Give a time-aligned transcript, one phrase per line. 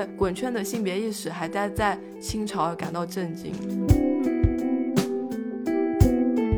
[0.00, 3.52] 对滚圈的性别意识还待在清朝而感到震惊。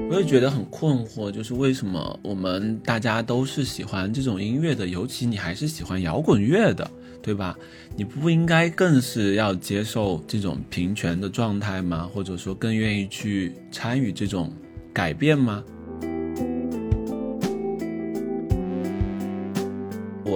[0.08, 6.88] 我也觉得很困惑，就是为什么我们大家都是喜欢这种音乐的，尤其你还是喜欢摇滚乐的，
[7.20, 7.58] 对吧？
[7.96, 12.08] 你不应该更是要接受这种平权的状态吗？
[12.14, 14.52] 或者说更愿意去参与这种
[14.92, 15.64] 改变吗？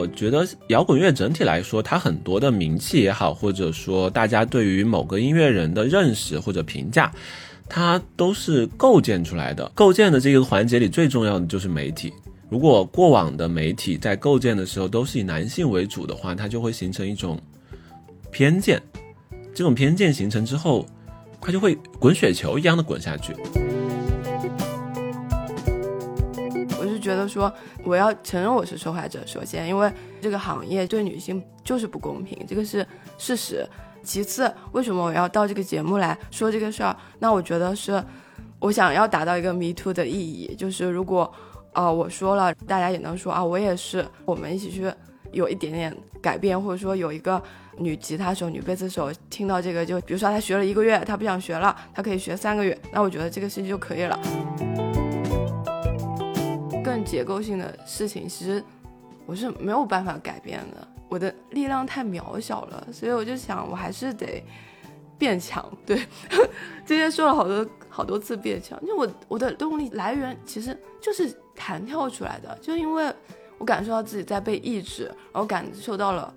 [0.08, 7.12] 觉得摇滚乐整体来说，它很多的名气也好，或者说大家对于某个音乐人的认识或者评价。
[7.68, 12.12] 它都是构建出来的，构建的这个环节里最重要的就是媒体。
[12.48, 17.36] 如果过往的媒体在构建的时候都是以男性为主的话，它就会形成一种
[18.30, 18.80] 偏见。
[19.52, 20.86] 这种偏见形成之后，
[21.40, 23.34] 它就会滚雪球一样的滚下去。
[27.06, 27.52] 觉得说，
[27.84, 32.84] 我要承认我是受害者，首先，因为这个行业对女性就是不公平，这个是
[33.16, 33.64] 事实。
[34.02, 36.96] 其次，为什么我要到这个节目来说这个事儿？
[37.20, 38.02] 那我觉得是，
[38.58, 41.32] 我想要达到一个 me too 的意义，就是如果，
[41.72, 44.92] 呃，我说了，大家也能说啊，我也是，我们一起去
[45.30, 47.42] 有一点点改变，或者说有一个
[47.78, 54.85] 女吉他手、女贝斯手听到这个，就比如说她学了一个月，她不想学了，她可以学三个月，那我觉得这个事情就可以了。
[56.86, 58.62] 更结构性的事情，其实
[59.26, 60.86] 我是没有办法改变的。
[61.08, 64.40] 我的力量太渺小了，所以我就想，我还是得
[65.18, 65.68] 变强。
[65.84, 66.00] 对，
[66.86, 73.12] 今天说了好多好多次变强，就我我的动力来源其实就是弹跳出来的，就因为
[73.58, 76.32] 我感受到自己在被抑制，然后感受到了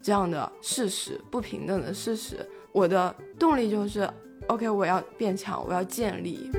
[0.00, 4.08] 这样的事实，不平等的事实，我的动力就是
[4.48, 6.50] ，OK，我要变强，我要建立。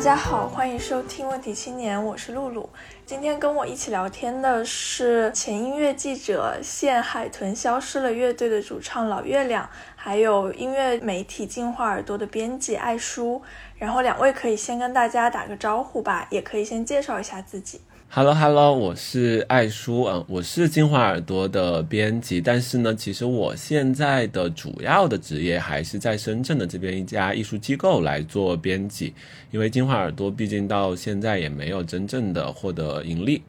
[0.00, 2.70] 大家好，欢迎收听问题青年，我是露露。
[3.04, 13.42] 今天跟我一起聊天的是前音乐记者现海豚消失了乐队的主唱老月亮，还有音乐媒体进化耳朵的编辑艾叔。
[13.76, 17.82] 然后两位可以先跟大家打个招呼吧，也可以先介绍一下自己。
[18.12, 29.14] Hello Hello，我是爱叔，嗯，我是金华耳朵的编辑，但是呢，其实我现在的主要的职业还是在深圳的这边一家艺术机构来做编辑，
[29.52, 33.40] 因为金华耳朵毕竟到现在也没有真正的获得盈利。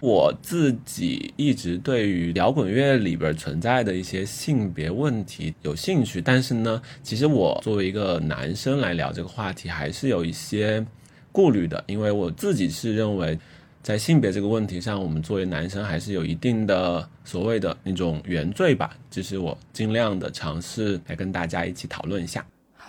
[0.00, 10.84] 我自己一直对于摇滚乐里边存在的一些性别问题有兴趣，但是呢，其实我作为一个男生来聊这个话题，还是有一些
[11.32, 13.38] 顾虑的，因为我自己是认为。
[13.82, 18.96] 在性别这个问题上，我们作为男生还是有一定的所谓的那种原罪吧。
[19.10, 22.44] 这是我尽量的尝试来跟大家一起讨论一下。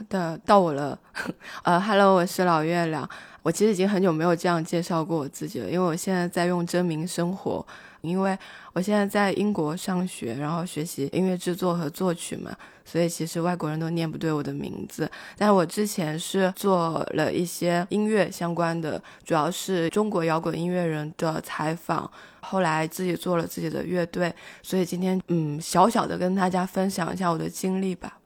[0.09, 0.97] 的，到我了。
[1.63, 3.07] 呃，Hello，我是老月亮。
[3.43, 7.65] 我其实已经很久没有这样介绍过我自己了，因为我现在在用真名生活。
[8.01, 8.35] 因为
[8.73, 12.51] 我现在在英国上学，然后学习音乐制作和作曲嘛，
[12.83, 15.07] 所以其实外国人都念不对我的名字。
[15.37, 22.09] 但我之前是做了一些音乐相关的，主要是中国摇滚音乐人的采访。
[22.39, 24.33] 后来自己做了自己的乐队，
[24.63, 28.17] 所以今天嗯，小小的跟大家分享一下我的经历吧。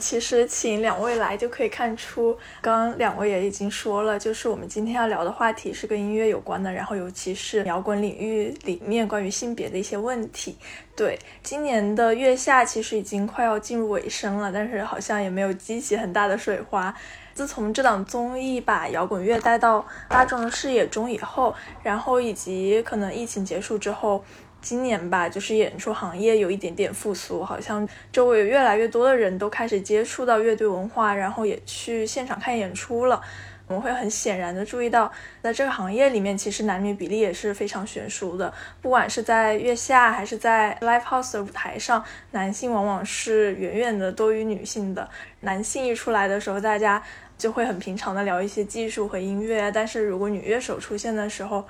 [0.00, 10.56] 其实请两位来就可以看出，刚刚两位也已经说了，就是我们今天要聊的话题是跟音乐有关的，然后尤其是摇滚领域里面关于性别的一些问题。
[10.96, 16.94] 对，今年的月下其实已经快要进入尾声了，但是好像也没有激起很大的水花。
[17.32, 24.24] 自从这档综艺把摇滚乐带到大众的视野中以后，然后以及可能疫情结束之后。
[24.60, 33.20] 今年吧，就是演出行业有一点点复苏，好像周围越来越多的人都开始接触到乐队文化，然后也去现场看演出了。
[33.66, 35.10] 我们会很显然的注意到，
[35.40, 38.52] 在这个行业里面，其实男女比例也是非常悬殊的。
[38.82, 45.08] 不管是在月下还是在 live house 的舞台上，男性往往是远远的多于女性的。
[45.42, 47.00] 男性一出来的时候，大家
[47.38, 51.64] 就会很平常的聊一些技术和音乐，但是如果女乐手出现的时候，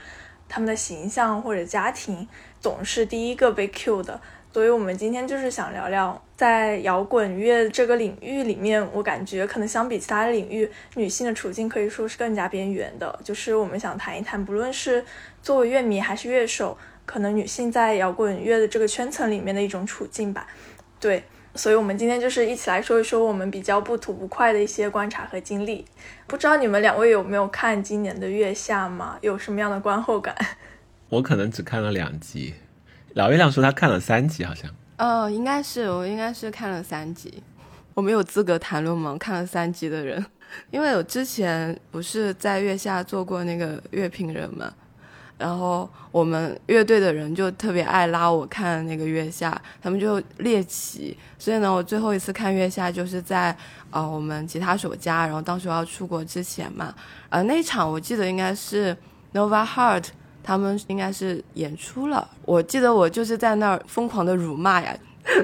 [0.48, 2.26] 他们的形象或者家庭。
[2.60, 4.20] 总是第一个被 Q 的，
[4.52, 13.18] 所以我们今天就是想聊聊，在摇滚乐这个领域里面，我感觉可能相比其他领域，女性的处境可以说是更加边缘的。
[13.24, 15.04] 就是我们想谈一谈，不论是
[15.42, 16.76] 作为乐迷还是乐手，
[17.06, 20.46] 可能女性在摇滚乐的这个圈层里面的一种处境吧。
[21.00, 21.24] 对，
[21.54, 25.86] 所以我们今天就是一起来说一说我们比较不吐不快的一些观察和经历。
[26.26, 29.16] 不知道你们两位有没有看今年的月下吗？
[29.22, 30.36] 有什么样的观后感？
[31.10, 32.54] 我可能只看了两集，
[33.14, 34.70] 老月亮说他看了三集，好像。
[34.96, 37.42] 哦，应该是我应该是看了三集。
[37.94, 39.16] 我没有资格谈论吗？
[39.18, 40.24] 看了三集的人，
[40.70, 44.72] 因为我之前不是在月下做过那个乐评人嘛，
[45.36, 53.54] 然后我们乐队的人就特别爱拉我看那个月下，他们就猎奇，所以呢，我最后一次看月下就是在
[53.90, 56.94] 呃我们吉他手家，然后当时我要出国之前嘛，
[57.30, 58.96] 呃那场我记得应该是
[59.34, 60.04] Nova Heart。
[60.42, 64.96] 他们应该是演出了，我记得我就是在那儿疯狂的辱骂呀，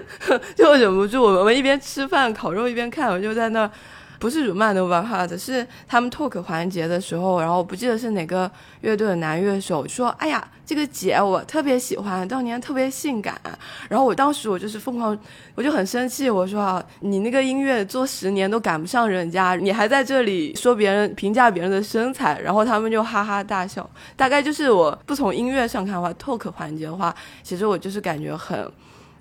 [0.57, 1.23] 就忍不住。
[1.23, 3.71] 我们一边吃饭烤肉一边看，我就在那儿。
[4.19, 13.41] 不是辱骂 Nova Heart，是他们 talk 环节的时候，然后我不记得是哪个乐队的男乐手说：“哎呀，这个姐我特别喜欢，当年特别性感。”
[13.89, 15.17] 然后我当时我就是疯狂，
[15.55, 23.89] 我就很生气，我说：“啊，你那个音乐做十年都赶不上人家，你还在这里说别人评价别人的身材。”然后他们就哈哈大笑。
[24.17, 28.71] 大概就是我不从音乐上看的话，talk 环节的话，其实我就是感觉很。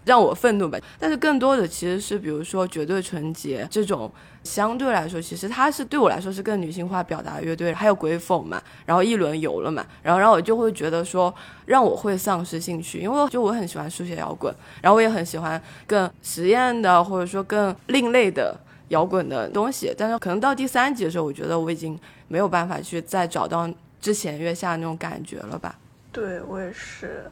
[0.05, 4.09] 让我愤怒吧，但是更多的其实是，比如说绝对纯洁这种，
[4.43, 11.33] 相对来说，其实它是对我来说是更女性化表达乐队，还有鬼否嘛，然后一轮游了嘛，然后然后我就会觉得说，
[11.65, 18.55] 让我会丧失兴趣，因为就我很喜欢书写摇滚，然后我也很喜欢更实验的或者说更另类的
[18.89, 23.67] 摇滚的东西，但是可能到第三集的时候，我觉得我已经没有办法去再找到
[23.99, 25.75] 之前月下那种感觉了吧？
[26.11, 27.25] 对我也是。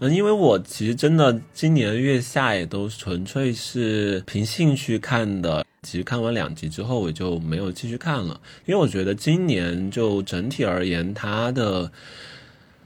[0.00, 11.90] 嗯，因为我其实真的今年月下也都纯粹是凭兴趣看的，其实看完两集之后我就没有继续看了，因为我觉得今年就整体而言，它的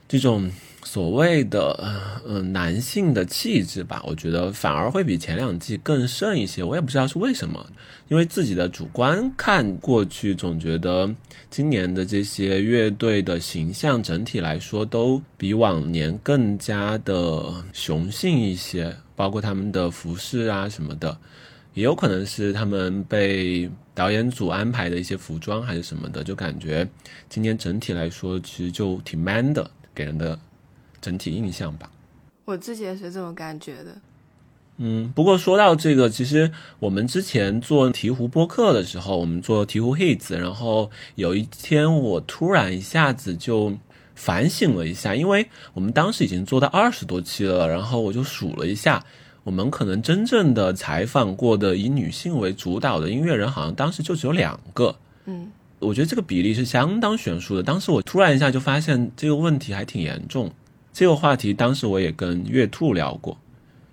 [0.08, 0.50] 这种。
[0.84, 6.62] 所谓的嗯男性的气质吧，我觉得反而会比前两季更胜一些。
[6.64, 7.64] 我也不知道是为什么，
[8.08, 11.08] 因为自己的主观看过去，总觉得
[11.50, 21.16] 今年的这些乐队的形象整体来说都比往年更加的雄性一些，包括他们的服饰啊什么的，
[21.74, 26.86] 也有可能是他们被导演组安排的一些服装还是什么的，就感觉
[27.28, 30.36] 今年整体来说其实就挺 man 的，给人的。
[31.02, 31.90] 整体印象吧，
[32.46, 33.94] 我自己也是这么感觉的。
[34.78, 43.76] 嗯，不过说到这个，其实我们之前做鹈鹕播客的时候，我们做鹈鹕 hits，然后有一天我突然一下子就
[44.14, 49.04] 反省了一下，因为我们当时已经做到二十多期了，然后我就数了一下，
[49.44, 54.96] 我们可能真正的采访过的以女性为主导的音乐人，好像当时就只有两个。
[55.26, 57.62] 嗯，我觉得这个比例是相当悬殊的。
[57.62, 60.50] 当时我突然一下就发现这个问题还挺严重。
[60.92, 63.36] 这个话题当时我也跟月兔聊过，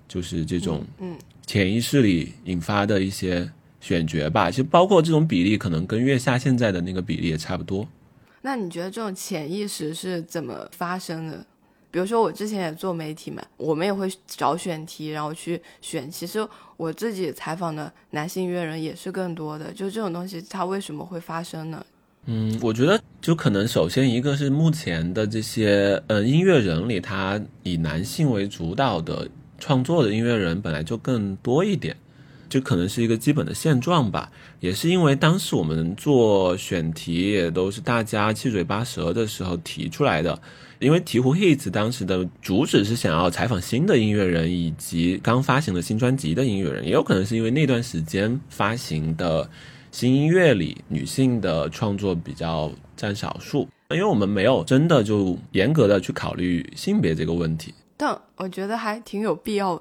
[0.07, 3.49] 就是这种嗯潜意识里引发的一些
[3.79, 7.87] 选角吧，其实包括这种比例，可能跟月下现在的那个比例也差不多。
[8.41, 11.45] 那你觉得这种潜意识是怎么发生的？
[11.91, 16.09] 比如说我之前也做媒体嘛，我们也会找选题，然后去选。
[16.11, 16.47] 其实
[16.77, 21.83] 我自己采访的男性音乐人也是更多的，就这种东西它为什么会发生呢？
[22.25, 29.27] 嗯，我觉得就可能首先一个是目前的这些呃音乐人里，他以男性为主导的
[29.57, 31.95] 创作的音乐人本来就更多一点，
[32.47, 34.31] 就可能是一个基本的现状吧。
[34.59, 40.39] 也是因为当时我们做选题也都是大家七嘴八舌的时候提出来的，
[40.77, 49.49] 因为鹈鹕 hits 当时的主旨是想要采访新的音乐人以及刚发行的新专辑的音乐人，也有可能是因为那段时间发行的。
[49.99, 57.73] 新音乐里，女性的创作比较占少数，因为我们没有真的就严格的去考虑性别这个问题。
[57.97, 59.71] 但我觉得还挺有必要。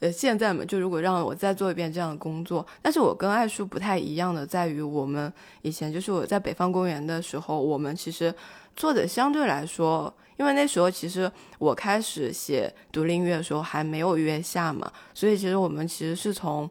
[0.00, 8.34] 呃，现在嘛，就如果让我再做一遍这样的工作，但是我跟爱叔不太一样的在于，我们以前就是我在北方公园的时候，我们其实
[8.74, 16.70] 做的相对来说，因为那时候其实我开始写独立音乐的时候还没有月下嘛，所以其实我们其实是从。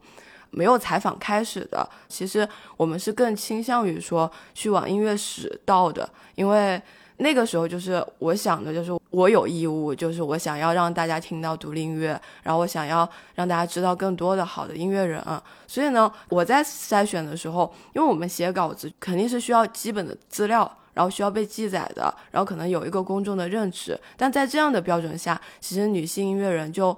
[0.56, 2.48] 没有采访开始的，其实
[2.78, 6.80] 我们是更倾向于说去往音乐史道的，因为
[7.18, 26.96] 那个时候就是我想的，就是我有义务，就是我想要让大家听到独立音乐，然后我想要让大家知道更多的好的音乐人，啊所以呢，我在筛选的时候，因为我们写稿子肯定是需要基本的资料，然后需要被记载的，然后可能有一个公众的认知，但在这样的标准下，其实女性音乐人就。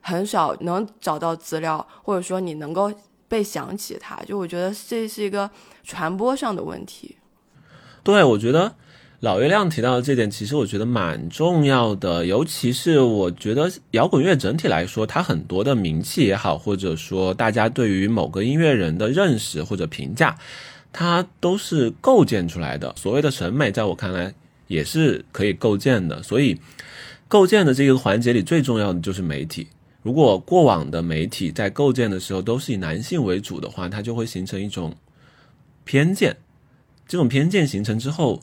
[0.00, 2.92] 很少能找到资料，或者说你能够
[3.28, 5.50] 被想起他，就我觉得这是一个
[5.84, 7.16] 传播上的问题。
[8.02, 8.74] 对，我觉得
[9.20, 12.24] 老月亮提到的这点，其实我觉得蛮重要的。
[12.24, 20.38] 尤其是我觉得摇滚乐整体来说，它很多的名气也好，或者说大家对于某个音乐人的认识或者评价，
[20.92, 22.94] 它都是构建出来的。
[22.96, 24.32] 所谓的审美，在我看来
[24.66, 26.22] 也是可以构建的。
[26.22, 26.58] 所以，
[27.28, 29.68] 构建的这个环节里最重要的就是媒体。
[30.02, 34.96] 如果过往的媒体在构建的时候都是以男性为主的话，它就会形成一种
[35.84, 36.36] 偏见。
[37.06, 38.42] 这种偏见形成之后，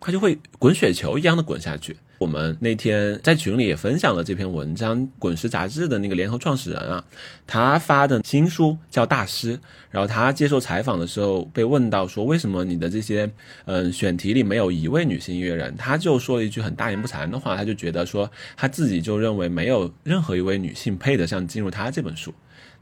[0.00, 1.98] 它就会滚雪球一样的滚下去。
[2.18, 7.04] 我们那天在群里也分享了这篇文章，《滚石》杂志的那个联合创始人啊，
[7.46, 9.56] 他发的新书叫《大师》，
[9.90, 13.30] 然后他接受采访的时候被问到说，为什么你的这些
[13.66, 15.76] 嗯选题里没有一位女性音乐人？
[15.76, 22.32] 他就说了一句很大言不惭的话，他就觉得说他自己就认为没有任何一位女性配得上进入他这本书，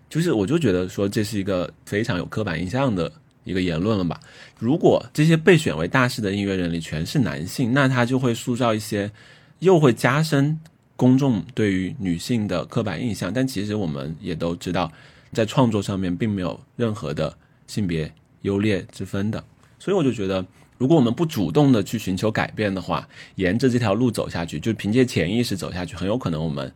[0.09, 3.11] 就是我就觉得说这是一个非常有刻板印象的。
[3.45, 4.19] 一个言论了吧？
[4.59, 9.11] 如果这些被选为大师的音乐人里全是男性，那他就会塑造一些，
[9.59, 10.59] 又会加深
[10.97, 13.33] 公众对于女性的刻板印象。
[13.33, 14.91] 但其实我们也都知道，
[15.33, 17.37] 在创作上面并没有任何的
[17.67, 18.11] 性别
[18.43, 19.45] 优劣之分的。
[19.79, 20.45] 所以我就觉得，
[20.79, 26.73] 如果我们不主动的去寻求改变的话，沿着这条路走下去，就凭借潜意识走下去，很有可能我们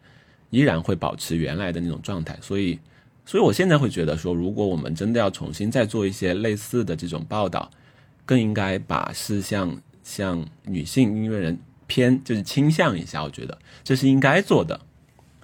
[0.51, 2.39] 依然会保持原来的那种状态。
[2.43, 2.79] 所以。
[3.29, 7.71] 所以，我现在会觉得说，如果我们真的要重新再做一些类似的这种报道，
[8.25, 13.23] 更应该把事向向女性音乐人偏，就是倾向一下。
[13.23, 14.81] 我觉得这是应该做的。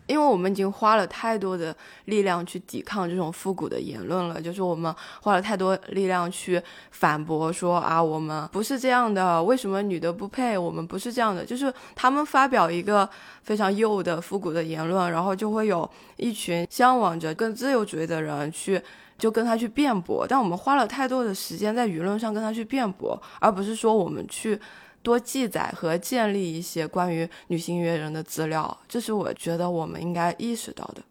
[0.07, 1.75] 因为我们已经花了太多的
[2.07, 10.59] 力量去抵抗这种复古的言论了，就是我们花了太多力量去反驳说啊，我们不是这样的，为什么女的不配？
[10.59, 13.09] 我们不是这样的，就是他们发表一个
[13.43, 18.81] 非常幼的复古的言论，然后就会有一群向往着更自由主义的人去
[19.17, 24.61] 就跟他去辩驳，但我们花了太多的时间在舆论上跟他去辩驳，而不是说我们去。
[25.05, 31.03] 多记载和建立一些关于女性音乐人的资料，这是我觉得我们应该意识到的。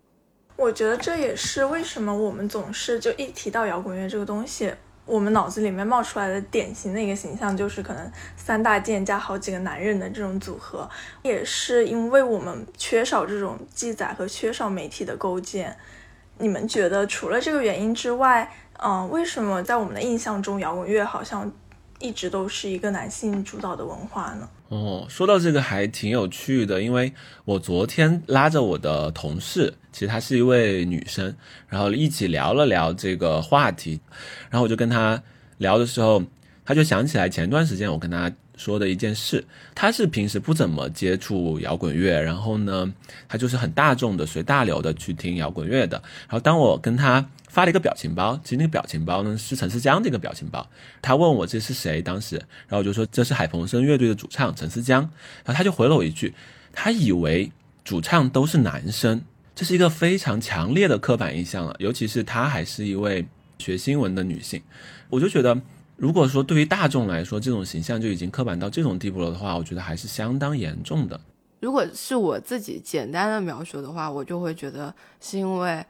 [0.55, 4.73] 我觉得这也是为什么我们总是就一提到摇滚乐这个东西，
[5.05, 10.89] 我们脑子里面冒出来的典型的一个形象就是可能三大件加好几个男人的这种组合，
[11.21, 15.77] 也是因为我们缺少这种记载和缺少媒体的构建。
[16.39, 18.51] 你们觉得除了这个原因之外，
[18.83, 21.51] 嗯，为什么在我们的印象中摇滚乐好像？
[22.03, 24.47] 一直都是一个男性主导的文化呢。
[24.67, 27.13] 哦，说到这个还挺有趣的，因为
[27.45, 31.33] 我昨天拉着我的同事，其实她是一位女生，
[31.69, 34.01] 然后一起聊了聊这个话题，
[34.49, 35.23] 然后我就跟她
[35.59, 36.21] 聊的时候，
[36.65, 42.93] 她就想起来前段时间我跟她说的一件事，他是平时不怎么接触摇滚乐，然后呢，
[43.27, 47.27] 他就是很大众的随大流的去听摇滚乐的，然后当我跟他。
[47.49, 50.67] 发了一个表情包，其实那个表情包呢是陈思江的一个表情包。
[51.03, 55.01] 他问我这是谁，当时，然后我就说这是海鹏声乐队的主唱陈思江，
[55.45, 56.33] 然后他就回了我一句，
[56.71, 57.51] 他以为
[57.85, 59.21] 主唱都是男生，
[59.53, 63.23] 这是一个非常强烈的刻板印象了，尤其是他还是一位
[63.59, 64.59] 学新闻的女性，
[65.11, 65.55] 我就觉得，
[66.03, 71.17] 如果说对于大众来说这种形象就已经刻板到这种地步了的话，我觉得还是相当严重的。
[71.61, 75.81] 如果是我自己简单的描述的话，我就会觉得是因为。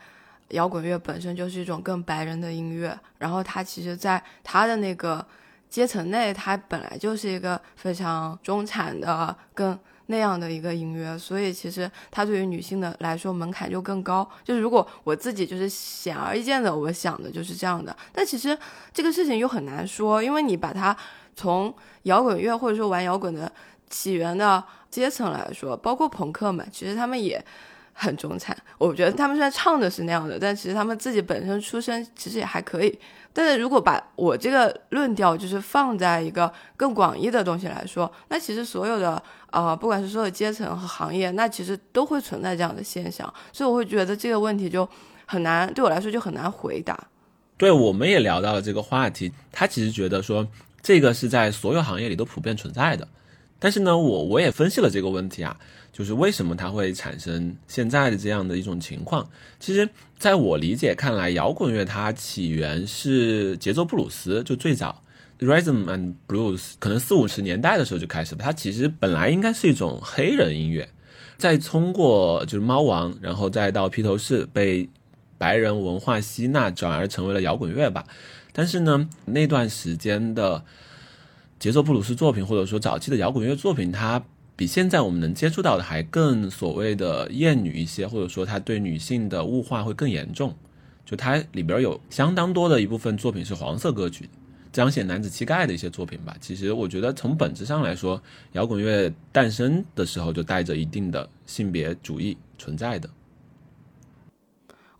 [0.49, 5.25] 摇滚乐本身就是一种更白人的音乐，然后它其实，在它的那个
[5.67, 9.75] 阶层内，它本来就是一个非常中产的、更
[10.13, 14.29] 那样的一个音乐，所以其实它对于女性的来说门槛就更高。
[14.43, 17.95] 就是如果我自己就是显而易见的，我想的就是这样的。
[18.11, 18.55] 但其实
[18.93, 20.95] 这个事情又很难说，因为你把它
[21.35, 23.51] 从摇滚乐或者说玩摇滚的
[23.89, 27.43] 起源的阶层来说，包括朋克们，其实他们也。
[27.93, 32.99] 很中产，我觉得他们虽然唱的是那样的，但其实他们自己本身出身其实也还可以。
[33.31, 39.21] 但是如果把我这个论调就是放在一个更广义的东西来说，那其实所有的
[39.51, 43.31] 呃，不管是所有阶层和行业，那其实都会存在这样的现象。
[43.51, 44.87] 所以我会觉得这个问题就
[45.25, 47.07] 很难，对我来说就很难回答。
[47.57, 50.47] 对，我们也聊到了这个话题，他其实觉得说
[50.81, 53.07] 这个是在所有行业里都普遍存在的。
[53.57, 55.57] 但是呢，我我也分析了这个问题啊。
[55.93, 59.29] 就是为什么它会产生现在的这样的一种情况？
[59.59, 65.03] 其实，在我理解看来，摇滚乐它起源是节奏布鲁斯，就最早
[65.39, 68.41] rhythm and blues，可能四五十年代的时候就开始了。
[68.43, 70.89] 它其实本来应该是一种黑人音乐，
[71.37, 74.89] 再通过就是猫王，然后再到披头士被
[75.37, 78.03] 白人文化吸纳，转而成为了摇滚乐吧。
[78.51, 80.65] 但是呢，那段时间的
[81.59, 84.23] 节奏布鲁斯作品，或者说早期的摇滚乐作品，它。
[84.63, 90.55] 比现在我们能接触到的还更所谓的厌女一些，或者说他对女性的物化会更严重。
[91.03, 94.29] 就它里边有相当多的一部分作品是黄色歌曲，
[94.71, 96.33] 彰显男子气概的一些作品吧。
[96.39, 98.21] 其实我觉得从本质上来说，
[98.53, 103.09] 摇滚乐诞生的时候就带着一定的性别主义存在的。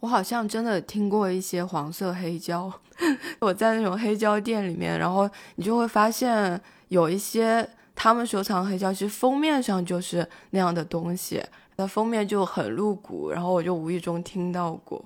[0.01, 2.69] 我好像真的听过一些黄色黑胶，
[3.39, 7.65] 我在那种黑胶店里面，然后你就会发现有一些。
[7.95, 11.43] 他们收藏黑胶，其实封面上就是那样的东西，
[11.75, 15.03] 那封面就很露骨，然后我就无意中听到过。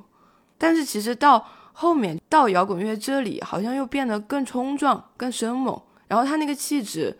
[0.57, 5.79] 但是其实到后面到摇滚乐这里，好像又变得更冲撞、更生猛。
[6.07, 7.15] 然后他那个气质，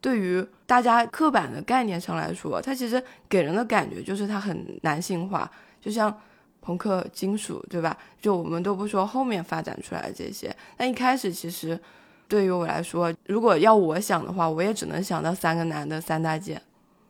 [0.00, 6.14] 对于大家刻板的概念上来说，他其实给人的感觉就是他很男性化，就像
[6.60, 7.96] 朋克、金属，对吧？
[8.20, 11.80] 就我们都不说后面发展出来这些，但一开始其实
[12.28, 16.60] 对于我来说，如果要我想的话，我也只能想到三个男的三大件。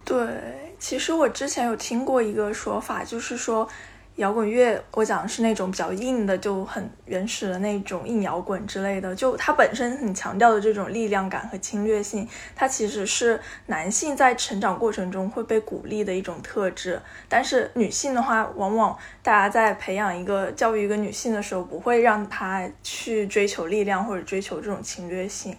[0.05, 3.69] 对，其实我之前有听过一个说法，就是说。
[4.17, 9.13] 摇滚乐，我讲的是那种比较硬的，就很原始的那种硬摇滚之类的。
[9.13, 17.01] 就它本身很强调的这种力量感和侵略性，它其实是男性在成长过程中会被鼓励的一种特质。
[17.29, 25.57] 但是女性的话，往往大家在培养一个教育一个女性的时候，不会让她去追求力量或者追求这种侵略性。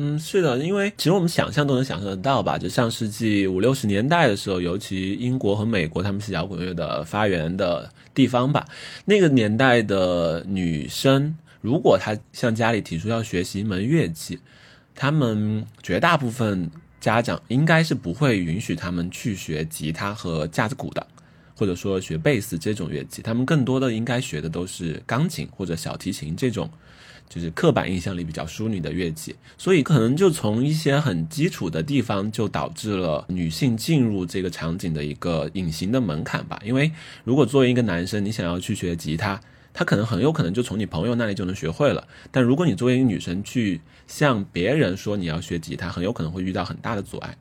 [0.00, 8.64] 嗯，是的，因为其实我们想象都能想象得到吧，就上世纪五六十年代的时候，尤其英国和美国，他们是摇滚乐的发源的地方吧。
[9.06, 14.38] 那个年代的女生，如果她向家里提出要学习一门乐器，
[14.94, 21.04] 他们绝大部分家长应该是不会允许他们去学吉他和架子鼓的，
[21.56, 26.70] 或者说学贝斯这种乐器，他们更多的应该学的都是钢琴或者小提琴这种。
[27.28, 36.58] 就是刻板印象里比较淑女的乐器，所以可能就从一些很基础的地方就导致了女性进入这个场景的一个隐形的门槛吧。
[36.64, 36.90] 因为
[37.24, 39.40] 如果作为一个男生，你想要去学吉他，
[39.74, 42.08] 他可能很有可能就从你朋友那里就能学会了。
[42.30, 47.36] 但如果你作为一个女生去向别人说你要学吉他，很有可能会遇到很大的阻碍。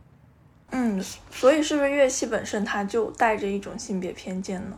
[0.72, 1.02] 嗯，
[1.32, 4.78] 所以是不是乐器本身它就带着一种性别偏见呢？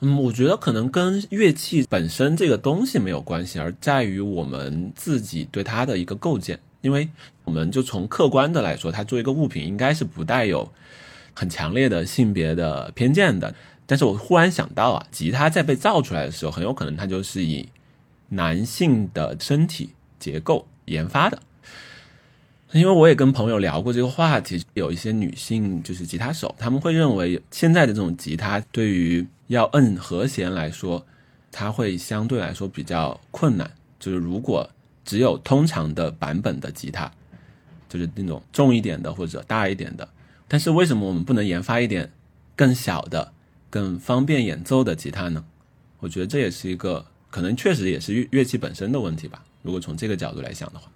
[0.00, 6.58] 嗯，我觉得可能跟乐器本身这个东西没有关系，而在于我们自己对它的一个构建。
[6.82, 7.08] 因为
[7.42, 10.70] 我们就从客观的来说，它作为一个物品，应该是不带有
[11.34, 13.52] 很强烈的性别的偏见的。
[13.86, 17.68] 但是我忽然想到啊，吉他在被造出来的时候，很有可能它就是以
[18.28, 21.40] 男性的身体结构研发的。
[22.72, 31.06] 因为我也跟朋友聊过这个话题，有一些女性就是吉他手，他们会认为现在的这种吉他对于要摁和弦来说，
[31.50, 33.70] 它会相对来说比较困难。
[33.98, 34.68] 就是如果
[35.04, 37.10] 只有通常的版本的吉他，
[37.88, 40.08] 就是那种重一点的或者大一点的，
[40.48, 42.12] 但是为什么我们不能研发一点
[42.54, 43.32] 更小的、
[43.70, 45.44] 更方便演奏的吉他呢？
[46.00, 49.42] 我觉得这也是一个可能，确实也是乐乐器本身的问题吧。
[49.62, 50.90] 如果从这个角度来想的话。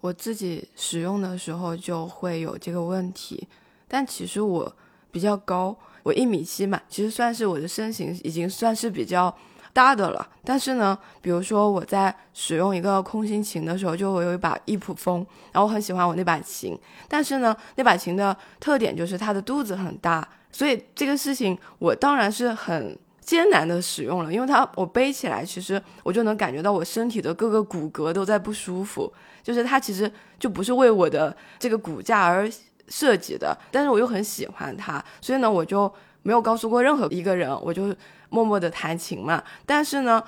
[0.00, 3.48] 我自己使用的时候就会有这个问题，
[3.86, 4.74] 但其实我
[5.10, 9.34] 比较高，我一米七嘛，其实算是我的身形已经算是比较
[9.72, 10.26] 大的了。
[10.44, 22.98] 但是呢，比如说我在使用一个空心琴的时候，就会有一把易普风，然后我很喜欢我那把琴，但是呢，那把琴的特点就是它的肚子很大，所以这个事情我当然是很。
[23.22, 32.50] 艰难的使用了，因为它我背起来，其实我就能感觉到我身体的各个骨骼都在不舒服，就是它其实就不是为我的这个骨架而
[32.90, 35.90] 设计的，但是我又很喜欢它，所以呢，我就
[36.22, 37.96] 没有告诉过任何一个人，我就
[38.28, 39.42] 默默的弹琴嘛。
[39.64, 40.22] 但是呢，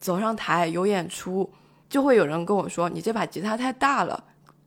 [0.00, 1.52] 走上台有演出，
[1.90, 4.24] 就会有人跟我说：“你这把吉他太大了，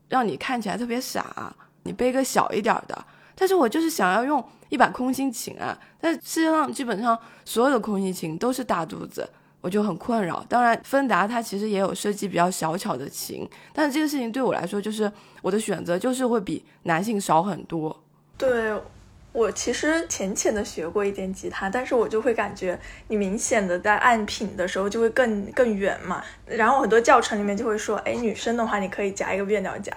[0.09, 4.43] 让你看起来特别傻，你背个小一点的。”但是我就是想要用。
[4.69, 9.25] 一把空心琴啊，但世界上基本上所有的空心琴都是大肚子，
[9.61, 10.45] 我就很困扰。
[10.47, 18.03] 当然，芬达它其实也有设计比较小巧的琴，但是这个事情对我来说，就是我的选择就是会比男性少很多。
[18.37, 18.73] 对
[19.33, 26.23] 我其实浅浅的学过一点吉他，但是我就会感觉你明显的在按品的时候就会更更远嘛。
[26.45, 29.91] 然后很多教程里面就会说，哎，女生的话你可以夹一个变调夹，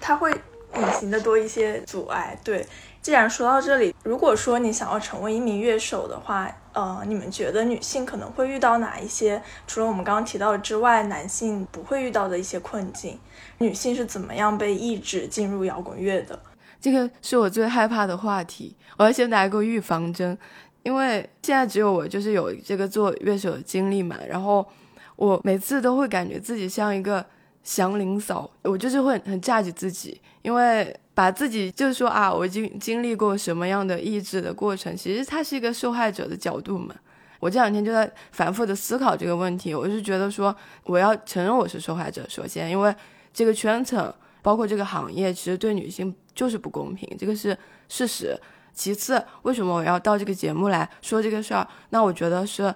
[0.00, 2.38] 它会隐形的多一些阻碍。
[2.44, 2.66] 对。
[3.02, 9.40] 既然说到这里，如果说你想要成为一名乐手的话，呃，你们觉得女性可能会遇到哪一些？
[9.64, 13.16] 除了我们刚刚提到之外，男性不会遇到的一些困境？
[13.58, 16.36] 女性是怎么样被抑制进入摇滚乐的？
[16.80, 18.76] 这个是我最害怕的话题。
[18.98, 20.36] 我要先打一个预防针，
[20.82, 24.66] 因为现在只有我就是有这个做乐手的经历嘛，然后
[25.14, 27.24] 我每次都会感觉自己像一个
[27.62, 30.94] 祥林嫂，我就是会很架着自己，因为。
[31.14, 36.94] 把自己就是说啊，我经经历过什么样的意志的过程，其实他是一个受害者的角度嘛。
[37.40, 42.24] 我这两天就在反复的思考这个问题，我是觉得说我要承认我是受害者。
[42.28, 42.94] 首先，因为
[43.32, 47.56] 这个圈层包括这个行业，其实对女性就是不公平，这个是
[47.88, 48.38] 事实。
[48.72, 51.68] 其次，为什么我要到这个节目来说这个事儿？
[51.90, 52.74] 那我觉得是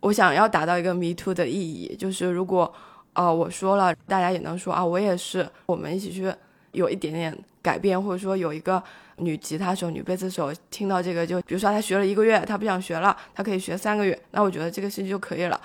[0.00, 2.72] 我想要达到一个 me too 的意义，就是如果
[3.12, 6.32] 啊我说了，大家也能说啊我也是，我们一起去
[6.72, 7.36] 有一点点。
[7.64, 8.80] 改变或者说有一个
[9.16, 15.58] 女吉他手、女贝斯手听到这个，就比如说她学了一个月，她不想学了，她可以学三个月，那我觉得这个事情就可以了。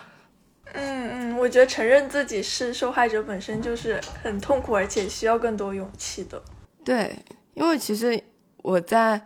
[0.71, 6.41] 嗯嗯，我觉得承认自己是受害者本身就是很痛苦，而且需要更多勇气的。
[6.85, 7.13] 对，
[7.55, 8.21] 因为其实
[8.61, 9.19] 我在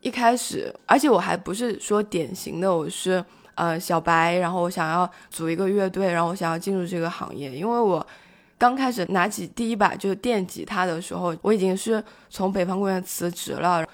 [0.00, 3.24] 一开始，而且我还不是说典型的，我是
[3.56, 8.04] 呃小白，然后我想要组一个乐队，然后我想要进入这个行业，因为我
[8.58, 13.86] 刚开始拿起第一把就是电吉他的时候，我已经是从北方公园辞职了。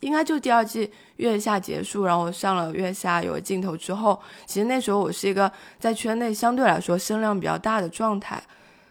[0.00, 5.50] 应该就第二季月下结束，然后上了月下有了镜头之后，其实那时候我是一个
[5.80, 8.40] 在圈内相对来说声量比较大的状态，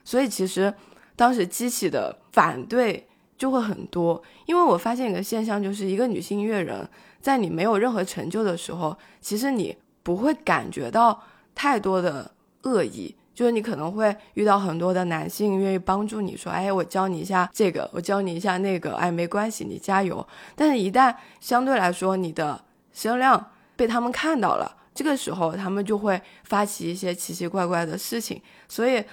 [0.04, 0.74] 所以其实
[1.16, 4.22] 当时激起的反对就会很多。
[4.48, 6.86] 因为我发现一个现象，就是一个女性音乐人，
[7.22, 11.24] 在你没有任何成就的时候，其实你不会感觉到
[11.56, 12.30] 太多的
[12.64, 13.16] 恶意。
[13.38, 20.28] 就是你可能会遇到很多的男性愿意帮助你，说，哎，我教你一下这个，我教你一下那个，哎，没关系，你加油。
[20.56, 22.60] 但是，一旦相对来说你的
[22.92, 28.42] 声量被他们看到了，这个时候他们就会发起一些奇奇怪怪的事情。
[28.68, 29.04] 所以，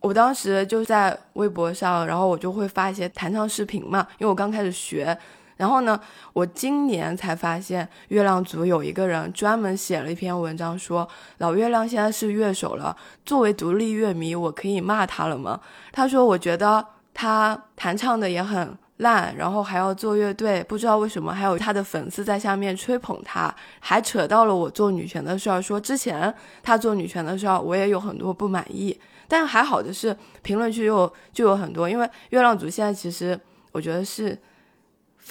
[0.00, 5.16] 我当时就在微博上，然后我就会发一些弹唱视频嘛，因为我刚开始学。
[5.60, 6.00] 然后呢，
[6.32, 12.96] 我今年才发现，月亮组有一个人专门写了一篇文章，说老月亮现在是乐手了。
[13.26, 15.60] 作为独立乐迷，我可以骂他了吗？
[15.92, 28.98] 他说，我觉得他弹唱的也很烂，然后还要做乐队，不知道为什么还有他的粉丝在下面吹捧他，还扯到了我做女权的事儿，说之前他做女权的事儿，我也有很多不满意。
[29.28, 33.38] 但还好的是，评论区又就有很多，因为月亮组现在其实
[33.72, 34.38] 我觉得是。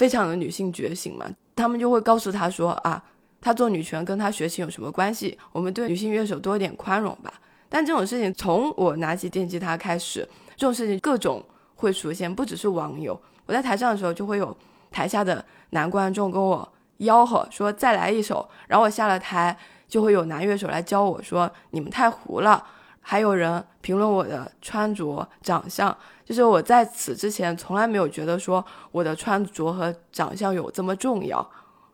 [0.00, 3.04] 非常的女性觉醒嘛，他们就会告诉他说啊，
[3.38, 5.38] 他做女权跟他学琴有什么关系？
[5.52, 7.30] 我们对女性乐手多一点宽容吧。
[7.68, 13.20] 但这种事情从我拿起电吉他开始，这种事情各种会出现，不只是网友。
[13.44, 14.56] 我在台上的时候，就会有
[14.90, 16.66] 台下的男观众跟我
[17.00, 19.54] 吆喝说再来一首，然后我下了台，
[19.86, 22.66] 就会有男乐手来教我说你们太糊了。
[23.02, 25.94] 还有人评论我的穿着、长相，
[26.30, 31.44] 就是我在此之前从来没有觉得说我的穿着和长相有这么重要。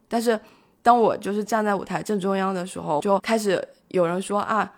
[0.07, 0.39] 但是
[0.83, 4.71] 当我就是站在舞台正中央的时候，就开始有人说啊，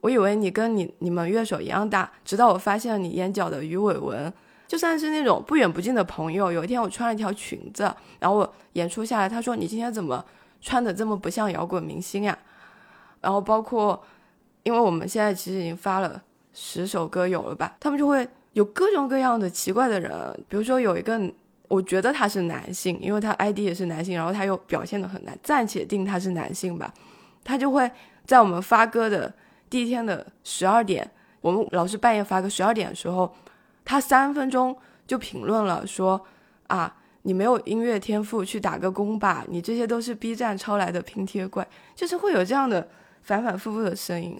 [0.00, 4.32] 我以为你跟你你们乐手一样大，直到我发现你眼角的鱼尾纹。
[4.66, 7.82] 就算是那种不远不近的朋友，有一天我穿了一条裙子，
[8.18, 10.24] 然后我演出下来，他说你今天怎么
[10.62, 12.38] 穿的这么不像摇滚明星呀？
[13.20, 14.02] 然后包括。
[14.64, 16.22] 因为我们现在其实已经发了
[16.52, 20.10] 十首歌有了吧，他们就会有各种各样的奇怪的人，
[20.48, 21.20] 比如说有一个，
[21.68, 26.92] 我觉得他是男性，因为他 ID 也是男性，然后他又表现的很难，暂且定他是男性吧，
[27.44, 27.90] 他就会
[28.26, 29.32] 在我们发歌的
[29.70, 31.10] 第一天的十二点，
[31.40, 33.34] 我们老是半夜发歌，十二点的时候，
[33.84, 36.24] 他三分钟就评论了说
[36.66, 42.88] 啊，你没有音乐天赋，去打个工吧，你这些都是 B 站抄来的拼贴怪，就是会有这样的。
[43.24, 44.36] 反反复复的声音，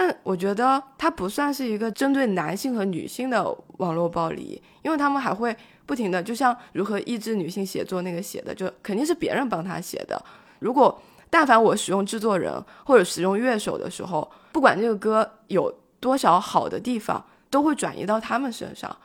[0.00, 3.44] 但我觉得它不算是一个针对男性和女性的
[3.78, 5.56] 网络暴力，因为他们还会
[5.86, 10.24] 不停的，就像如何抑制女性写作那个写的，就肯定是别人帮他写的。
[10.60, 18.96] 如果但凡我使用制作人或者使用乐手的时候，不管这个歌有多少好的地方，都会转移到他们身上。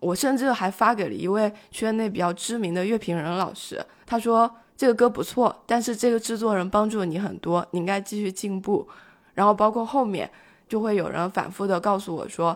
[0.00, 4.52] 我甚至还发给了一位圈内比较知名的乐评人老师，他说。
[4.76, 8.88] 这个歌不错，但是这个制作人帮助了你很多，你应该继续进步。
[9.40, 10.30] 然后包括后面
[10.68, 12.54] 就会有人反复的告诉我说，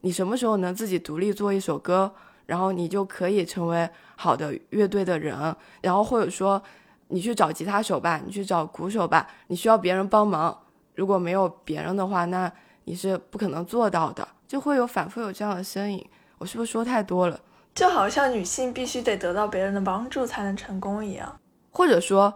[0.00, 2.12] 你什么时候能自己独立做一首歌，
[2.44, 5.54] 然后你就可以成为好的乐队的人。
[5.80, 6.60] 然后或者说
[7.06, 10.58] 你去找吉他手吧，你去找鼓手吧，你需要别人帮忙。
[10.96, 12.52] 如果没有别人的话，那
[12.82, 14.26] 你是不可能做到的。
[14.48, 16.04] 就会有反复有这样的声音。
[16.38, 17.38] 我是不是说太多了？
[17.76, 21.38] 就好像女性必须得得到别人的帮助才能成功一样。
[21.70, 22.34] 或者说，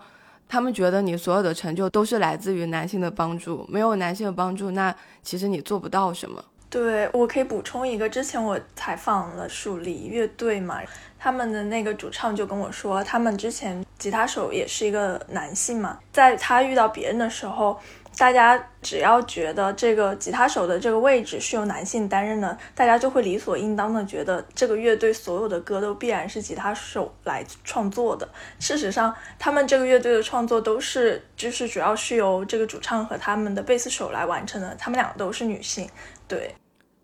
[0.52, 6.44] 他们觉得你所有的成就都是来自于男性的帮助，没有男性的帮助，那其实你做不到什么。
[6.68, 10.78] 对我可以补充一个，之前我采访了树立乐队嘛，
[11.18, 17.78] 他们的那个主唱就跟我说，他们之前吉他手也是一个男性嘛，在他遇到别人的时候。
[18.16, 28.28] 大家只要觉得这个吉他手的这个位置是由男性担任的，大家就会理所应当的觉得这个乐队所有的歌都必然是吉他手来创作的。
[28.60, 34.74] 事实上，他们这个乐队的创作都是就是主要是由这个主唱和他们的贝斯手来完成的。
[34.76, 35.88] 他们两个都是女性，
[36.28, 36.54] 对，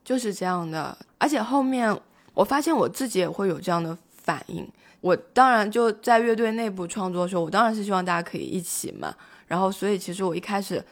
[0.04, 0.96] 就是这样的。
[1.16, 1.98] 而且后面
[2.34, 4.70] 我发现我自己也会有这样的反应。
[5.00, 9.14] 我当然就在乐队内部创作的时候，我当然是希望大家可以一起嘛。
[9.46, 10.84] 然后，所以其实我一开始。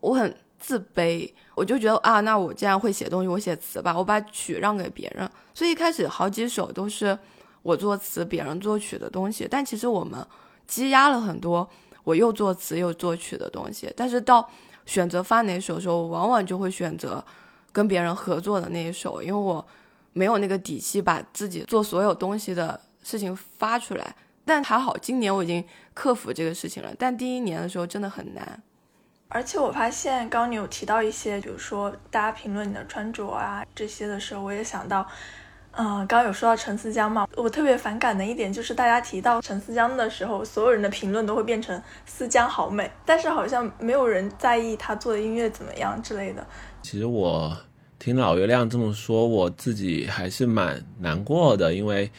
[0.00, 5.30] 我很自卑，我就觉得啊，那我既然会写东西，我写词吧，我把曲让给别人。
[5.54, 7.16] 所以一开始好几首都是
[7.62, 10.24] 我作词别人作曲的东西，但其实我们
[10.66, 11.68] 积压了很多
[12.04, 13.92] 我又作词又作曲的东西。
[13.96, 14.48] 但是到
[14.86, 17.24] 选择发哪首的时候，我往往就会选择
[17.72, 19.64] 跟别人合作的那一首，因为我
[20.12, 24.16] 没有那个底气把自己做所有东西的事情发出来。
[24.44, 26.92] 但还好，今年我已经克服这个事情了。
[26.98, 28.62] 但第一年的时候真的很难。
[29.30, 35.06] 而且我发现，刚刚你有提到一些，比如说大家评论你的穿着啊这些的时候，我也想到。
[35.80, 46.44] 嗯，刚刚有说到陈思江嘛，我特别反感的一点就是大家提到陈思江的时候，所有人的评论都会变成思江好美，但是好像没有人在意他做的音乐怎么样之类的。
[46.82, 47.56] 其实我
[47.96, 52.10] 听老月亮这么说，我自己还是蛮难过的，因为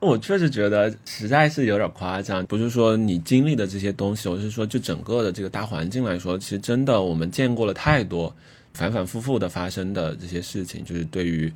[0.00, 2.44] 我确实觉得实在是有点夸张。
[2.46, 8.34] 不是说你经历的这些东西，我是说就整个的这个大环境来说，其实真的我们见过了太多
[8.74, 11.52] 反反复复的发生的这些事情，就是对于。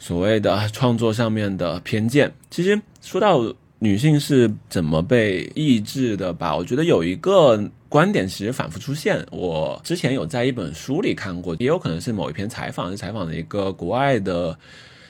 [0.00, 9.26] 所谓的创作上面的偏见，其实说到女性是怎么被抑制的吧，我觉得有一个观点其实反复出现。
[9.32, 14.56] 我之前有在一本书里看过，也有可能是某一篇采访，是采访的一个国外的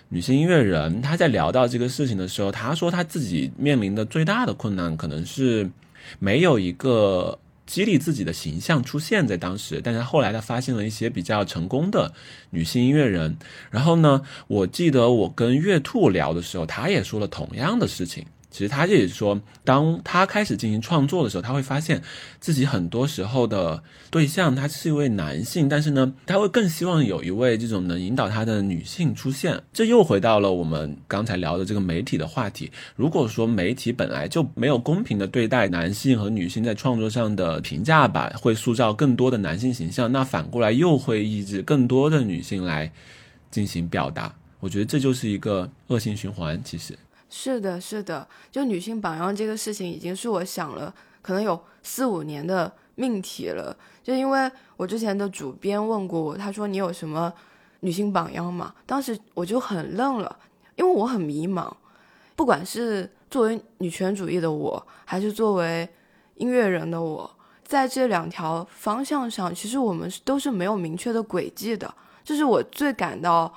[0.08, 5.70] 女性音乐人，她在聊到这个事情的时候，她说她自己面临的最大的困难可能是
[6.18, 7.38] 没有一个。
[7.68, 12.10] 激励自己的形象出现在当时，但是后来她发现了一些比较成功的
[12.48, 13.36] 女性音乐人。
[13.70, 18.24] 然后呢，我记得我跟月兔聊的时候，她也说了同样的事情。
[18.50, 22.02] 其实他也是说，当他开始进行创作的时候，他会发现
[22.40, 29.62] 自己很多时候的对象他是一位男性，但是呢，他会更希望有一位这种能引导他的女性出现。
[29.72, 32.72] 这又回到了我们刚才聊的这个媒体的话题。
[32.96, 42.90] 如果说媒体本来就没有公平的对待男性和女性在创作上的评价吧，会塑造更多的男性形象，那反过来又会抑制更多的女性来
[43.50, 44.34] 进行表达。
[44.60, 46.98] 我觉得这就是一个恶性循环，其实。
[47.30, 53.76] 是的，是的，就女性榜样这个事情，已经是我想了可能有四五年的命题了。
[54.02, 57.30] 就因为我之前的主编问过我，他说你有什么
[57.80, 58.74] 女性榜样吗？
[58.86, 60.38] 当时我就很愣了，
[60.76, 61.70] 因为我很迷茫。
[62.34, 65.86] 不管是作为女权主义的我，还是作为
[66.36, 67.30] 音乐人的我，
[67.62, 71.94] 在这两条方向上，其实我们都是没有明确的轨迹的。
[72.24, 73.52] 这是我最感到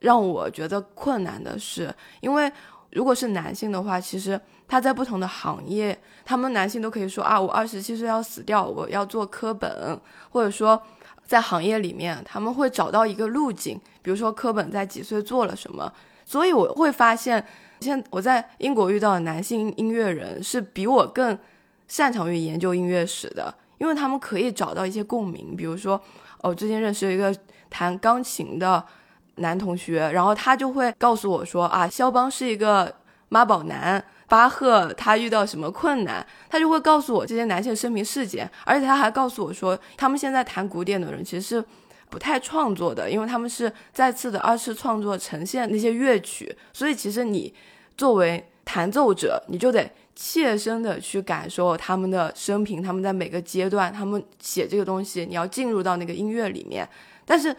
[0.00, 2.52] 让我觉得困难的事，因为。
[2.92, 9.98] 如果是男性的话，其实他在不同的行业，他们男性都可以说啊，我二十七岁要死掉，我要做科本，
[10.30, 10.82] 或者说
[11.24, 15.92] 在行业里面他们会找到一个路径，比如说科本在几岁做了什么。
[16.24, 17.44] 所以我会发现，
[17.80, 21.38] 现我在英国遇到的男性音乐人是比我更
[21.86, 26.00] 擅长于研究音乐史的，因为他们可以找到一些共鸣，比如说，
[26.42, 27.32] 哦，最近认识一个
[27.68, 28.84] 弹钢琴的。
[29.40, 32.94] 男同学，然后他就会告诉我说啊，肖邦是一个
[33.28, 41.64] 妈宝男，巴赫他遇到什么困难，他就会告诉我这些男性生平事件，而且他还告诉我说，他们现在弹古典的人其实是
[42.08, 47.52] 不太创作的，因为他们是再次的二次创作呈现那些乐曲，所以其实你
[47.96, 56.88] 作为弹奏者，你就得切身的去感受他们的生平，他们在每个阶段，他们写这个东西，你要进入到那个音乐里面，
[57.24, 57.56] 但是。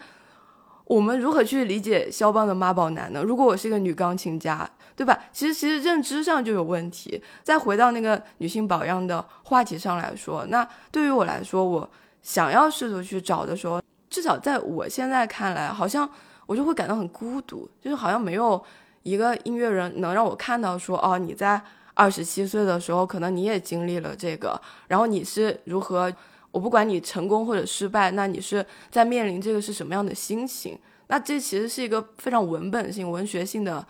[0.84, 3.22] 我们如何去理解肖邦的妈宝男呢？
[3.22, 5.18] 如果我是一个女钢琴家，对吧？
[5.32, 7.22] 其实其实认知上就有问题。
[7.42, 11.88] 再回到那个女性榜样的话题上来说，那对于我来说，我
[12.22, 16.08] 想要试图去找的时候，至少在我现在看来，好像
[16.46, 18.62] 我就会感到很孤独，就是好像没有
[19.04, 21.62] 一个音乐人能让我看到说，哦，你在
[21.94, 26.12] 二十七岁的时候，可能你也经历了这个，然后你是如何。
[26.52, 30.78] 我不管你成功或者失败，那你是在面临这个是什么样的心情？
[31.08, 33.84] 那这其实是一个非常文本性、文学性的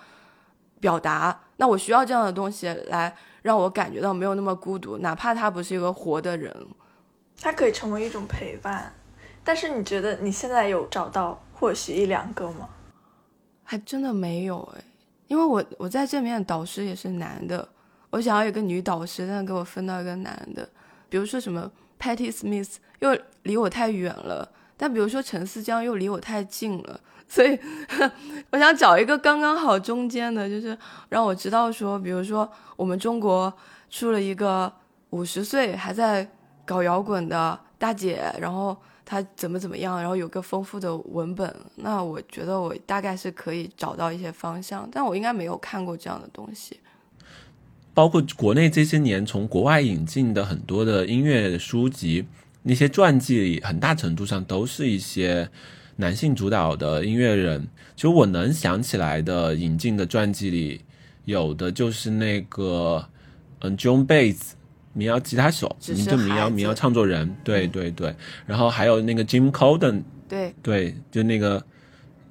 [0.80, 1.40] 表达。
[1.56, 6.54] 那我需要这样的东西来让我感觉到没有那么孤独，哪怕他不是一个活的人，
[7.40, 8.92] 他可以成为一种陪伴。
[9.44, 12.68] 但是你觉得你现在有找到或许一两个吗？
[13.64, 14.84] 还真的没有哎，
[15.26, 17.68] 因为我我在这边导师也是男的，
[18.10, 20.68] 我想要一个女导师，但给我分到一个男的，
[21.08, 21.68] 比如说什么。
[22.02, 27.56] Patty Smith 又离我太远了，但比如说陈思江又离我太近了， 所以
[28.50, 30.76] 我想找一个刚刚好中间的，就是
[31.10, 33.52] 让我知道说，比如说我们中国
[33.88, 34.72] 出了一个
[35.10, 36.28] 五十岁还在
[36.66, 46.80] 搞摇滚的大姐，然后她怎么怎么样，然后有个丰富的文本，那我觉得我大概是可以找到一些方向，但我应该没有看过这样的东西。
[47.94, 52.24] 包括国内这些年从国外引进的很多的音乐书籍，
[52.62, 55.48] 那些传记里，很大程度上都是一些
[55.96, 57.68] 男性主导的音乐人。
[57.94, 60.80] 其实我能想起来的引进的传记里，
[61.26, 63.04] 有的就是那个
[63.60, 64.38] 嗯 John Baez
[64.94, 68.14] 民谣吉他手，就民谣民谣唱作人，对对对，
[68.46, 71.62] 然后还有那个 Jim Corden，对，对，就那个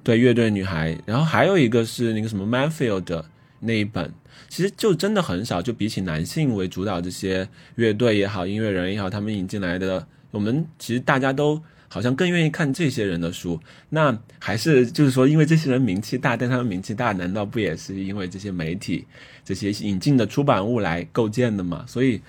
[0.02, 3.24] 对乐队女孩，然后还有一个是那个什么 Manfield 的
[3.60, 4.12] 那一本，
[4.48, 13.58] 其实就真的很少，就比起男性为主导这些乐队也好，音乐人也好，他们引进来的，我们其实大家都好像更愿意看这些人的书。
[13.90, 19.04] 那还是就是说，因为这些人名气大，但他们名气大，难道不也是因为这些媒体、
[19.44, 21.84] 这些引进的出版物来构建的吗？
[21.86, 22.20] 所以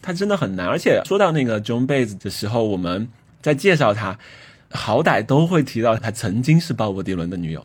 [0.00, 0.66] 他真的很难。
[0.66, 3.08] 而且说到那个 John Baez 的时候，我们
[3.40, 4.18] 在介绍他。
[4.72, 7.64] 好歹都会提到他曾经是鲍勃迪伦的女友。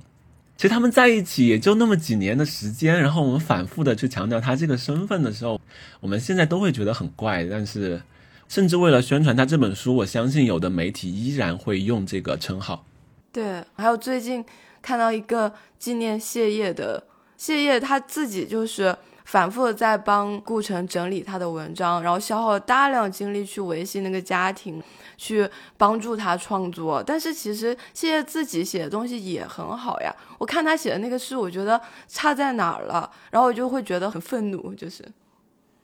[0.62, 5.60] 其实他们在一起也就那么几年的时间，然后我们反复的去强调他这个身份的时候，
[6.00, 7.44] 我们现在都会觉得很怪。
[7.46, 8.00] 但是，
[8.48, 12.86] 甚至为了宣传他这本书，我相信有的媒体依然会用这个称号。
[13.32, 14.46] 对，还有最近
[14.84, 17.04] 看到一个纪念谢烨的，
[17.38, 18.96] 谢烨他自己就是
[19.26, 24.80] 反复的在帮顾城整理他的文章，然后消耗了大量精力去维系那个家庭。
[25.22, 30.12] 去帮助他创作，但是其实谢谢自己写的东西也很好呀。
[30.40, 34.74] 我看他写的那个诗，我觉得差在哪儿了，然后我就会觉得很愤怒。
[34.74, 35.08] 就是，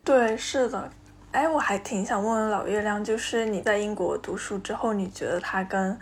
[0.04, 0.92] 对，是的。
[1.32, 5.96] 哎，我还挺想问问老月亮，就是你在英国读书之后，你觉得他跟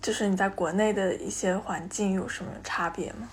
[0.00, 3.28] 就是你在国内的一些环境有什么差别吗？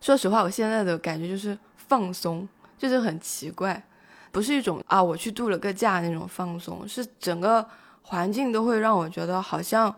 [0.00, 3.82] 说实话，我现在的感觉就是放松，就是很奇怪，
[4.30, 7.66] 不是一种啊我去度了个假那种放松，是整个。
[8.08, 9.92] 环境都会让我觉得好像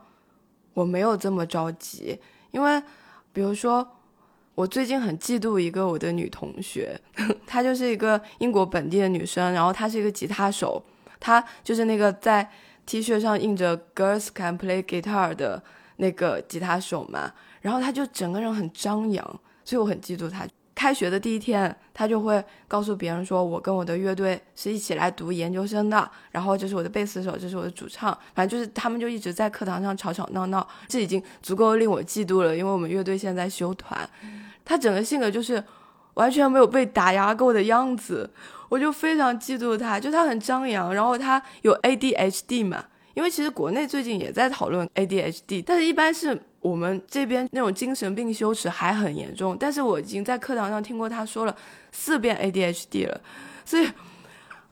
[0.73, 2.19] 我没有这么着急，
[2.53, 2.83] 因为
[3.35, 3.87] 比如说
[4.55, 6.99] 我最近很嫉妒一个我的女同学，
[7.47, 10.83] 她就是一个英国本地的女生，然后她是一个吉他手，
[11.21, 12.51] 她就是那个在
[12.87, 15.63] T 恤上印着 “Girls Can Play Guitar” 的
[15.97, 20.47] 那个吉他手嘛，然后她就整个人很张扬，所以我很嫉妒她。
[20.79, 28.17] 开学的第一天，他就会告诉别人说：“我跟我的乐队是一起来读研究生的。”然后这是我的贝斯手，这是我的主唱。
[28.33, 32.57] 反正就是他们就一直在课堂上吵吵闹闹，这已经足够令我嫉妒了。
[32.57, 34.09] 因为我们乐队现在在修团，
[34.65, 35.61] 他整个性格就是
[36.15, 38.31] 完全没有被打压过的样子，
[38.69, 39.99] 我就非常嫉妒他。
[39.99, 42.85] 就他很张扬，然后他有 ADHD 嘛。
[43.15, 49.57] 因为其实国内最近也在讨论 ADHD，但是一般是我们这边那种精神病羞耻还很严重。
[49.59, 51.57] 但是我已经在课堂上听过他说了
[51.93, 53.21] 四遍 ADHD 了，
[53.65, 53.89] 所以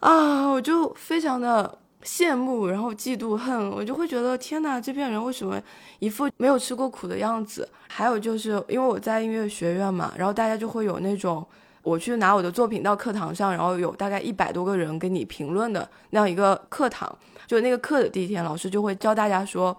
[0.01, 5.61] 啊，我就非常的羡慕，然后嫉妒恨，我就会觉得天哪，这边人为什么
[5.99, 7.69] 一副没有吃过苦的样子？
[7.89, 11.45] 还有就是因为我在音乐学院嘛，然后大家就会有那种
[11.83, 17.17] 我去拿我的作品到课堂上，然后有大概一百多个人给你评论的那样一个课堂。
[17.47, 19.77] 就那个课的第一天，老师就会教大家说，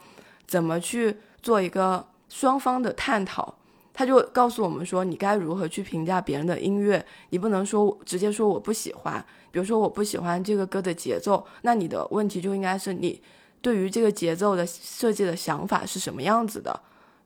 [0.47, 1.15] 怎么去
[1.47, 3.55] 做一个双方的探讨。
[3.93, 7.03] 他就告诉我们说，你该如何去评价别人的音乐。
[7.29, 13.21] 你不能说直接说我不喜欢，比如说我不喜欢这个歌的节奏，那你的问题就应该是你
[13.61, 16.77] 对于这个节奏的设计的想法是什么样子的。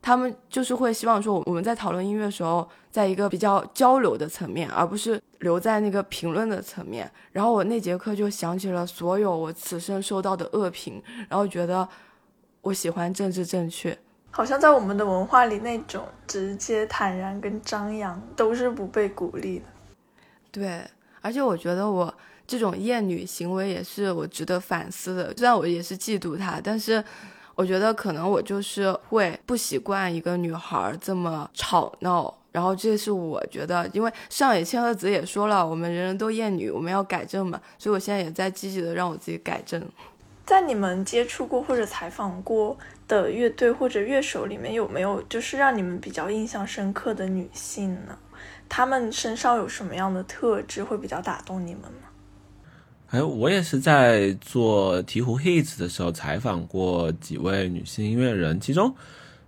[0.02, 7.12] 他们就是会希望说，我们在讨论音乐的时候，在一个比较交流的层面，而不是留在那个评论的层面。
[7.34, 11.88] 然后我那节课就想起了所有我此生收到的恶评，然后觉得
[12.62, 13.98] 我喜欢政治正确。
[14.32, 19.65] 好像在我们的文化里，那种直接、坦然跟张扬都是不被鼓励的。
[20.52, 20.82] 对，
[21.22, 22.12] 而且我觉得我
[22.48, 25.34] 这种厌女行为也是我值得反思的。
[25.38, 27.04] 虽然我也是嫉妒她，但是。
[27.54, 39.84] 我觉得可能我就是会不习惯一个女孩这么吵闹，然后这是我觉得，因为上野千鹤子也说了，我们人人都厌女，我们要改正嘛，所以我现在也在积极的让我自己改正。
[40.44, 42.76] 在你们接触过或者采访过
[43.19, 48.17] 的乐队或者乐手里面，有没有就是让你们比较印象深刻的女性呢？
[48.69, 52.08] 她们身上有什么样的特质会比较打动你们吗？
[53.10, 58.95] 哎，我也是在做鹈鹕 hits 的时候采访过几位女性音乐人，其中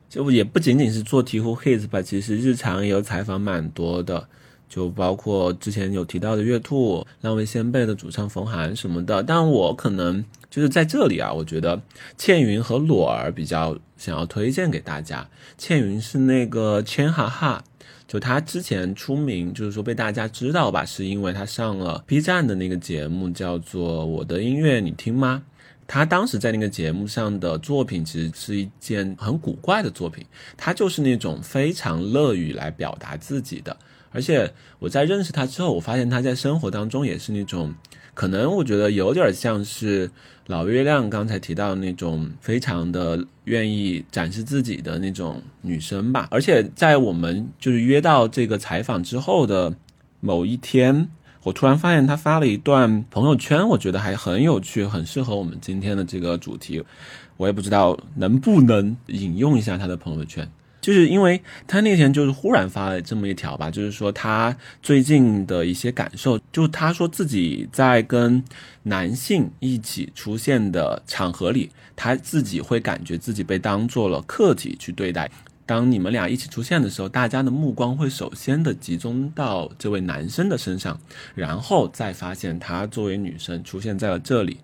[0.10, 4.28] 就也不仅仅是做鹈鹕 hits 吧，其实日常也有采访蛮多的，
[4.68, 9.24] 就包括之前有提到的月兔、浪味仙贝的主唱冯涵什么的。
[9.24, 11.82] 但我可能就是在这里啊，我觉得
[12.16, 15.28] 倩云和裸儿比较想要推荐给大家。
[15.58, 17.64] 倩云是那个千哈哈。
[18.08, 25.42] 就他之前出名，就是说被大家知道吧，是因为他上了 B 站的那个节目，叫做《我的音乐你听吗》。
[25.88, 30.24] 他当时在那个节目上的作品，其实是一件很古怪的作品。
[30.56, 33.76] 他就是那种非常乐于来表达自己的，
[34.12, 37.74] 而且我在认识他之后，我发现他在生活当中也是那种。
[38.14, 40.10] 可能我觉得有点像是
[40.48, 46.28] 老月亮刚才提到那种非常的愿意展示自己的那种女生吧。
[46.32, 49.74] 而且在我们就是约到这个采访之后的
[50.20, 51.10] 某一天，
[51.44, 56.84] 我突然发现他发了一段朋友圈，我觉得还很有趣，很适合我们今天的这个主题。
[57.36, 60.48] 我也不知道能不能引用一下他的朋友圈。
[60.84, 68.44] 就是因为他那天就是忽然发了这么一条吧，就是说他最近的一些感受，就他说自己在跟
[68.84, 75.32] 男性一起出现的场合里，他自己会感觉自己被当做了客体去对待。
[75.66, 81.00] 当你们俩一起出现的时候，大家的目光会首先的集中到这位男生的身上，
[81.34, 84.58] 然后再发现他作为女生出现在了这里，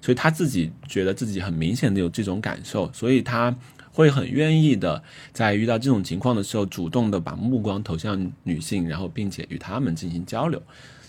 [0.00, 3.54] 所以他自己觉得自己很明显的有这种感受，所以他。
[3.96, 10.62] 会很愿意的，在遇到这种情况的时候，主动的把目光投向女性，然后并且与他们进行交流。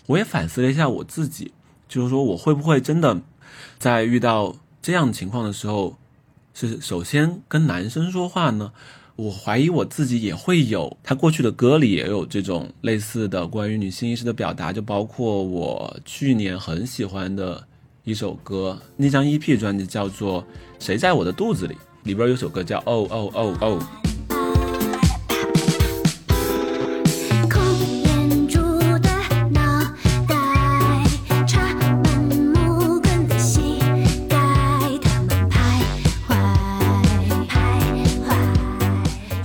[0.05, 1.51] 我也反思了一下我自己，
[1.89, 3.21] 就是说我会不会真的
[3.77, 5.97] 在遇到这样情况的时候，
[6.53, 8.71] 是首先跟男生说话呢？
[9.17, 17.67] 我怀疑我自己也会有，他过去的歌里也有这种类似的关于女性意识的表达，就包括我去年很喜欢的
[18.05, 20.41] 一首歌，那张 EP 专辑叫做
[20.79, 21.73] 《谁在我的肚子里》。
[22.07, 23.79] 里边有首歌叫哦哦哦哦。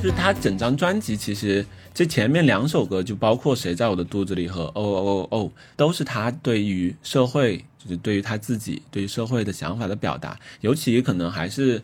[0.01, 11.83] 就是他整张专辑，其实这前面两首歌就包括谁在我的肚子里和哦哦哦，都是他对于社会，就是对于他自己对于社会的想法的表达，尤其可能还是。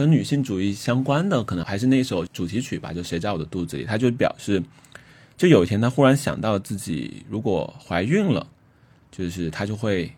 [0.00, 3.84] 跟女性主义相关的，可能还是那首主题曲吧，就谁在我的肚子里。
[3.84, 4.62] 他就表示，
[5.36, 8.46] 就有一天他忽然想到自己如果怀孕了，
[9.12, 10.10] 就是他就会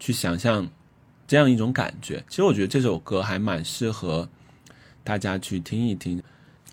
[0.00, 0.68] 去想象
[1.28, 2.24] 这样一种感觉。
[2.28, 4.28] 其实我觉得这首歌还蛮适合
[5.04, 6.20] 大家去听一听。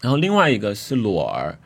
[0.01, 1.59] 然后另外一个是裸儿，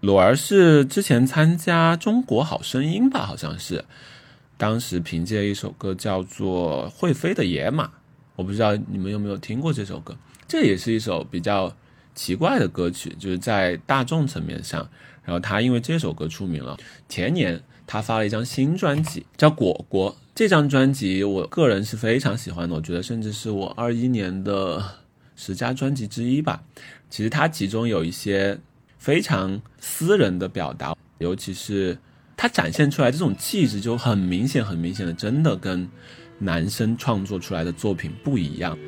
[0.00, 3.84] 裸儿是之前参加中国好声音吧，好像是，
[4.56, 7.86] 当时凭借一首歌叫做《会飞的野马》。
[8.38, 10.16] 我不知道你们有没有听过这首歌，
[10.46, 11.76] 这也是一首比较
[12.14, 14.88] 奇怪的歌曲，就是在大众层面上，
[15.24, 16.78] 然后他因为这首歌出名了。
[17.08, 20.12] 前年他发了一张新专辑，叫《果果》。
[20.36, 24.80] 这张专辑我个人是非常喜欢的，我觉得甚至是我二一年的
[25.34, 26.62] 十佳专辑之一吧。
[27.10, 28.56] 其实它其中有一些
[28.98, 31.98] 非常私人的表达，尤其是
[32.36, 35.88] 他展现出来这种气质就很明显、很明显的，真的跟。
[36.38, 38.78] 男生创作出来的作品不一样。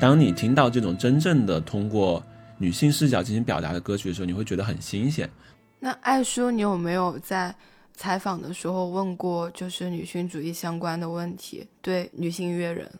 [0.00, 2.22] 当你听到这种真正的通过
[2.56, 5.28] 女性视角进行表达的歌曲的时候，你会觉得很新鲜。
[5.78, 7.54] 那艾叔，你有没有在
[7.94, 11.66] 采访的时候问过就是女性主义相关的问题？
[11.82, 12.90] 对女性音乐人？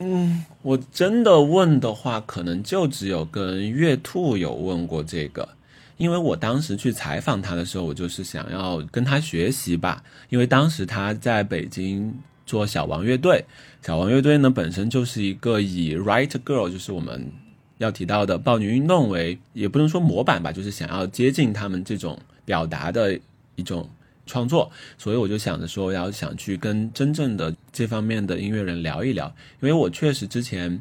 [0.00, 5.48] 嗯，我真的问的话，可能就只有跟月兔有问过这个，
[5.96, 12.12] 因为我当时去采访他的时候，我就是想要跟他学习吧，因为当时他在北京
[12.44, 13.44] 做小王乐队，
[13.82, 17.30] 小王乐队呢本身就是一个以 Right Girl，就是我们
[17.78, 23.18] 要提到的暴女运动为，也不能说模板吧，就是想要接近他们这种表达的
[23.54, 23.88] 一种。
[24.26, 29.26] 创作，所以我就想着说，要想去跟真正的这方面的音乐人聊一聊，
[29.60, 30.80] 因为我确实之前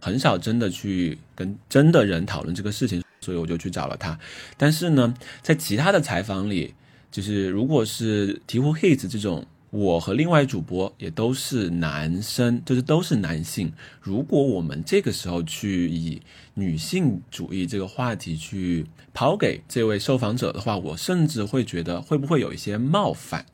[0.00, 4.18] 很少真的去跟真的人讨论这个事情，所以我就去找了他。
[4.56, 6.74] 但是呢，在其他的采访里，
[7.10, 9.44] 就是如果是提壶 hits 这种。
[9.70, 13.72] 我和另外主播也都是男生，就是都是男性。
[14.00, 16.20] 如果我们这个时候去以
[16.54, 23.46] 女性主义这个话题去抛给这位受访者的话，我甚至会觉得会不会有一些冒犯，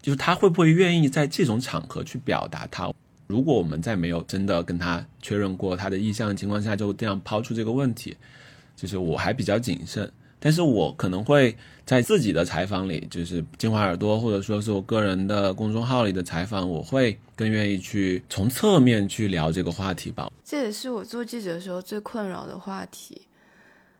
[0.00, 2.92] 就是他会不会愿意在这种场合去表达他？
[3.28, 8.16] 如果我们在没有真的跟他确认过他的意向的情况下，就这样抛出这个问题，
[8.74, 10.12] 就是我还比较谨慎。
[10.44, 20.28] 但是我可能会在自己的采访里，就是金华耳朵，或者说是我个人的公众号里的采访，我会更愿意去从侧面去聊这个话题吧。
[20.44, 23.22] 这也是我做记者的时候最困扰的话题，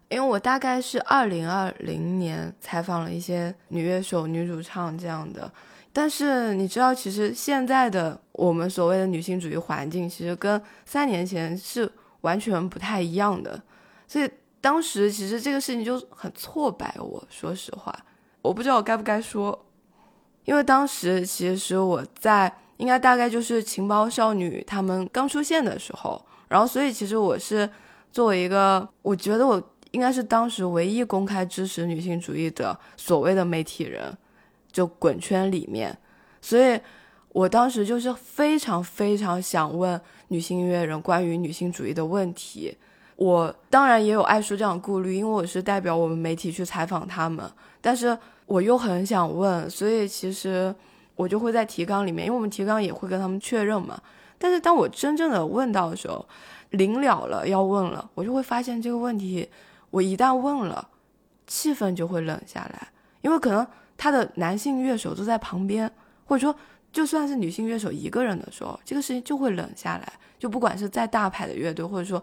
[0.09, 5.49] 因为我大概是二零二零年采访了一些女乐手、女主唱这样的，
[5.93, 11.89] 但是你知道，其实现在的我们所谓的女性主义环境，其实跟三年前是
[12.23, 13.63] 完全不太一样的，
[14.09, 14.29] 所以。
[14.63, 17.93] 当时其实这个事情就很挫败，我说实话，
[18.41, 19.67] 我不知道我该不该说，
[20.45, 27.69] 因为当时其实我在应该大概就是情报少女他们刚出现的时候，然后所以其实我是
[28.13, 29.61] 作为一个，我觉得我
[29.91, 34.17] 应该是当时唯一公开支持女性主义的所谓的媒体人，
[34.71, 35.99] 就滚圈里面，
[36.41, 36.81] 所以
[37.31, 42.79] 我当时就是非常非常想问女性音乐人关于女性主义的问题。
[43.23, 47.49] 我当然也有爱书这样顾虑，因为我是代表我们媒体去采访他们，
[47.81, 50.75] 但是我又很想问，所以其实
[51.15, 53.97] 我就会在提纲里面，因为我们提纲也会跟他们确认嘛。
[54.39, 56.27] 但是当我真正的问到的时候，
[56.71, 59.49] 临了了要问了，我就会发现这个问题，
[59.91, 60.89] 我一旦问了，
[61.47, 62.89] 气氛就会冷下来，
[63.21, 63.65] 因为可能
[63.97, 65.89] 他的男性乐手都在旁边，
[66.25, 66.53] 或者说
[66.93, 70.13] 就算是女性乐手一个人的时候，这个事情就会冷下来。
[70.41, 72.21] 就不管是再大牌的乐队，或者说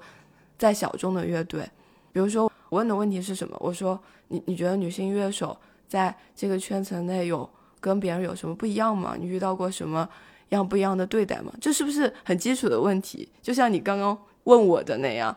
[0.59, 1.67] 在小众的乐队，
[2.11, 3.57] 比如说我问的问题是什么？
[3.61, 3.97] 我说
[4.27, 5.57] 你你觉得女性乐手
[5.87, 7.49] 在这个圈层内有
[7.79, 9.15] 跟别人有什么不一样吗？
[9.17, 10.07] 你遇到过什么
[10.49, 11.51] 样不一样的对待吗？
[11.61, 13.27] 这是不是很基础的问题？
[13.41, 15.35] 就像你刚刚问我的那样。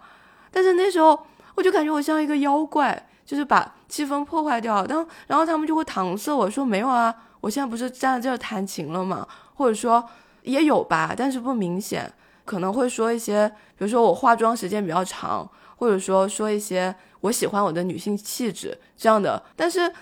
[0.51, 1.18] 但是那时候
[1.55, 4.85] 我就感觉我像一个妖怪，就是把气氛破坏掉。
[4.87, 9.27] 然后然后他们就会搪塞我说没有啊，我现在不是站在这儿弹琴了吗？
[9.55, 10.05] 或者说
[10.43, 12.12] 也有吧，但是不明显。
[12.45, 13.51] 可能会说一些，
[13.83, 19.93] 比如说我化妆时间比较长，或者说说一些我喜欢我的女性气质这样的，但是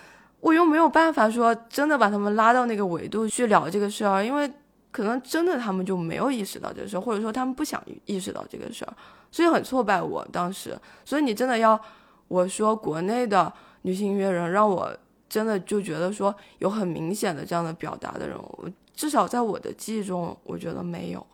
[0.40, 4.52] 我又没有办法说真的把他们拉到那个维度去聊这个事儿，因为
[4.90, 8.92] 可能真的他们就没有意识到这个事儿，或者说他们不想意识到这个事儿，
[9.30, 10.78] 所以很挫败我当时。
[11.02, 11.80] 所以你真的要
[12.28, 13.50] 我说国内的
[13.80, 14.94] 女性音乐人，让我
[15.26, 21.26] 真的就觉得说有很明显的这样的表达的人，我至少在我的记忆中，我觉得没有。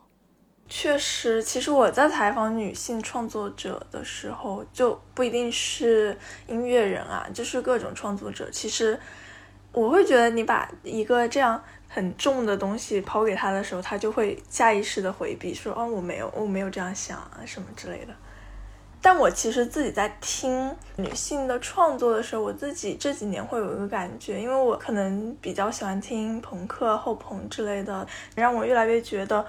[0.68, 8.50] 确实，其实我在采访女性创作者的时候，就不一定是音乐人啊，就是各种创作者。
[8.50, 8.98] 其实
[9.70, 18.12] 我会觉得，你把一个这样很重的东西抛给他的时候，他就会下意识的回避，说：“哦，我没有，我没有这样想啊，什么之类的。”
[19.00, 28.04] 但我其实自己在听女性的创作的时候，我自己这几年会有一个感觉，因为我可能比较喜欢听朋克、后朋之类的，
[28.34, 29.46] 让我越来越觉得。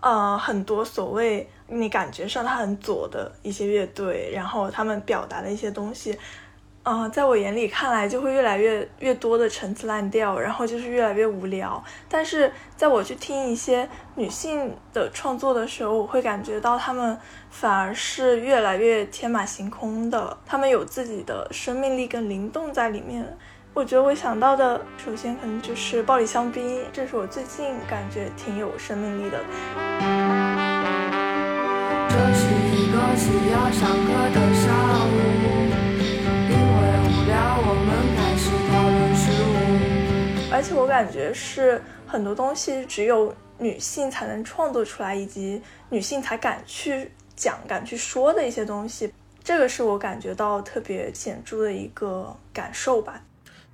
[0.00, 6.16] 呃，很多所谓你感觉上他很左的一些乐队，然后他们表达的一些东西，
[6.84, 11.82] 呃，在我眼里看来就会越来越越多的陈词滥调，然后就是越来越无聊。
[12.08, 17.18] 但是在我去听一些女性的创作的时候，我会感觉到她们
[17.50, 23.36] 反而是越来越天马行空的，她们有自己的生命力跟灵动在里面。
[23.78, 29.38] 我觉得我想到的，首先可能就是暴力香槟，这是我最近感觉挺有生命力的。
[32.10, 34.66] 这是一个需要上课的上
[35.06, 35.14] 午，
[36.50, 40.52] 因为无聊，我们开始讨论事物。
[40.52, 49.14] 而且我感觉是很多东西只有女性才能创作出来，以及女性才敢去讲、敢去说的一些东西，
[49.44, 53.22] 这个是我感觉到特别显著的一个感受吧。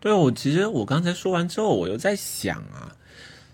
[0.05, 2.95] 对我其实我刚才说完之后，我又在想啊，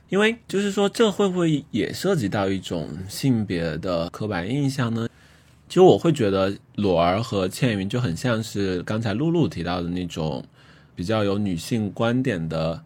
[0.08, 5.08] 因为就是说这会不会也涉及到一种性别的刻板印象呢？
[5.68, 10.44] 其实我会觉得裸儿和倩云就很像是刚才露露提到的那种
[10.96, 12.82] 比较有女性观点的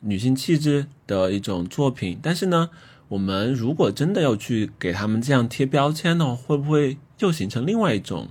[0.00, 2.70] 女性气质的一种作品，但是呢，
[3.06, 8.26] 我们如果真的要去给他们这样贴标签呢，会不会又形成另外一种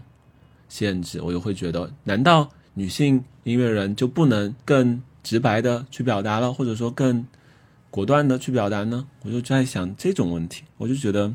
[0.67, 1.21] 限制？
[1.21, 2.51] 我又会觉得，难道？
[2.77, 7.23] 女性音乐人就不能更直白的去表达了，或者说更
[7.91, 9.05] 果断的去表达呢？
[9.21, 11.31] 我就在想这种问题，我就觉得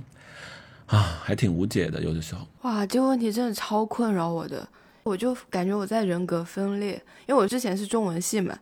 [0.87, 2.45] 啊，还挺无解的，有的时候。
[2.63, 4.69] 哇，这个问题真的超困扰我的，
[5.05, 8.59] 我就感觉我在人格分裂，因为我之前是中文系嘛，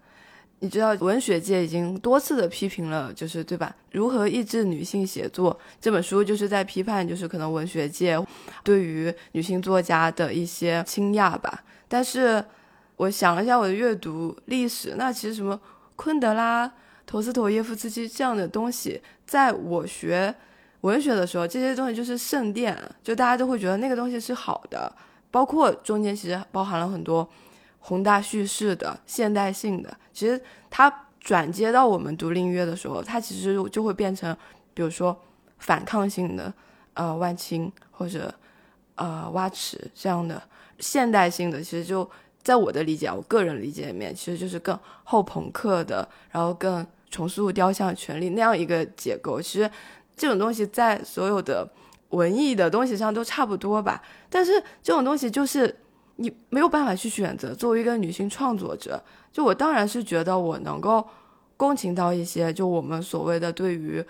[0.58, 3.74] 你知道文学界已经多次的批评了，就是对吧？
[3.92, 8.22] 如何抑制女性写作这本书就是在批判，就是可能文学界
[8.62, 12.44] 对于女性作家的一些倾轧吧，但是。
[12.98, 15.58] 我想了一下我的阅读历史，那其实什么
[15.94, 16.70] 昆德拉、
[17.06, 20.34] 陀思妥耶夫斯基这样的东西，在我学
[20.80, 24.92] 文学的时候，这些东西就是圣殿，就大家都会觉得那个东西是好的。
[25.30, 27.28] 包括中间其实包含了很多
[27.78, 29.96] 宏大叙事的、现代性的。
[30.12, 34.36] 其实它转接到我们读音乐的时候，它其实就会变成，
[34.74, 35.16] 比如说
[35.58, 36.52] 反抗性的，
[36.94, 38.34] 呃，万青或者
[38.96, 40.42] 呃，蛙池这样的
[40.80, 42.10] 现代性的，其实就。
[42.42, 49.38] 在我的理解，我个人理解里面，其实就是更后朋克的，然后更重塑雕像权利那样一个结构。
[49.38, 49.70] 其实
[50.16, 51.68] 这种东西在所有的
[52.10, 54.02] 文艺的东西上都差不多吧。
[54.30, 55.76] 但是这种东西就是
[56.16, 57.54] 你没有办法去选择。
[57.54, 61.06] 作为一个女性创作者，就我当然是觉得我能够
[61.58, 64.02] 共情到一些，就我们所谓的对于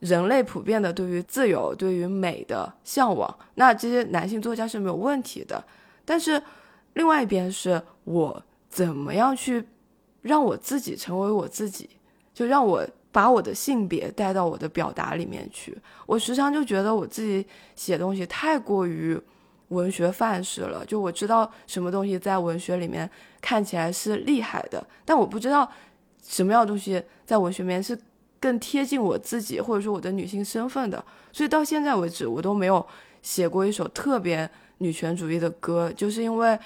[0.00, 3.38] 人类普遍的对于自由、对于美的向往。
[3.56, 5.62] 那这些男性作家是没有问题的，
[6.06, 6.42] 但是。
[6.94, 9.64] 另外一边是我怎么样去
[10.20, 11.88] 让我自己成为我自己，
[12.32, 15.76] 就让我把我的性别带到我的表达里面去。
[16.06, 19.20] 我时常就觉得我自己写东西太过于
[19.68, 23.08] 文学范式了，就我知道什么东西在文学里面
[23.40, 25.70] 看起来是厉害的，但我不知道
[26.22, 27.98] 什么样的东西在文学里面是
[28.38, 31.02] 更贴近我自己或者说我的女性身份的。
[31.32, 32.86] 所以到现在为止，我都没有
[33.22, 34.50] 写过一首特别
[34.82, 36.58] 女权主义的歌，就是因为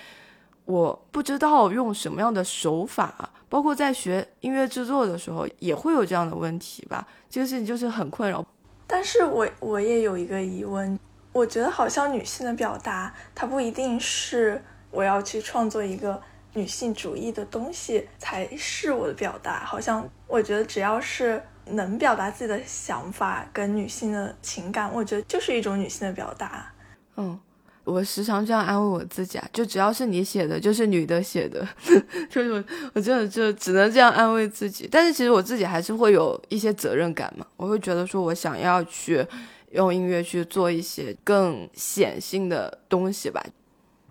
[0.64, 3.30] 我不知道用什么样的手法。
[3.48, 7.06] 包括在学音乐制作的时候，也会有这样的问题吧。
[7.30, 8.44] 这个事情就是很困扰。
[8.88, 10.98] 但是我我也有一个疑问，
[11.32, 14.60] 我觉得好像女性的表达，它不一定是
[14.90, 16.20] 我要去创作一个
[16.54, 19.60] 女性主义的东西才是我的表达。
[19.64, 26.72] 好像我觉得只要是能表达自己的想法跟女性的情感，我觉得就是一种女性的表达。
[27.16, 27.38] 嗯。
[27.86, 31.66] 我时常这样安慰我自己啊，就只要是你写的，就是女的写的，
[32.28, 32.64] 就是我，
[32.94, 34.88] 我真的就只能这样安慰自己。
[34.90, 39.24] 但是其实我自己还是会有一些责任感嘛，我会觉得说我想要去
[39.70, 43.40] 用音乐去做一些更显性的东西吧。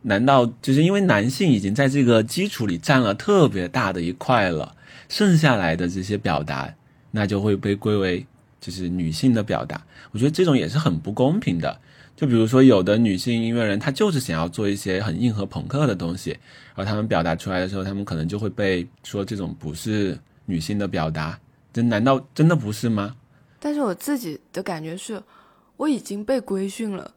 [0.04, 4.74] 难道就是因为男性已经在这个基础里占了特别大的一块了，
[5.10, 6.74] 剩下来的这些表达，
[7.12, 8.26] 那就会被归为
[8.62, 9.86] 就是女性的表达？
[10.12, 11.82] 我觉得这种也是很不公平的。
[12.16, 16.32] 就比如说，有的女性音乐人，她就是想要做一些很硬核朋克的东西，
[16.74, 21.38] 然后他们表达出来的时候，他们可能就会被说这种不是女性的表达。
[21.74, 23.18] 这难道真的不是吗？
[23.60, 25.22] 但是我自己的感觉是，
[25.76, 27.14] 我已经被规训了，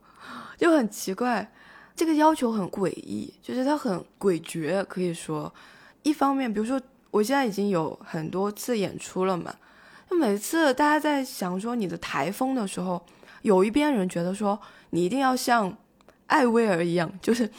[0.57, 1.49] 就很奇怪，
[1.95, 4.85] 这个要求很诡异，就是它很诡谲。
[4.87, 5.55] 可以说，
[6.03, 6.81] 一方面，比如说
[7.13, 9.55] 我现在已经有很多次演出了嘛，
[10.11, 13.01] 就每次大家在想说你的台风的时候，
[13.43, 14.61] 有一边人觉得说。
[14.91, 15.77] 你一定要像
[16.27, 17.51] 艾薇儿一样， 就是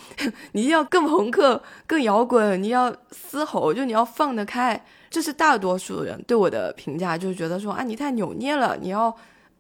[0.52, 4.84] 你一定要更朋克、更摇滚，你要嘶吼，就你要放得开。
[5.10, 9.16] 这是大多数人对我的评价，就是觉得说啊，你太扭捏了，你要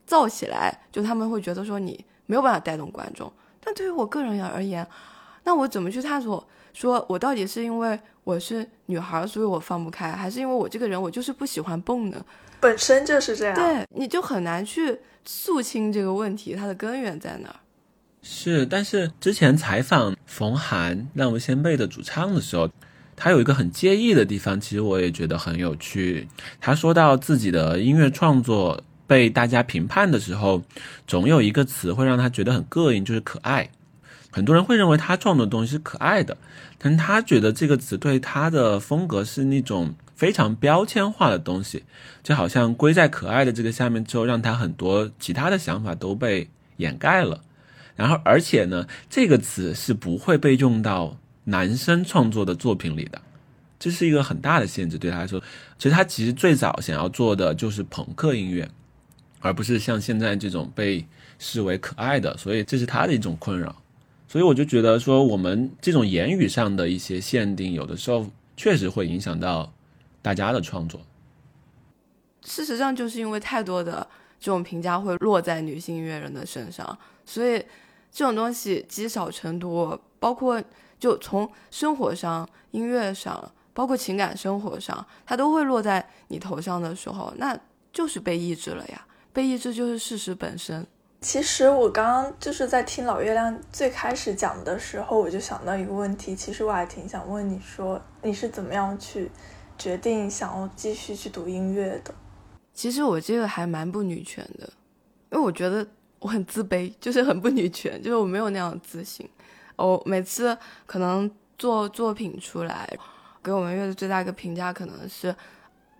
[0.07, 0.81] 燥起来。
[0.91, 3.31] 就他们会觉得说你没有办法带动观众。
[3.59, 4.87] 但对于我个人而言，
[5.43, 6.47] 那我怎么去探索？
[6.71, 12.23] 说我到底是因为我是女孩，所以我放不开，还是因为我这个人我就是不喜欢蹦呢？
[12.59, 13.55] 本身就是这样。
[13.55, 14.99] 对，你就很难去。
[15.31, 17.55] 肃清这个问题，它的根源在哪儿？
[18.23, 22.67] 是，但是之前采访冯涵让无先辈的主唱的时候，
[23.15, 26.27] 他有一个很介意的地方，其实我也觉得很有趣。
[26.59, 30.63] 他说到自己的音乐创作被大家评判的时候，
[31.05, 33.69] 总有一个词会让他觉得很膈应，就是可爱。
[34.31, 36.35] 很多人会认为他创作的东西是可爱的，
[36.79, 39.93] 但他觉得这个词对他的风格是那种。
[40.19, 41.85] 非常标签化的东西，
[42.21, 47.41] 就好像归在可爱的这个下面之后，让他很多其他的想法都被掩盖了。
[47.95, 53.21] 然后，而且呢，这个词是不会被用到男生创作的作品里的，
[53.79, 55.41] 这是一个很大的限制对他来说。
[55.77, 58.69] 其实他其实最早想要做的就是朋克音乐，
[59.39, 61.05] 而不是像现在这种被
[61.39, 62.35] 视为可爱的。
[62.35, 63.73] 所以这是他的一种困扰。
[64.27, 69.71] 所以我就觉得说，我们这种言语上的一些限定，有的时候确实会影响到。
[70.21, 70.99] 大家的创作，
[72.41, 74.07] 事实上就是因为太多的
[74.39, 77.57] 这种评价会落在女性音乐人的身上，所以
[78.11, 80.61] 这种东西积少成多，包括
[80.99, 87.57] 就从生活上、音乐上，包括情感生活上，它都会落在你头上的时候，那
[87.93, 89.05] 就是被抑制了呀。
[89.31, 90.85] 被抑制就是事实本身。
[91.21, 99.29] 其实我刚刚就是在听老月亮最开始讲的时候，我就想到一个问题，其实我还挺想问你说，你是怎么样去。
[99.79, 102.13] 决定想要继续去读音乐的，
[102.73, 104.69] 其实我这个还蛮不女权的，
[105.31, 105.87] 因为我觉得
[106.19, 109.27] 我很自卑，就是很不女权，就是我没有那样自信。
[109.77, 110.55] 我每次
[110.85, 112.93] 可能做作品出来，
[113.41, 115.33] 给我们乐队最大一个评价可能是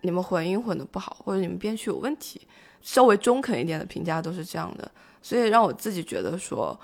[0.02, 2.46] 你们混音混的不好，或者你们编曲有问题，
[2.82, 4.90] 稍微中肯一点的评价都是这样的，
[5.22, 6.78] 所以让我自己觉得说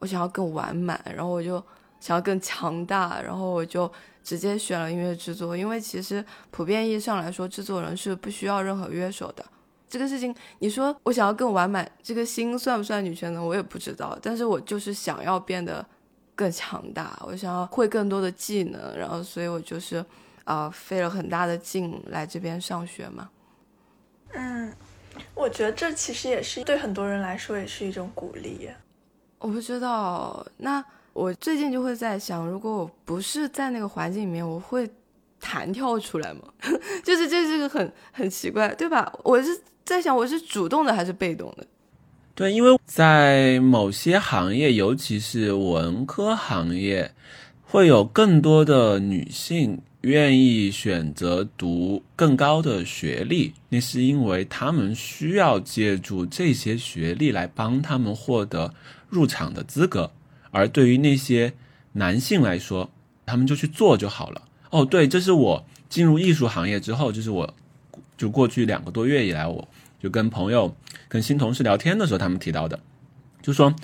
[0.00, 1.54] 我想要更完满，然后我就
[1.98, 3.90] 想要更强大，然后我就。
[4.22, 9.44] 直接选了音乐制作，因为其实普遍意义上来说，制作人是不需要任何乐手的。
[9.88, 13.44] 这个事情，你说我想要更完满，这个心算不算女权呢？
[13.44, 14.18] 我也不知道。
[14.22, 15.84] 但是我就是想要变得
[16.34, 20.02] 更强大，我想要会更多的技能，然后所以我就是
[20.44, 23.28] 啊费了很大的劲来这边上学嘛。
[24.32, 24.72] 嗯，
[25.34, 28.70] 我觉得这其实也是对很多人来说也是一种鼓励。
[29.38, 30.82] 我不知道那。
[31.12, 34.88] 我最近就会在想，如果我不是在那个环境里面，我会
[35.38, 36.40] 弹跳出来吗？
[37.04, 39.12] 就是这是个很很奇怪，对吧？
[39.22, 41.66] 我是在想，我是主动的还是被动的？
[42.34, 47.12] 对，因为在某些行业，尤其是文科行业，
[47.62, 58.72] 会有更多的女性愿意选择读更高的学历，那是因为他们需要借助这些学历来帮他们获得
[59.10, 60.10] 入场的资格。
[60.52, 61.52] 而对于那些
[61.94, 62.88] 男性来说，
[63.26, 64.42] 他们就去做就好了。
[64.70, 67.52] 哦，对，这是我进入艺术行业之后，就是我
[68.16, 69.66] 就过去两个多月以来，我
[70.00, 70.76] 就跟朋友、
[71.08, 72.78] 跟新同事聊天的时候，他们提到的，
[73.42, 73.74] 就说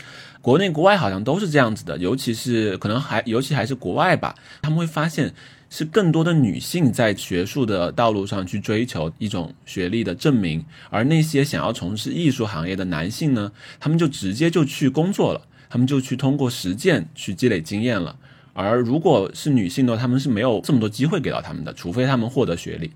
[0.40, 5.34] 国内国外好像都是这样子的，尤其是可能还尤其还是国外吧，他们会发现。
[5.70, 18.16] 是更多的女性在学术的道路上去追求一种学历的证明，而那些想要从事艺术行业的男性呢，他们就直接就去工作了，他们就去通过实践去积累经验了。
[18.52, 22.92] 而如果是女性的话，他们是没有这么多机会给到他们的，除非他们获得学历。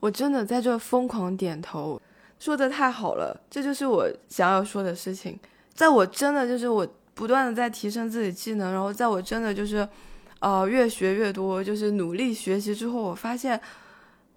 [0.00, 2.00] 我真的在这疯狂点头，
[2.38, 5.38] 说的太好了，这就是我想要说的事情。
[5.74, 9.88] 在我真的就是我不断的在提升自己技能，然后在我真的就是。
[10.40, 13.60] 呃，越学越多，就是努力学习之后，我发现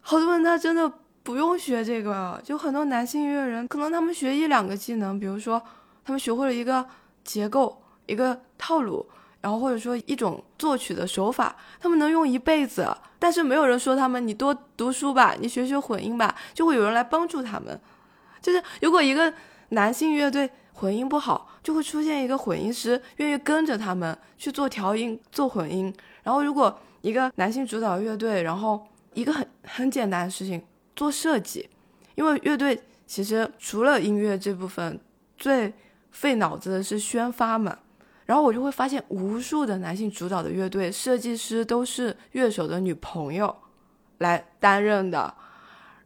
[0.01, 0.91] 好多人他真的
[1.23, 5.63] 不用学这个，就很多男性音乐人，可能他们学一两个技能，比如说
[6.03, 6.85] 他们学会了一个
[7.23, 9.05] 结构、一个套路，
[9.41, 12.87] 然后或者说一种作曲的手法，他们能用一辈子，
[13.19, 17.79] 但是没有人说他们，你多读书吧，你学学混音吧，就会有人来帮助他们。
[18.41, 19.33] 就是如果一个
[19.69, 20.49] 男性乐队。
[20.75, 25.93] 混音不好，就会出现一个混音师愿意跟着他们去做调音、做混音。
[26.23, 30.59] 然后，如果一个男性主导乐队，然后一个很很简单的事情
[30.95, 31.69] 做设计，
[32.15, 34.99] 因为乐队其实除了音乐这部分，
[35.37, 35.71] 最
[36.13, 37.77] 费脑子的是宣发嘛。
[38.25, 43.53] 然后我就会发现，无数的男性主导的乐队设计师都是乐手的女朋友
[44.19, 45.33] 来担任的。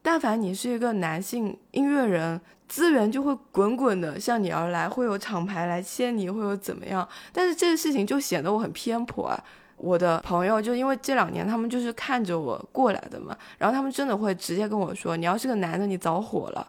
[0.02, 2.42] 但凡你是一个男性音乐人。
[2.68, 7.08] 资源就会滚滚的向你而来，会有厂牌来签你，会有怎么样？
[7.32, 9.42] 但是这个事情就显得我很偏颇啊！
[9.78, 16.68] 我的朋友就因为这两年他们就是看着我过来的嘛，然后他们真的会直接跟我说：“你要是个男的，你早火了。”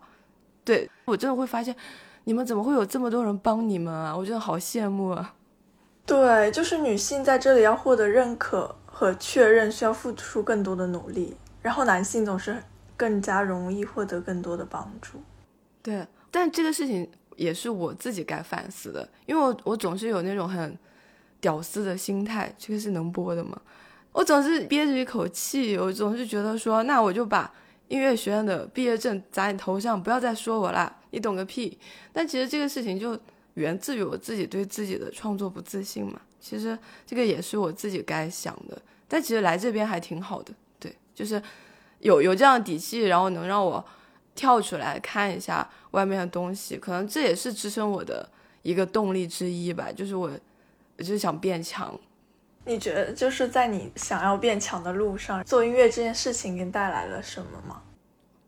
[0.65, 1.75] 对我真的会发现，
[2.25, 4.17] 你们怎么会有这么多人帮你们啊？
[4.17, 5.35] 我真的好羡慕啊！
[6.05, 12.63] 对，就是女性在这里要获得认可和确认，需要付出更多的努力，然后男性总是
[12.97, 15.21] 更加容易获得更多的帮助。
[15.83, 20.79] 对，但这个事情也是我自己该反思的，因为我我总是有那种很
[21.41, 23.61] 屌丝的心态，这个是能播的吗？
[24.13, 27.53] 我总是憋着一口气，我总是觉得说，那我就把
[27.89, 31.79] 音乐学院的毕业证砸你头上，不要再说我了，你懂个屁！
[32.13, 33.19] 但其实这个事情就
[33.55, 36.21] 源自于我自己对自己的创作不自信嘛。
[36.41, 41.43] 其实这个也是我自己该想的，但其实来这边还挺好的，对，就是
[42.01, 43.85] 有有这样的底气，然后能让我。
[44.35, 48.31] 跳出来看一下外面的东西，可能这也是支撑我的
[48.63, 49.91] 一个动力之一吧。
[49.91, 50.31] 就是我，
[50.97, 51.99] 我就是想变强。
[52.65, 57.83] 你觉得就是在你想要变强的路上，做音乐这件事情给你带来了什么吗？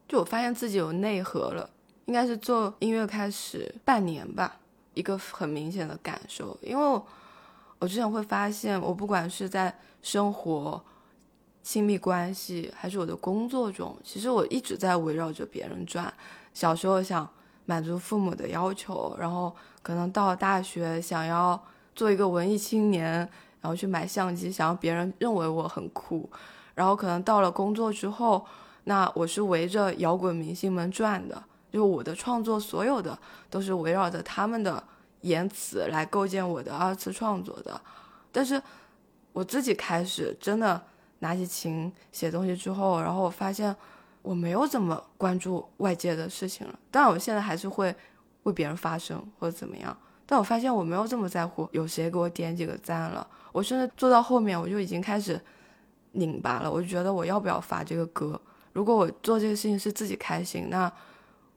[0.06, 1.68] 就我发现自己有内核了，
[2.10, 4.56] 应该是做音乐开始半年吧，
[4.94, 6.58] 一个很明显的感受。
[6.60, 7.00] 因为
[7.78, 10.82] 我之前会发现，我不管是在生活。
[11.62, 16.12] 亲密关系还是我的工作中，其实我一直在围绕着别人转。
[16.54, 17.28] 小时候想
[17.66, 21.62] 满足父母的要求，然后可能到了大学想要
[21.94, 23.12] 做一个文艺青年，
[23.60, 26.28] 然后去买相机，想要别人认为我很酷。
[26.74, 28.44] 然后可能到了工作之后，
[28.84, 31.40] 那我是围着摇滚明星们转的，
[31.72, 33.18] 就我的创作所有的
[33.48, 34.82] 都是围绕着他们的
[35.22, 37.80] 言辞来构建我的二次创作的。
[38.32, 38.62] 但是
[39.32, 40.80] 我自己开始真的。
[41.22, 43.76] 拿起琴写东西之后，然后我发现
[44.22, 46.78] 我没有怎么关注外界的事情了。
[46.90, 47.94] 当然，我现在还是会
[48.44, 49.94] 为别人发声或者怎么样，
[50.24, 53.28] 但我发现我没有这么在乎有谁给我点几个赞了。
[53.52, 55.38] 我甚至做到后面，我就已经开始
[56.12, 56.72] 拧巴了。
[56.72, 58.40] 我就觉得我要不要发这个歌？
[58.72, 60.90] 如果我做这个事情是自己开心，那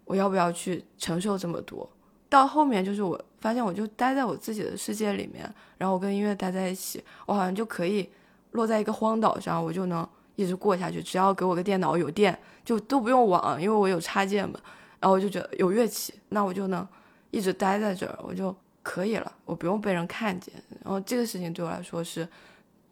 [0.05, 1.89] 我要不要去承受这么多？
[2.29, 5.43] 到后面就是我发现，我就待在我自己的世界里面，
[5.77, 8.09] 然后我跟音乐待在一起，我好像就可以。
[8.53, 11.01] 落在一个荒岛上，我就能一直过下去。
[11.01, 14.59] 只要给我个电脑有电，就都不用网，因为我有插件嘛。
[14.99, 16.87] 然后我就觉得有乐器，那我就能
[17.31, 19.33] 一直待在这儿，我就可以了。
[19.45, 20.53] 我不用被人看见。
[20.83, 22.27] 然后这个事情对我来说是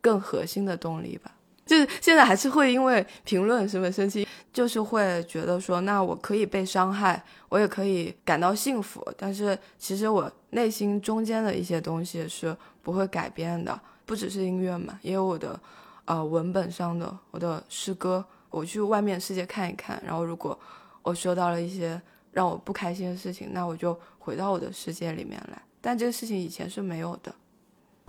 [0.02, 1.32] 更核心的动力吧。
[1.64, 9.06] 就是现在还是会因为评论什么生气，就是会觉得说，那我可以被伤害，我也可以感到幸福。
[9.18, 13.80] 但是其实我内心中间的一些东西是不会改变的。
[14.06, 15.58] 不只是音乐嘛，也有我的，
[16.04, 18.24] 呃，文本上的我的诗歌。
[18.50, 20.60] 我去外面世界看一看，然后如果
[21.02, 22.02] 我收到了一些
[22.34, 25.62] 让我不开心的事情，那我就回到我的世界里面来。
[25.80, 27.34] 但这个事情以前是没有的。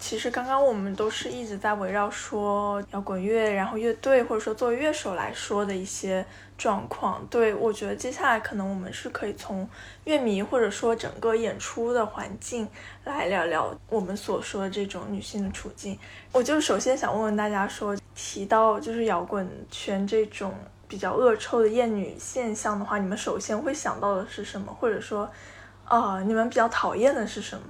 [0.03, 6.27] 其实刚刚我们都是一直在围绕说摇滚乐，然后乐队或者说作为乐手来说的一些
[6.59, 7.25] 状况。
[7.31, 9.67] 对我觉得接下来可能我们是可以从
[10.03, 12.69] 乐迷或者说整个演出的环境
[13.05, 15.97] 来聊聊我们所说的这种女性的处境。
[16.33, 20.53] 我就首先想问问大家说，提到就是摇滚圈这种
[20.89, 24.77] 比较恶臭的厌女现象的话，你们首先会想到的是什么？
[24.81, 25.31] 或者说，
[25.85, 27.63] 啊，你们比较讨厌的是什么？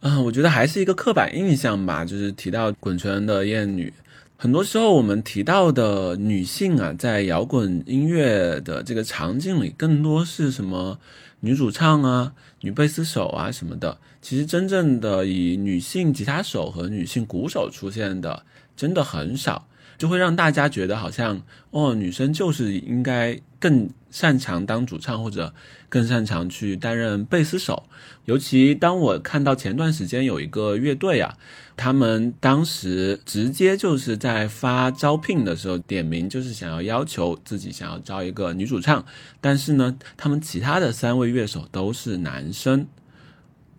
[0.00, 3.92] 啊，我觉得还是一个刻板印象吧，就是提到滚圈的厌女，
[4.38, 10.98] 很多时候我们提到的女性啊，在摇滚音乐的这个场景里，更多是什么
[11.40, 12.32] 女主唱啊、
[12.62, 13.98] 女贝斯手啊什么的。
[14.22, 18.42] 其实真正的以女性吉他手和女性鼓手出现的，
[18.74, 19.66] 真的很少。
[20.00, 21.42] 就会让大家觉得好像
[21.72, 25.52] 哦，女生就是应该更擅长当主唱，或者
[25.90, 27.82] 更擅长去担任贝斯手。
[28.24, 31.36] 尤其当我看到前段时间有一个乐队啊，
[31.76, 39.04] 他们当时直接就是在发招聘的时候点名，就是想要要求自己想要招一个女主唱，
[39.38, 42.86] 但是呢，他们其他的三位乐手都是男生，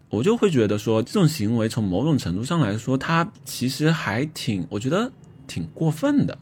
[0.09, 5.11] 我就会觉得说这种行为从某种程度上来说，他其实还挺，我觉得。
[5.51, 6.37] 挺过分的，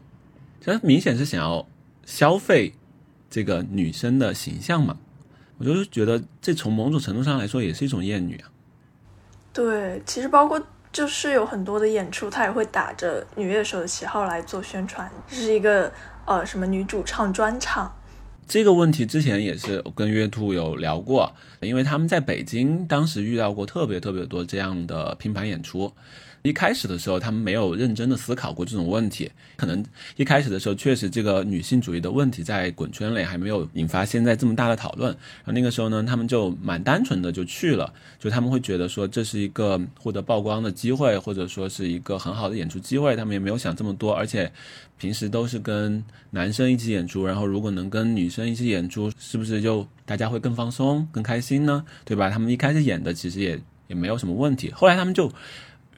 [0.60, 1.66] 这明显是想要
[2.06, 2.74] 消费
[3.28, 4.96] 这个女生的形象嘛？
[5.58, 8.48] 我就是觉得这从某种程度上来说也是一种厌女啊。
[9.52, 15.92] 对，其实包括就是有很多的演出，他也会打着女乐手的旗号来做宣传，这是一个
[16.24, 17.92] 呃什么女主唱专场。
[18.46, 25.92] 这个问题之前也是跟月兔有聊过，因为他们在北京当时遇到过特别特别多这样的拼盘演出。
[26.42, 29.30] 一开始的时候，他们没有认真的思考过这种问题。
[29.56, 29.84] 可能
[30.16, 35.10] 一开始的时候，确实这个女性主义的问题在滚圈里还没有引发现在这么大的讨论。
[35.10, 43.14] 然后那个时候呢，他们就蛮单纯的就去了，就他们会觉得说这是一个获得曝光的机会，或者说是一个很好的演出机会。
[43.14, 44.50] 他们也没有想这么多，而且
[44.96, 51.84] 平时都是跟男生一起演出，然后如果能跟女生一起演出，是不是就大家会更放松、更开心呢？
[52.06, 52.30] 对吧？
[52.30, 55.30] 他们一开始演的其实也也没有什么问题，后来他们就。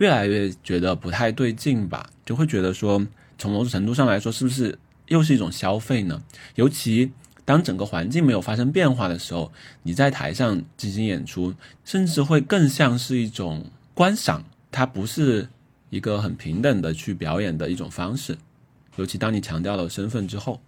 [0.03, 3.07] 越来越觉得不太对劲吧，就会觉得说，
[3.39, 4.77] 从某种程度上来说，是不是
[5.07, 6.21] 又是一种消费呢？
[6.57, 7.13] 尤其
[7.45, 9.53] 当整个环境没有发生变化的时候，
[9.85, 14.43] 你在台上进行演出，甚至会更像是一种观赏，
[14.73, 15.49] 它不是
[15.89, 18.37] 一个很平等的去表演的一种方式。
[18.97, 20.61] 尤其当你强调了身份之后，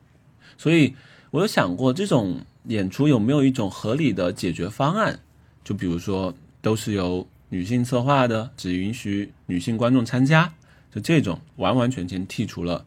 [0.57, 0.95] 所以
[1.33, 5.19] 我有想过，这种演出有没有一种合理的解决方案？
[5.65, 6.33] 就比如说，
[6.63, 7.27] 都是由。
[7.49, 10.53] 女性策划的，只允许女性观众参加，
[10.93, 12.85] 就这种完完全全剔除了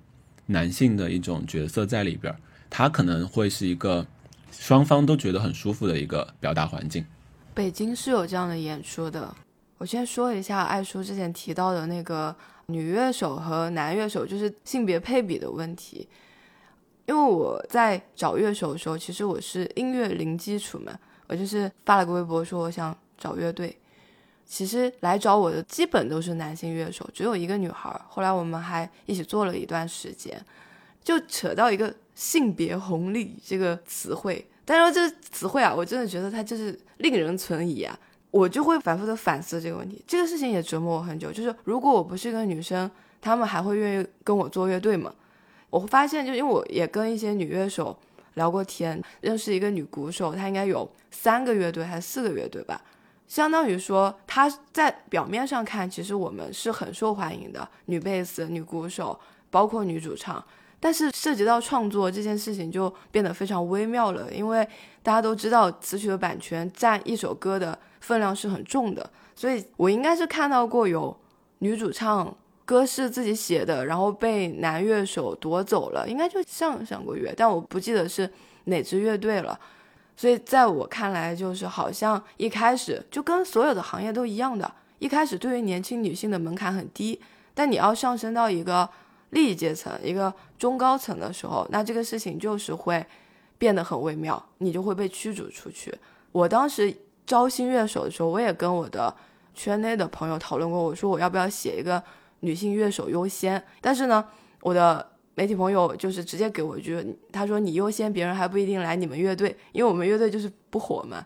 [0.47, 2.35] 男性的一种角色在里边，
[2.69, 4.05] 它可能会是一个
[4.51, 7.05] 双方都觉得很舒服的一个表达环境。
[7.53, 9.33] 北京是有这样的演出的，
[9.77, 12.35] 我先说一下艾叔之前提到的那个
[12.67, 16.07] 女乐手和男乐手就是性别配比的问题，
[17.05, 20.91] 因为我在找乐手的时候，其实我是音乐零基础嘛，
[21.27, 23.77] 我就是发了个微博说我想找乐队。
[24.47, 27.93] 其实来找我的基本都是男性乐手，只有一个女孩。
[28.07, 30.41] 后来我们还一起做了一段时间，
[31.03, 34.47] 就扯到一个性别红利这个词汇。
[34.63, 37.97] 但是这个词汇啊，我真的觉得它就是令人存疑啊。
[38.31, 40.03] 我就会反复的反思这个问题。
[40.05, 41.31] 这个事情也折磨我很久。
[41.31, 42.89] 就是如果我不是一个女生，
[43.21, 45.13] 他们还会愿意跟我做乐队吗？
[45.69, 47.97] 我会发现，就因为我也跟一些女乐手
[48.35, 52.81] 聊过天，认识一个女鼓手，她应该有三个乐队还是四个乐队吧。
[53.27, 59.19] 相当于说，他在表面上看，其实我们是很受欢迎的，女贝斯、女鼓手，
[59.49, 60.43] 包括女主唱。
[60.79, 64.65] 但是涉及到创作这件事情，就变得非常微妙了，因为
[65.01, 69.09] 大家都知道，词曲的版权占一首歌的分量是很重的。
[69.35, 71.15] 所以我应该是看到过有
[71.59, 78.31] 女主唱歌是自己写的，然后被男乐手夺走了，应该就上上个月，但我不记得是
[78.65, 79.59] 哪支乐队了。
[80.19, 87.21] 所以，在我看来，就是好像一开始就跟所有的行业都一样的，一开始对于年轻女性的门槛很低，
[87.53, 88.89] 但你要上升到一个
[89.29, 93.05] 利益阶层、一个中高层的时候，那这个事情就是会
[93.59, 95.93] 变得很微妙，你就会被驱逐出去。
[96.31, 96.91] 我当时
[97.27, 99.15] 招新乐手的时候，我也跟我的
[99.53, 102.03] 圈内的朋友讨论过，我说我要不要写一个
[102.39, 104.25] 女性乐手优先，但是呢，
[104.61, 105.11] 我的。
[105.37, 111.23] 媒体朋友就是直接给我一句，他说你优先，别人还不一定来你们乐队，因为我们乐队就是不火嘛，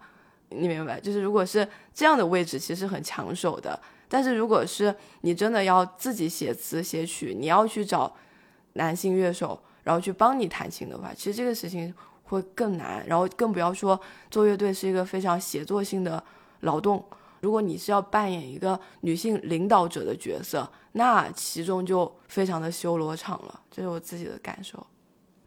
[0.50, 1.00] 你明白？
[1.00, 3.80] 就是如果是这样的位置，其实很抢手的。
[4.10, 8.14] 但是如果是你真的要自己写词写曲，你要去找
[8.74, 11.94] 男性乐手，然后去帮你弹琴的话，其实这个事情
[12.24, 13.02] 会更难。
[13.08, 13.98] 然后更不要说
[14.30, 16.22] 做乐队是一个非常协作性的
[16.60, 17.02] 劳动，
[17.42, 24.88] 如果你是要扮演一个女性领导者的角色，那其中就非常的修罗场了，这是我自己的感受。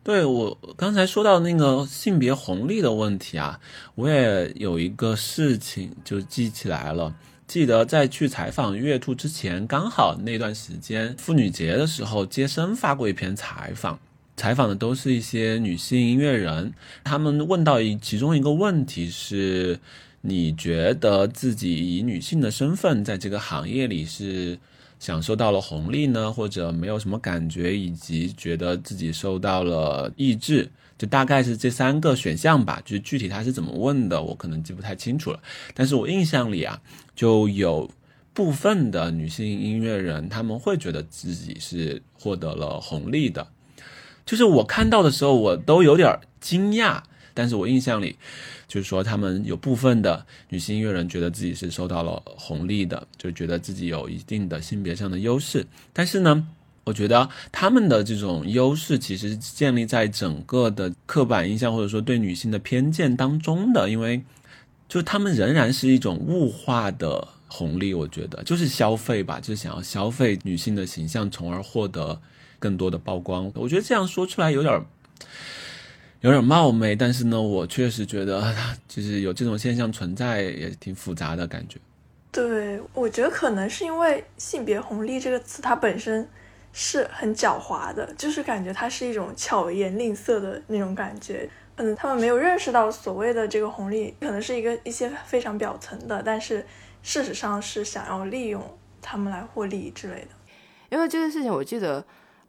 [0.02, 3.58] 对我刚才说到那个性别红利的问题啊，
[3.94, 7.14] 我也有一个事情就记起来了。
[7.46, 13.98] 记得在去采访月兔之前，刚好那段时间妇女节的时候，接生发过一篇采访，
[14.36, 16.72] 采访的都是一些女性音乐人，
[17.04, 19.78] 他们问到一其中一个问题是：
[20.26, 24.58] 你觉得自己以女性的身份在这个行业里是？
[25.00, 32.80] 享受到了红利呢，或者没有什么感觉，以及觉得自己受到了抑制，就大概是这三个选项吧。
[32.86, 35.38] 就是具体他是怎么问的，我可能记不太清楚了。
[35.74, 36.80] 但是我印象里啊，
[37.14, 37.90] 就有
[38.32, 43.46] 部分的女性音乐人，他们会觉得自己是获得了红利的。
[44.24, 47.02] 就是我看到的时候，我都有点惊讶。
[47.36, 48.16] 但是我印象里，
[48.74, 55.64] 就是说他们有部分的女性音乐人觉得自己是受到了红利的，就觉得自己有一定的性别上的优势。
[55.92, 56.48] 但是呢，
[56.82, 64.24] 我觉得他们的这种优势其实建立在整个的刻板印象或者说对女性的偏见当中的，因为
[64.88, 67.94] 就他们仍然是一种物化的红利。
[67.94, 72.20] 我觉得就是消费吧，就是想要消费女性的形象，从而获得
[72.58, 73.52] 更多的曝光。
[73.54, 74.84] 我觉得这样说出来有点。
[76.24, 78.42] 有点冒昧，但是呢，我确实觉得
[78.88, 81.78] 就是有这种现象存在，也挺复杂的感觉。
[82.32, 86.26] 对，我觉得可能是因为“性别红利”这个词，它本身
[86.72, 91.46] 是很狡猾的，就是感觉它是一种巧言令色的那种感觉。
[91.76, 96.64] 可能他们没有认识到所谓的这个红利，可能是一个一些非常表层的，但是
[97.02, 98.62] 事实上是想要利用
[99.02, 100.28] 他们来获利之类的。
[100.88, 102.02] 因为这个事情，我记得。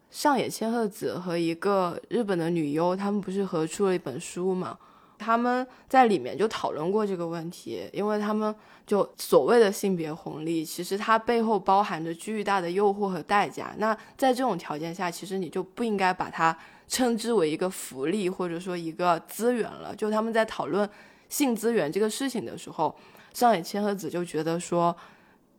[0.09, 4.77] 上野千鹤子和一个日本的女优，他们不是合出了一本书嘛？
[5.17, 8.53] 他们在里面就讨论过这个问题，因为他们
[8.85, 13.73] 就所谓的性别红利，其实它背后包含着巨大的诱惑和代价。
[13.77, 19.95] 那在这种条件下，其实你就不应该把它称之为一个福利或者说一个资源了。
[19.95, 20.87] 就他们在讨论
[21.29, 22.93] 性资源这个事情的时候，
[23.33, 24.95] 上野千鹤子就觉得说，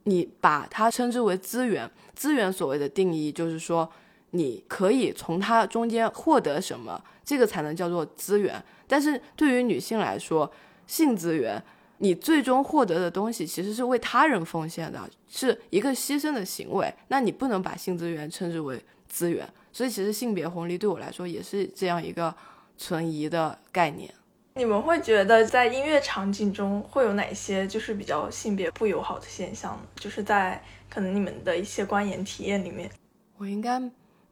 [0.04, 3.90] 你把它称之为资源，资源所谓的定义就是说。
[4.30, 8.62] 你可以从它中间获得什么，这个才能叫做资源。
[8.86, 10.50] 但是对于女性来说，
[10.86, 11.62] 性资源，
[11.98, 16.92] 你最终获得的东西其实是为他人奉献的，是一个牺牲的行为。
[17.08, 19.48] 那你不能把性资源称之为资源。
[19.72, 22.34] 所以其实性别红利对我来说也是这样一个
[22.78, 24.12] 存疑的概念。
[24.54, 29.82] 你们会觉得在音乐场景中会有哪些就是比较性别不友好的现象呢？
[29.96, 32.90] 就是在可能你们的一些观演体验里面，
[33.36, 33.82] 我应该。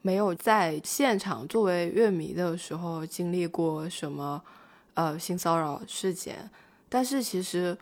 [0.07, 4.39] 没有在现场作为乐迷的时候经历过什么，
[4.93, 6.51] 呃，性骚扰事件。
[6.91, 7.75] 但是其实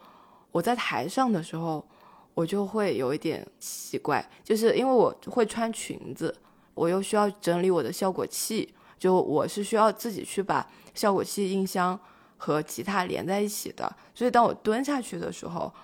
[0.52, 1.84] 我在台上的时候，
[2.32, 6.32] 我就会有一点奇怪，就是因为我会穿裙子，
[6.74, 10.64] 我又需要整理我的效果器，就我是需要自己去把
[10.94, 11.98] 效果器、音箱
[12.36, 13.92] 和吉他连在一起的。
[14.14, 15.74] 所以当我蹲下去的时候，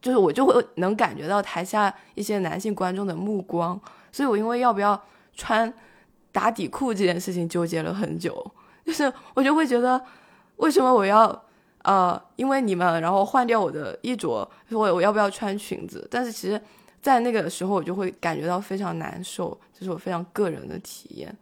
[0.00, 3.80] 就是我就会能感觉到台下一些男性观众的目光。
[4.12, 5.02] 所以我因为要不要
[5.34, 5.74] 穿。
[6.38, 8.48] 打底裤这件事情纠结了很久，
[8.86, 10.00] 就是我就会觉得，
[10.58, 11.42] 为什么我要
[11.82, 16.06] 呃，因为你们然后换掉我的衣着，说我要不要穿裙子？
[16.08, 16.62] 但是其实，
[17.02, 21.36] 在那个时候我就会感觉到非常难受，这是我非常个人的体验。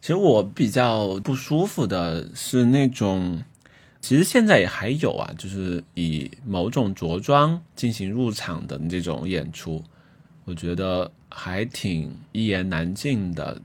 [0.00, 3.42] 其实我比较不舒服的是那种，
[4.00, 9.84] 其实现在也还有啊，就是以某种着装进行入场的这种演出，
[10.46, 13.60] 我觉得还挺一言难尽的。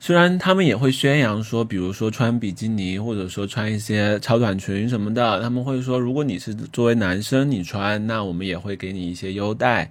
[0.00, 9.90] 虽然他们也会宣扬说，比如说穿比基尼，或者说穿一些超短裙什么的，他们会说，如果你是作为男生你穿，那我们也会给你一些优待。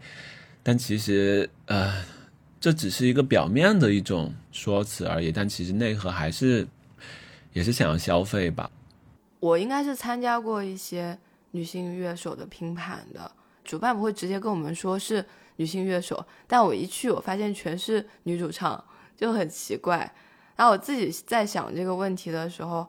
[0.64, 1.94] 但其实，呃，
[2.60, 6.66] 这只是一个表面的一种说辞而已，但其实内核还是
[7.52, 8.72] 也是想要消费吧。
[9.42, 11.18] 我应该是参加过一些
[11.52, 13.30] 女性乐手的拼盘的，
[13.64, 15.24] 主办不会直接跟我们说是
[15.58, 18.82] 女性乐手，但我一去，我发现全是女主唱。
[19.18, 19.98] 就很奇怪，
[20.56, 22.88] 然后我自己在想这个问题的时候，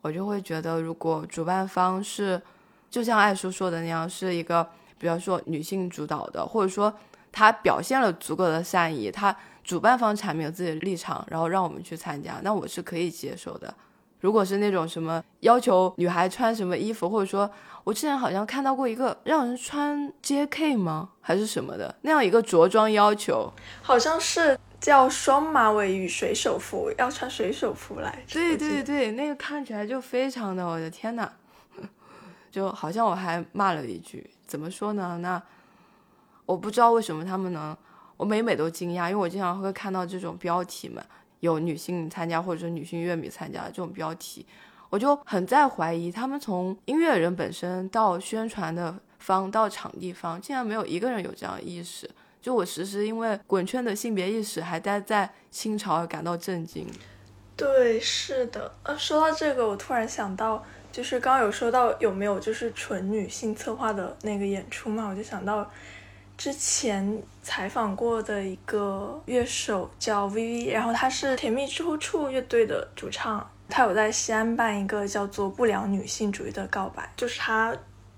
[0.00, 2.40] 我就会觉得，如果主办方是，
[2.88, 4.64] 就像艾叔说的那样，是一个，
[4.98, 6.94] 比方说女性主导的，或者说
[7.32, 13.74] 他表现了足够的善意，他主办方阐明了自己的立场，然后让我们去参加，那我是可以接受的。
[14.20, 17.50] 如果是那种什么要求女孩穿什么衣服，或者说
[17.82, 20.76] 我之前好像看到过一个让人穿 J.K.
[20.76, 23.52] 吗，还是什么的那样一个着装要求，
[23.82, 24.56] 好像是。
[24.84, 28.22] 叫双马尾与水手服，要穿水手服来。
[28.30, 31.32] 对对对，那个看起来就非常的，我的天呐，
[32.52, 35.16] 就好像我还骂了一句，怎么说呢？
[35.22, 35.42] 那
[36.44, 37.74] 我不知道为什么他们能，
[38.18, 41.02] 我每每都惊讶，因为我经常会看到这种标题嘛，
[41.40, 44.44] 有女性参加或者说女性乐迷参加这种标题，
[44.90, 52.10] 我就很在怀疑他们从音乐人本身到宣传的方到场地方，竟然没有一个人有这样意识。
[52.44, 56.86] 就我时时因为滚圈的性别意识还待在清朝而感到震惊。
[57.56, 58.70] 对，是的。
[58.82, 65.66] 呃，说到这个，我突然想到，就是刚刚有说到有没有就是纯女性策划的那个演出嘛，我就想到。
[66.36, 77.72] 之前采访过的一个乐手叫 VV，然后他是甜蜜之后处乐队的主唱，他有在西安办一个叫做“不良女性主义”的告白，就是他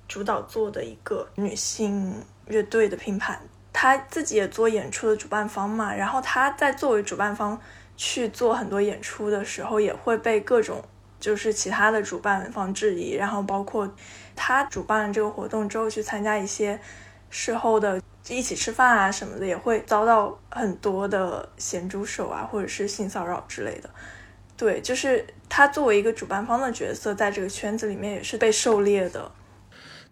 [0.09, 2.15] 主导做的一个女性
[2.47, 3.39] 乐队的拼盘，
[3.79, 7.61] 他自己也做演出的主办方嘛，然后他在作为主办方
[7.95, 10.83] 去做很多演出的时候，也会被各种
[11.21, 13.95] 就是其他的主办方质疑，然后包括
[14.35, 16.81] 他主办了这个活动之后去参加一些。
[17.29, 23.91] 事后的一起吃饭啊什么的，也会遭到很多的咸猪手啊，或者是性骚扰之类的。
[24.57, 29.31] 对，就是他作为一个主办方的角色，在这个圈子里面也是被狩猎的。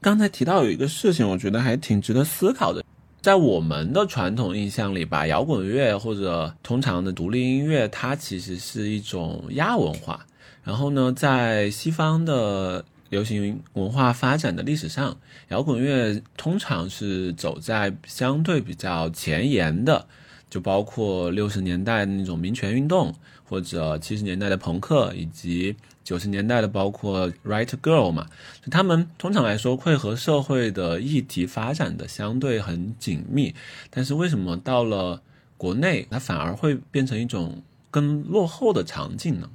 [0.02, 2.84] 刚才提到有一个事情，我觉得还挺值得思考的。
[3.24, 10.26] 在我们的传统印象里，吧，摇滚乐或者通常的独立音乐，它其实是一种亚文化。
[10.62, 12.84] 然后呢，在西方的。
[13.10, 15.16] 流行文化发展的历史上，
[15.48, 20.06] 摇滚乐通常是走在相对比较前沿的，
[20.50, 23.14] 就包括六十年代那种民权运动，
[23.44, 28.26] 或者七十年代的朋克，以及九十年代的包括 Right Girl 嘛，
[28.70, 33.54] 他们通常来说会和社会的议题发展的相对很紧密。
[33.90, 35.22] 但是为什么到了
[35.56, 39.48] 国内，它反而会变成一种更落后的场景呢？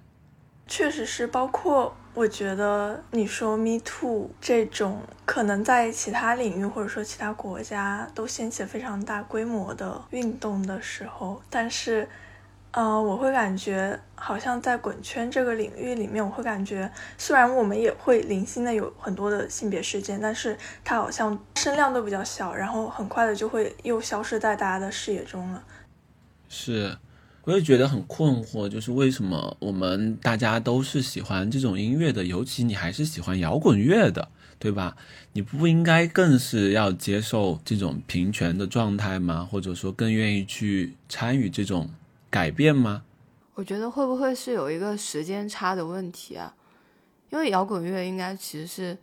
[0.68, 1.96] 确实是，包括。
[2.16, 12.10] 我觉得你说 Me Too 这种可能在其他领域或者说其他国家都掀起非常大规模的运动的时候，但是，
[12.72, 25.64] 呃，我会感觉好像在滚圈这个领域里面，我会感觉虽然我们也会零星的有很多的性别事件，但是它好像声量都比较小，然后很快的就会又消失在大家的视野中了。
[26.48, 26.98] 是。
[27.46, 34.28] 我也觉得很困惑，就是为什么我们大家都是喜欢这种音乐的，尤其你还是喜欢摇滚乐的，
[34.60, 34.96] 对吧？
[35.34, 39.48] 你不应该更是要接受这种平权的状态吗？
[39.50, 41.90] 或者说更愿意去参与这种
[42.30, 43.04] 改变吗？
[43.56, 46.54] 我觉得会不会是有一个时间差的问题啊？
[47.30, 48.98] 因为摇滚乐应该其实是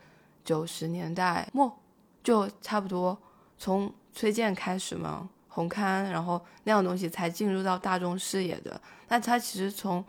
[0.44, 1.78] 九十年代末
[2.24, 3.16] 就差不多
[3.58, 5.28] 从崔健开始嘛。
[5.48, 8.78] 红磡，然后那样东西才进入到大众视野的。
[9.08, 10.04] 那它其实从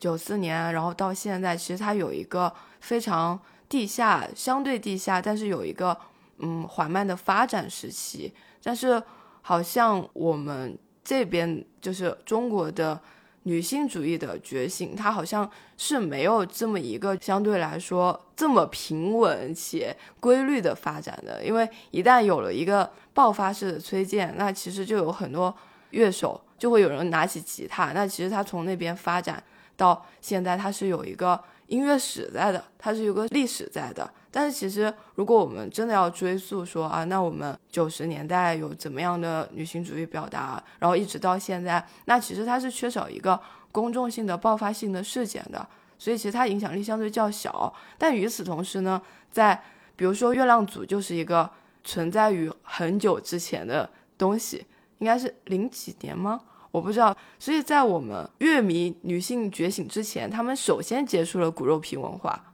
[0.00, 3.38] 九四年，然后到现在，其实它有一个非常
[3.68, 5.96] 地下、相对地下，但是有一个
[6.38, 8.34] 嗯缓慢的发展时期。
[8.60, 9.00] 但是
[9.40, 10.76] 好像我们
[11.08, 13.00] 这边就是中国的
[13.44, 21.42] 女性主义的觉醒，它好像是没有这么一个相对来说这么平稳且规律的发展的。
[21.42, 25.56] 因为一旦有了一个爆发式的崔健，那其实就有很多
[25.92, 27.92] 乐手，就会有人拿起吉他。
[27.92, 29.42] 那其实他从那边发展
[29.78, 34.12] 到现在，他是有一个音乐史在的，他是有个历史在的。
[34.30, 43.40] 但是其实，如果我们真的要追溯说啊，那我们九十年代有怎么样的女性主义表达，然后一直到现在，那其实它是缺少一个
[43.72, 45.66] 公众性的爆发性的事件的，
[45.98, 47.72] 所以其实它影响力相对较小。
[47.96, 49.00] 但与此同时呢，
[49.30, 49.62] 在
[49.96, 51.50] 比如说月亮组就是一个。
[51.84, 53.88] 存在于很久之前的
[54.18, 54.66] 东西，
[54.98, 56.38] 应该是零几年吗？
[56.70, 57.16] 我不知道。
[57.38, 62.52] 所以在我们乐迷女性觉醒之前，他们首先接触了骨肉皮文化，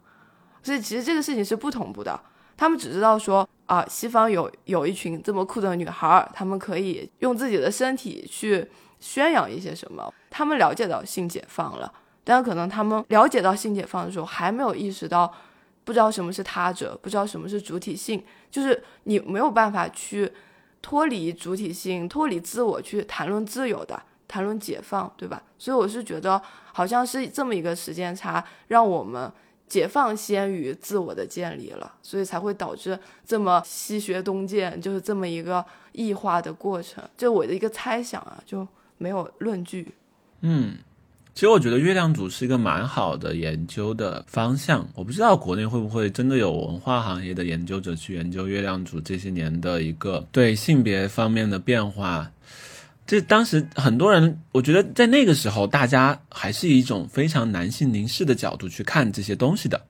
[0.65, 2.21] 所以其实这个事情是不同步的。
[2.57, 8.69] 他们只知道说啊，西方有有一群这么酷的女孩，她们可以用自己的身体去
[8.99, 10.13] 宣扬一些什么。
[10.31, 11.93] 他们了解到性解放了，
[12.25, 15.33] 但可能他们了解到性解放的时候，还没有意识到。
[15.87, 20.33] 不知道什么是他者，不知道什么是主体性，就是你没有办法去
[20.81, 25.43] 脱离主体性、脱离自我去谈论自由的、谈论解放，对吧？
[25.59, 26.41] 所以我是觉得，
[26.73, 29.31] 好像是这么一个时间差，让我们
[29.69, 37.03] 解放先于自我的建立了，所以才会导致这么西学东渐，就是这么一个异化的过程。
[37.17, 38.67] 就我的一个猜想啊，就
[38.99, 39.95] 没有论据。
[40.41, 40.75] 嗯。
[41.35, 44.89] 其实我觉得月亮组是一个蛮好的研究的方向。
[44.95, 52.31] 我不知道国内会不会真的有文化行业的研究者去研究月亮组这些年的一个对性别方面的变化。
[53.07, 59.81] 这当时很多人，我觉得在那个时候，大家还是以一种非常男性凝视的角度去看这些东西的，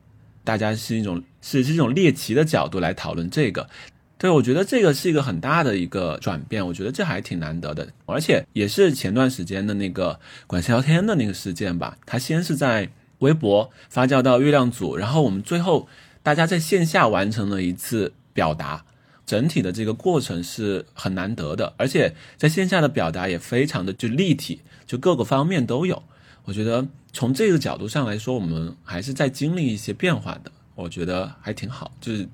[0.43, 3.69] 大家是一种是这种猎奇的角度来讨论这个。
[4.17, 11.97] 对，我觉得这个是一个很大的一个转变，我觉得这还挺难得的，而且也是前段时间的那个管萧天的那个事件吧。
[12.07, 12.89] 他先是在
[13.19, 15.89] 微博发酵到月亮组，然后我们最后
[16.23, 18.85] 大家在线下完成了一次表达，
[19.27, 26.03] 整体的这个过程是很难得的，而且在线下的表达也非常的就立体，就各个方面都有。
[26.45, 32.29] 我觉得从这个角度上来说，我们还是在经历一些变化的，我觉得还挺好，就是。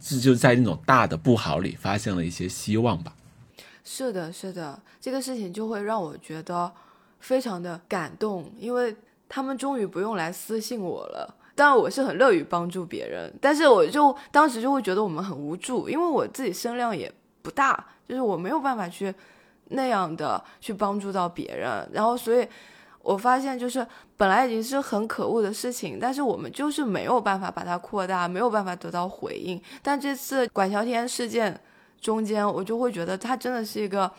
[0.00, 3.12] 这就在那种大的不好里发现了一些希望吧。
[3.82, 6.72] 是的，是的，这个事情就会让我觉得
[7.18, 8.94] 非常的感动，因为
[9.28, 11.34] 他们终于不用来私信我了。
[11.54, 17.12] 当然，我是很乐于帮助别人，但是我就当时就会觉得我们很无助，因为我自己声量也
[17.42, 19.14] 不大，就是我没有办法去
[19.68, 22.46] 那样的去帮助到别人，然后所以。
[23.04, 23.86] 我发现，就是
[24.16, 29.60] 本来已经是很可恶的事情，但是我们就是没有办法把它扩大，没有办法得到回应。
[29.82, 31.60] 但这次管乔天事件
[32.00, 34.10] 中间，我就会觉得他真的是一个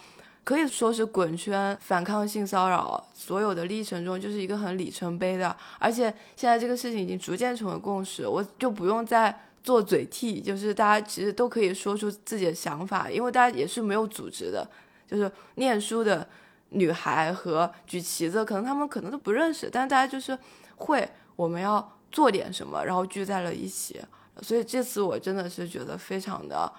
[0.45, 5.53] 可以说是滚圈反抗性骚扰所有的历程中，就是一个很里程碑的。
[5.77, 6.03] 而且
[6.37, 14.65] 现在这个事情已经逐渐成为共识，我就不用再做嘴替，就是大家其实都可以说出自己的想法，因为大家也是没有组织的，
[15.05, 16.25] 就是念书的。
[16.69, 20.37] 女孩和举旗子，可能他们可能都不认识，但大家就是
[20.75, 24.01] 会我们要做点什么，然后聚在了一起。
[24.41, 26.69] 所以这次我真的是觉得非常的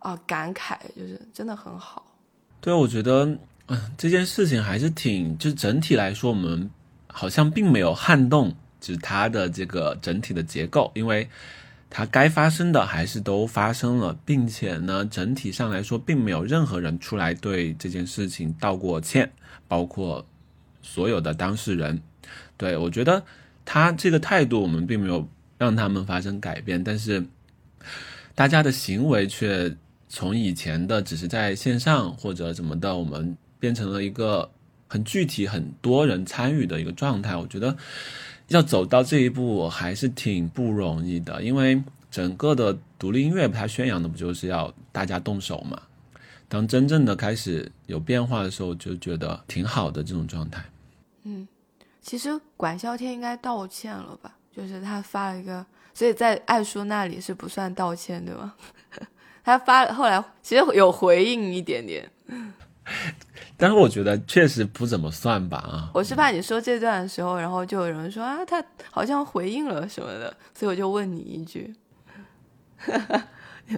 [0.00, 2.04] 啊感慨，就是真的很好。
[2.60, 3.38] 对，我觉得
[3.68, 6.70] 嗯这件事情还是挺，就整体来说，我们
[7.06, 11.28] 好像并没有撼动，就是它的这个整体的结构，因为。
[11.92, 19.32] 它该发生的还是都发生了，并且呢，整体上来说，并没有任何人出来对这件事情道过歉，
[19.66, 20.24] 包括
[20.82, 22.00] 所有的当事人。
[22.56, 23.24] 对我觉得
[23.64, 25.28] 他这个态度，我们并没有
[25.58, 27.26] 让他们发生改变，但是
[28.36, 29.76] 大家的行为却
[30.10, 34.50] 从以前的只是在线上或者怎么的，我们变成了一个
[34.86, 37.34] 很具体、很多人参与的一个状态。
[37.34, 37.74] 我觉得。
[38.48, 41.80] 要走到这一步还是挺不容易的，因为
[42.10, 45.80] 整个的独立音乐它宣扬的不就是要大家动手嘛？
[46.48, 50.64] 当真正的开始有变化的时候，就觉得挺好的这种状态。
[51.22, 51.46] 嗯，
[52.02, 54.36] 其实管萧天应该道歉了吧？
[54.52, 55.64] 就是他发了一个，
[55.94, 58.52] 所以在爱叔那里是不算道歉对吗？
[59.44, 62.10] 他发后来其实有回应一点点。
[63.56, 65.90] 但是我觉得确实不怎么算吧啊！
[65.92, 71.74] 我是怕你说这段的时候，然后就有人说啊，他好像回应了什么的，所以我就问你一句。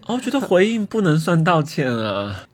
[0.06, 2.46] 我 觉得回应不能算道歉啊！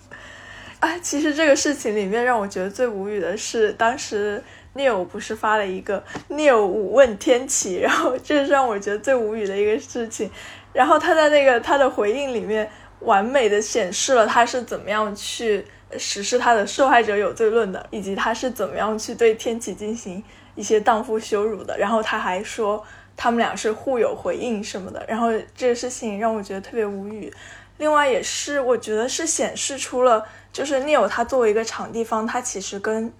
[0.80, 4.42] 啊，其实这个事情里面让我觉得最无语的是，当时
[4.74, 10.30] Neil 不是发了一个 Neil 五问天启，然后这是让我觉得最无语的一个事情。
[10.72, 12.70] 然后他在那个他的回应里面，
[13.00, 15.66] 完美的显示了他是怎么样去。
[15.98, 20.22] 实施他的受害者有罪论的，以及他是怎么样去对天启进行
[20.54, 21.76] 一些荡妇羞辱的。
[21.76, 22.80] 然后他还说
[23.16, 25.04] 他们俩是互有回应什么的。
[25.08, 27.34] 然后这个事情让我觉得特别无语。
[27.78, 33.12] 另外也是我觉得是显示出了，就是 Neil 他作为一个场地方，他其实跟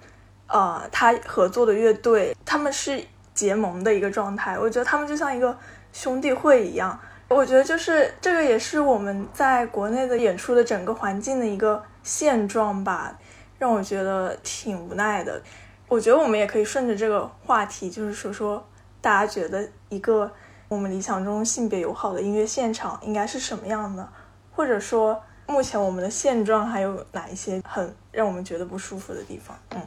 [0.47, 3.03] 呃他合作的乐队他们是
[3.35, 4.57] 结盟的一个状态。
[4.57, 5.59] 我觉得他们就像一个
[5.93, 6.97] 兄弟会一样。
[7.31, 11.83] 我觉得就是这个也是我们在国内的演出的整个环境的一个。
[12.03, 13.15] 现状吧，
[13.59, 15.41] 让我觉得挺无奈的。
[15.87, 18.67] 我觉得我们也可以顺着这个话题，就是说说
[19.03, 20.33] 大家觉得一个
[20.69, 24.09] 我们理想中性别友好的音乐现场应该是什么样的，
[24.51, 29.55] 或者说目前我们的现状还有哪一些很让我们觉得不舒服的地方？
[29.75, 29.83] 嗯，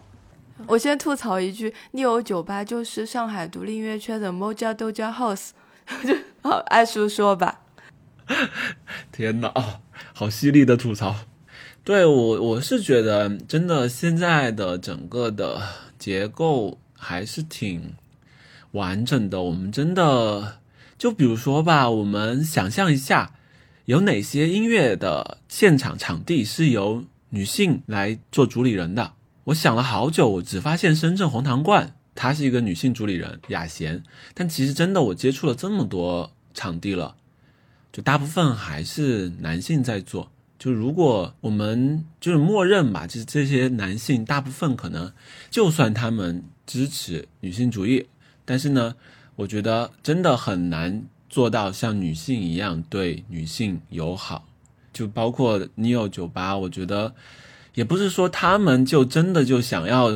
[0.67, 5.49] 我先吐槽一句，逆欧酒吧就是上海独立音乐圈的 Moja Doja House，
[6.41, 7.61] 好，爱叔说吧。
[9.11, 9.53] 天哪，
[10.13, 11.15] 好犀利的吐槽。
[11.83, 15.61] 对我，我是觉得真的现在的整个的
[15.99, 17.95] 结构还是挺
[18.71, 19.41] 完整的。
[19.41, 20.59] 我们真的
[20.97, 23.33] 就比如说吧，我们想象一下，
[23.85, 29.13] 有哪些音乐的现场场地是由女性来做主理人的？
[29.45, 34.03] 我想了好久，我只发现深圳红糖罐，她是一个女性主理人雅贤。
[34.33, 37.15] 但其实真的，我接触了这么多场地了，
[37.91, 40.31] 就大部分还是男性在做。
[40.59, 45.11] 就如果我们就是默认吧，就是这些男性大部分可能，
[45.49, 48.07] 就算他们支持女性主义，
[48.45, 48.95] 但是呢，
[49.35, 54.47] 我觉得真的很难做到像女性一样对女性友好。
[54.93, 57.13] 就包括 Neo 酒吧，我觉得
[57.73, 60.11] 也不是说他们就真的就想要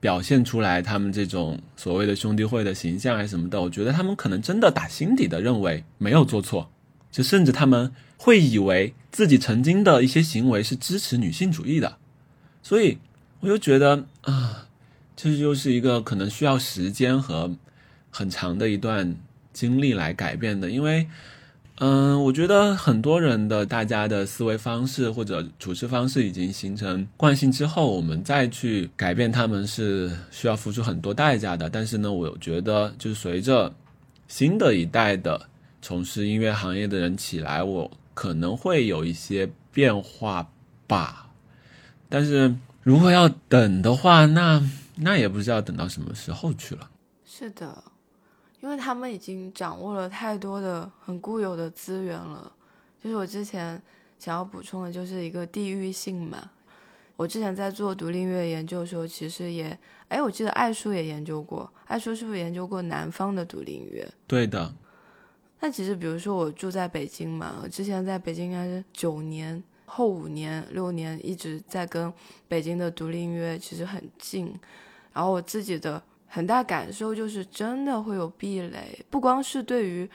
[0.00, 6.70] 表现出来他们这种所谓的兄弟会的形象还什么的，我觉得他们可能真的打心底的认为没有做错。
[7.10, 11.96] 就甚至他们会以为自己曾经的一些行为是支持女性主义的，
[12.62, 12.98] 所以
[13.40, 14.68] 我就觉得啊，
[15.16, 17.56] 这就是一个可能需要时间和
[18.10, 19.16] 很长的一段
[19.52, 21.08] 经历来改变的，因为。
[21.78, 31.68] 嗯，我觉得很多人的大家的思维方式或者处事方式已经形成惯性之后，我们再去改变他们是需要付出很多代价的。
[31.68, 33.74] 但是呢，我觉得就是随着
[34.26, 35.48] 新的一代的
[35.82, 40.50] 从事音乐行业的人起来，我可能会有一些变化
[40.86, 41.28] 吧。
[42.08, 46.88] 但是如果要等的话，那那也不知道等到什么时候去了。
[47.26, 47.84] 是的。
[48.60, 52.50] 因为他们已经掌握了太多的很固有的资源了，
[53.02, 53.80] 就是我之前
[54.18, 56.50] 想要补充的，就是一个地域性嘛。
[57.16, 59.78] 我之前在做独立音乐研究的时候，其实也，
[60.08, 64.06] 哎，我记得艾叔也研究过，艾叔是不是研究过南方的独立音乐？
[64.26, 64.74] 对的。
[65.60, 72.12] 那其实，比如说我住在北京嘛，我之前在北京应该是九年后五年六年一直在跟
[72.48, 74.58] 北京的独立音乐其实很近，
[75.12, 76.02] 然后我自己的。
[76.36, 80.06] 很大感受就是真的会有壁垒，不光是对于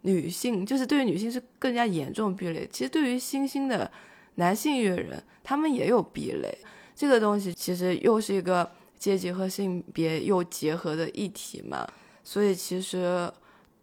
[0.00, 2.66] 女性，就是对于女性是更加严重壁垒。
[2.72, 3.90] 其实对于新兴的
[4.36, 6.56] 男性音乐人，他们也有壁垒。
[6.94, 11.86] 这个东西其实又是一个阶级和性别又结合的议题嘛。
[12.24, 13.30] 所以其实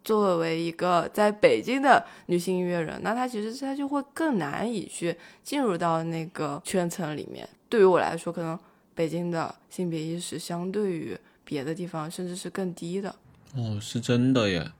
[0.02, 7.48] 作为一个在北京的女性音乐人，那她其实她就会更难以去进入到那个圈层里面。
[7.68, 8.58] 对于我来说，可能
[8.96, 11.16] 北京的性别意识相对于。
[11.44, 13.14] 别的地方甚至是更低的
[13.54, 14.70] 哦，是真的耶。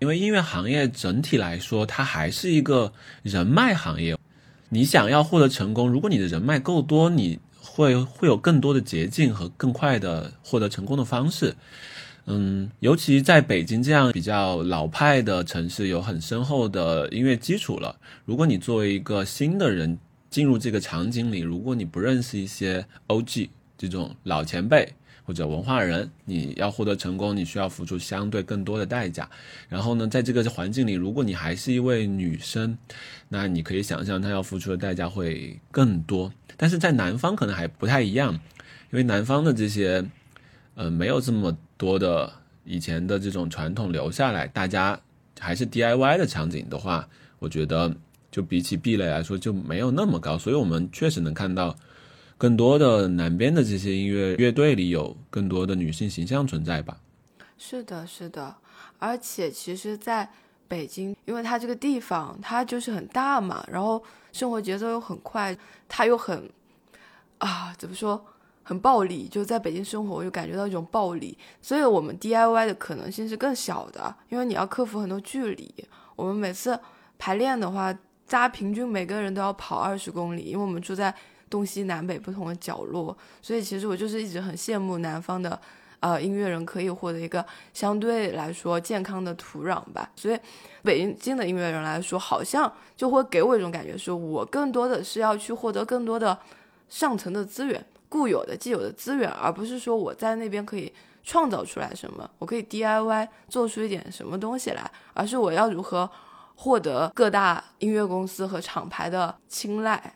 [0.00, 4.16] 因为音乐行业整体来说，它还是一个人脉行业。
[4.68, 11.56] 你想要获得成功，如果你的人脉够多，你会会有更多的捷径和更快的获得成功的方式。
[12.26, 17.98] 嗯，尤其在北京这样比较老派的城市，有很深厚的音乐基础了。
[18.24, 19.98] 如果你作为一个新的人
[20.28, 23.48] 进入这个场景里，如果你不认识一些 OG
[23.78, 24.92] 这种老前辈，
[25.28, 29.28] 或者文化人，你要获得成功，你需要付出相对更多的代价。
[29.68, 32.78] 然后呢，在这个环境里，如果你还是一位女生，
[33.28, 36.32] 那你可以想象她要付出的代价会更多。
[36.56, 38.32] 但是在南方可能还不太一样，
[38.90, 40.02] 因为南方的这些，
[40.76, 42.32] 呃，没有这么多的
[42.64, 44.98] 以前的这种传统留下来，大家
[45.38, 47.06] 还是 DIY 的场景的话，
[47.38, 47.94] 我觉得
[48.30, 50.38] 就比起壁垒来说就没有那么高。
[50.38, 51.76] 所以我们确实能看到。
[52.38, 56.96] 更多的南边的这些音乐乐队里有更多的女性形象存在吧？
[57.58, 58.54] 是的，是的。
[59.00, 60.30] 而且其实，在
[60.68, 64.00] 北京，因为它这个地方它就是很大嘛，然后
[64.32, 65.56] 生活节奏又很快，
[65.88, 66.48] 它又很
[67.38, 68.24] 啊，怎么说，
[68.62, 69.26] 很暴力。
[69.26, 71.36] 就在北京生活，我就感觉到一种暴力。
[71.60, 75.74] 所以我们 DIY 的可能性是更小的，因为你要克服很多距离。
[76.14, 76.78] 我们每次
[77.18, 81.12] 排练的话，大家平均每个人都要跑二十公里，因为我们住在。
[81.48, 85.60] 东西南北不同的角落，所以其实我就是一直很羡慕南方的，
[86.00, 90.10] 呃，音乐人可以获得一个相对来说健康的土壤吧。
[90.14, 90.38] 所以，
[90.82, 96.38] 北京的音乐人来说，好像就会给我一种感觉，是我更多的是要去获得更多的
[96.88, 100.92] 上层的资源、固有的、既有的资源，而不是说我在那边可以
[101.24, 106.08] 创造出来什么，我可以 DIY 做出一点什么东西来，而是我要如何
[106.54, 110.14] 获得各大音乐公司和厂牌的青睐。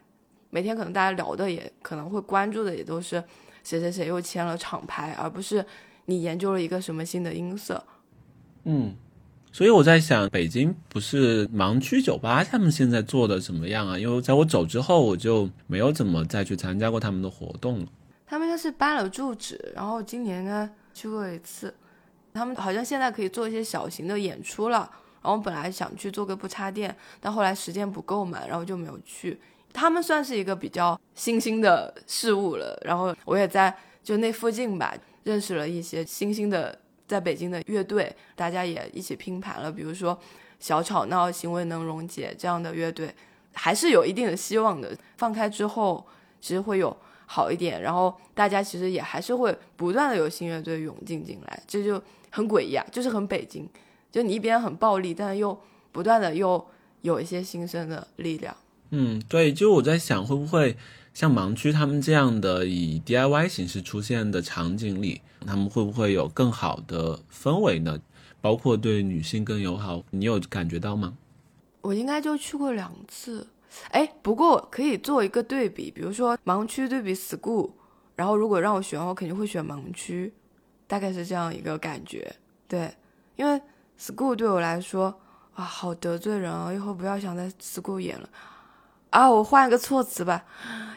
[0.54, 3.24] 每天可能大家聊的也可能会关注的也都是
[3.64, 5.64] 谁谁谁又签了厂牌，而不是
[6.04, 7.82] 你研究了一个什么新的音色。
[8.64, 8.94] 嗯，
[9.50, 13.98] 所以我在想，北京不是盲区酒吧，他们现在做的怎么样啊？
[13.98, 17.86] 因为在我走之后，我就没有怎么再去参加过他们的活动了。
[18.26, 21.74] 他们就是搬了住址，然后今年呢去过一次。
[22.34, 24.90] 他们好像现在可以做一些小型的演出了。
[25.22, 29.38] 然后本来想去做个不插电，但后来时间不够嘛，然后就没有去。
[29.72, 34.94] 他们算是一个比较新兴的事物了，然后我也在就那附近吧，
[35.24, 40.18] 认识了一些新兴的在北京的乐队，大家也一起拼盘了，比如说
[40.58, 43.14] 小吵闹、行为能溶解这样的乐队，
[43.52, 44.96] 还是有一定的希望的。
[45.16, 46.06] 放开之后，
[46.40, 46.96] 其实会有
[47.26, 53.68] 好一点，然后大家其实也还是会不断的有新乐队涌进进来，这就很诡异啊，就是很北京，
[54.10, 55.58] 就你一边很暴力，但又
[55.92, 56.64] 不断的又
[57.02, 58.56] 有一些新生的力量。
[58.94, 60.76] 嗯，对，就我在想，会不会
[61.14, 67.98] 像盲区他们这样的以 DIY 形式出现的场景里，他们会不会有更好的氛围呢？
[68.42, 71.14] 包括对女性更友好，你有感觉到吗？
[71.80, 73.48] 我应该就去过两次，
[73.92, 77.70] 哎，不过可以做一个对比，比如说盲区对比 school，
[78.14, 80.32] 然后如果让我选，我肯定会选盲区，
[80.86, 82.36] 大概是这样一个感觉。
[82.68, 82.94] 对，
[83.36, 83.58] 因为
[83.98, 85.18] school 对我来说。
[85.54, 86.72] 啊，好得罪人啊！
[86.72, 88.26] 以后不要想在 school 演了
[89.12, 89.30] 啊！
[89.30, 90.42] 我换一个措辞吧，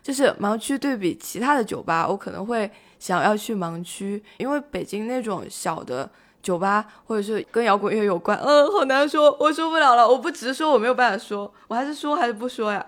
[0.02, 6.10] 就是盲区对比其他的酒吧，我可能会想要去盲区，因为北京那种小的
[6.42, 12.86] 酒吧或者是跟摇滚乐有关，嗯，好难说，我说不了了，我不直说，我没有办法说，我还是说还是不说呀？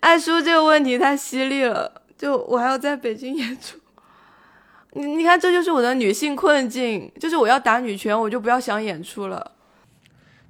[0.00, 3.76] 爱说这个问题太犀利了，就我还要在北京演出，
[4.92, 9.52] 你你看，这就是我的女性困境，就是我要打女权，我就不要想演出了。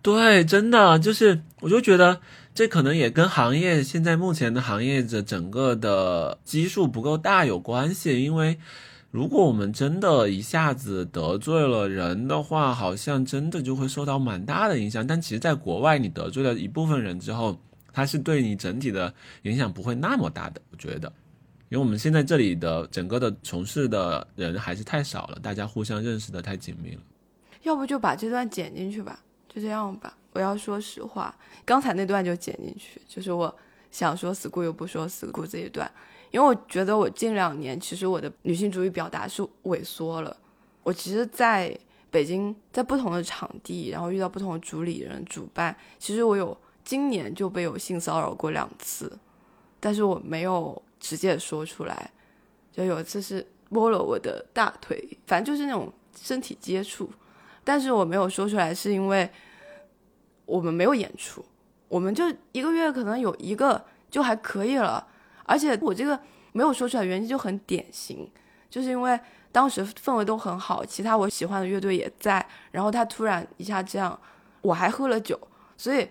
[0.01, 2.20] 对，真的就是，我就觉得
[2.59, 8.20] 这可能也跟行业现在目前的行业的整个的基数不够大有关系。
[8.20, 8.59] 因为
[9.12, 15.06] 如果我们真的一下子得罪了人的话，好像真的就会受到蛮大的影响。
[15.06, 17.56] 但其实，在国外你得罪了一部分人之后，
[17.93, 20.60] 它是对你整体的影响不会那么大的。
[20.72, 21.06] 我觉得，
[21.68, 27.02] 因为我们现在这里的整个的从事的人还是太少了，大家互相认识的太紧密了。
[27.62, 29.20] 要不就把这段剪进去吧。
[29.48, 31.34] 就这样吧，我要说实话，
[31.64, 33.55] 刚才那段就剪进去，就是我
[33.90, 35.90] 想说 “school” 又不说 “school” 这一段，
[36.30, 40.36] 因为我觉得我近两年其实我的女性主义表达是萎缩了。
[40.82, 41.76] 我其实在
[42.10, 49.18] 北京，在不同的场地，然后遇到不同的主理人、主办，其实我有今年就被有性骚扰过两次，
[49.80, 52.10] 但是我没有直接说出来，
[52.72, 57.10] 就有一次是摸了我的大腿，反正就是那种身体接触。
[57.64, 59.30] 但是我没有说出来，是因为
[60.48, 61.44] 我们没有演出，
[61.88, 65.06] 我们就一个月可能有一个就还可以了。
[65.44, 66.18] 而且我这个
[66.52, 68.28] 没有说出来原因就很典型，
[68.70, 69.20] 就是因为
[69.52, 74.18] 当时氛围都很好，其他我喜欢的乐队也在，然后他突然一下这样，
[74.62, 75.38] 我还喝了酒，
[75.76, 76.08] 所以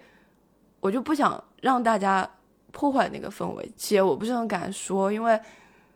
[0.80, 2.30] 我就不想让大家
[2.72, 3.72] 破坏那个氛围。
[3.76, 5.40] 且我不是很敢说，因为。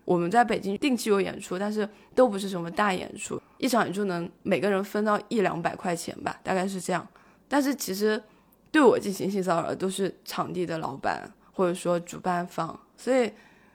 [0.03, 7.07] 我们在北京定期有演出，但是都不是什么大演出，一场演出能每个人分到一两百块钱吧，大概是这样。
[7.47, 8.21] 但是其实
[8.71, 13.31] 对我进行性骚扰的都是场地的老板或者说主办方，所以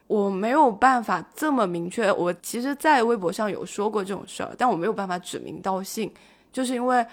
[0.06, 2.10] 我没有办法这么明确。
[2.10, 6.10] 我其实，在微博上有说过这种事儿，但我没有办法指名道姓，
[6.51, 7.05] 就是因为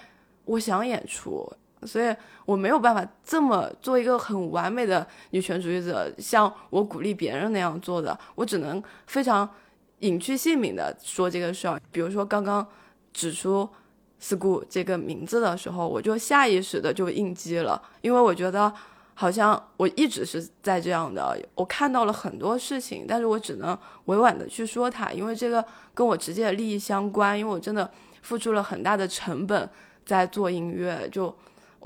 [0.45, 1.51] 我想演出。
[1.85, 2.15] 所以
[2.45, 8.18] 我没有办法这么做一个很完美的女权主义者，像我鼓励别人那样做的。
[8.35, 9.49] 我只能非常
[9.99, 11.77] 隐去姓名的说这个事儿。
[11.91, 12.65] 比如说刚刚
[13.11, 13.68] 指出
[14.23, 18.71] “school” 这个名字的时候，我就下意识的就应激了，因为我觉得
[19.13, 21.37] 好像我一直是在这样的。
[21.55, 25.63] 我看到了很多事情，但是我只能委婉的去说它，因为这个
[25.93, 27.37] 跟我直接的利益相关。
[27.37, 27.91] 因为我真的
[28.21, 29.69] 付出了很大的成本
[30.05, 31.35] 在做音乐，就。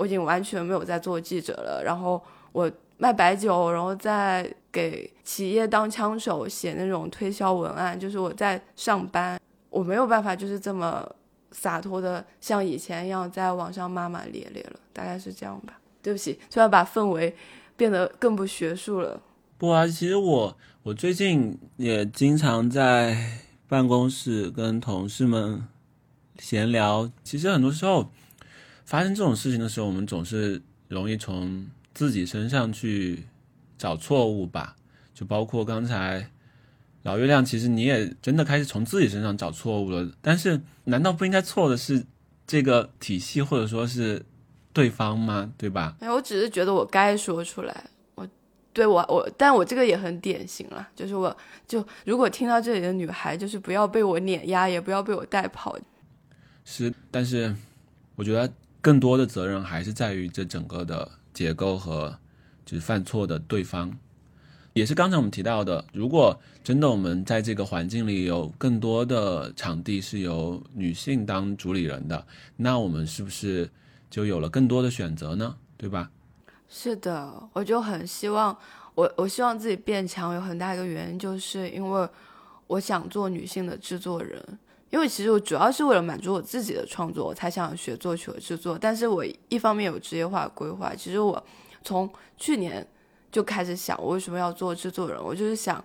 [0.00, 9.40] 我已经完全没有在做记者了，然后我卖白酒，然后在给企业当枪手写那种推销文案，就是我在上班，
[9.70, 11.04] 我没有办法就是这么
[11.50, 15.78] 洒脱的像以前一样在网上骂骂咧咧了，大概是这样吧。
[16.02, 17.34] 对不起，突然把氛围
[17.76, 19.20] 变得更不学术了。
[19.56, 25.66] 不啊，其实我我最近也经常在办公室跟同事们
[26.38, 28.10] 闲聊，其实很多时候。
[28.84, 33.26] 发生这种事情的时候，我们总是容易从自己身上去
[33.76, 34.76] 找错误吧。
[35.12, 36.30] 就包括刚才
[37.02, 40.10] 老月亮，其实你也真的开始从自己身上找错误了。
[40.20, 42.04] 但是，难道不应该错的是
[42.46, 44.24] 这个体系，或者说是
[44.72, 45.52] 对方吗？
[45.56, 45.96] 对吧？
[46.00, 47.84] 哎，我只是觉得我该说出来。
[48.14, 48.26] 我
[48.72, 51.34] 对我我，但我这个也很典型了，就是我
[51.66, 55.78] 就如果听到这里的女孩，就是不要被我碾压，也不要被我带跑。
[56.64, 57.54] 是，但是
[58.16, 58.52] 我觉得。
[58.80, 62.16] 更多的责任还是在于这整个的结构和
[62.64, 63.92] 就是犯错的对方，
[64.78, 72.24] 也是刚才我们提到的，如果真的我们在这个环境里有更多的场地是由女性当主理人的，
[72.54, 73.68] 那我们是不是
[74.08, 75.56] 就有了更多的选择呢？
[75.76, 76.10] 对吧？
[76.68, 78.56] 是的，我就很希望
[78.94, 82.08] 我我希望自己变强，有很大一个原因就是因为
[82.68, 84.40] 我想做女性的制作人。
[84.90, 88.78] 因为其实我主要是为了满足我自己的创作，我才想学作曲和制作。
[88.80, 91.44] 但是我一方面有职业化规划，其实我
[91.82, 92.86] 从去年
[93.30, 95.22] 就开始想，我为什么要做制作人？
[95.22, 95.82] 我就是想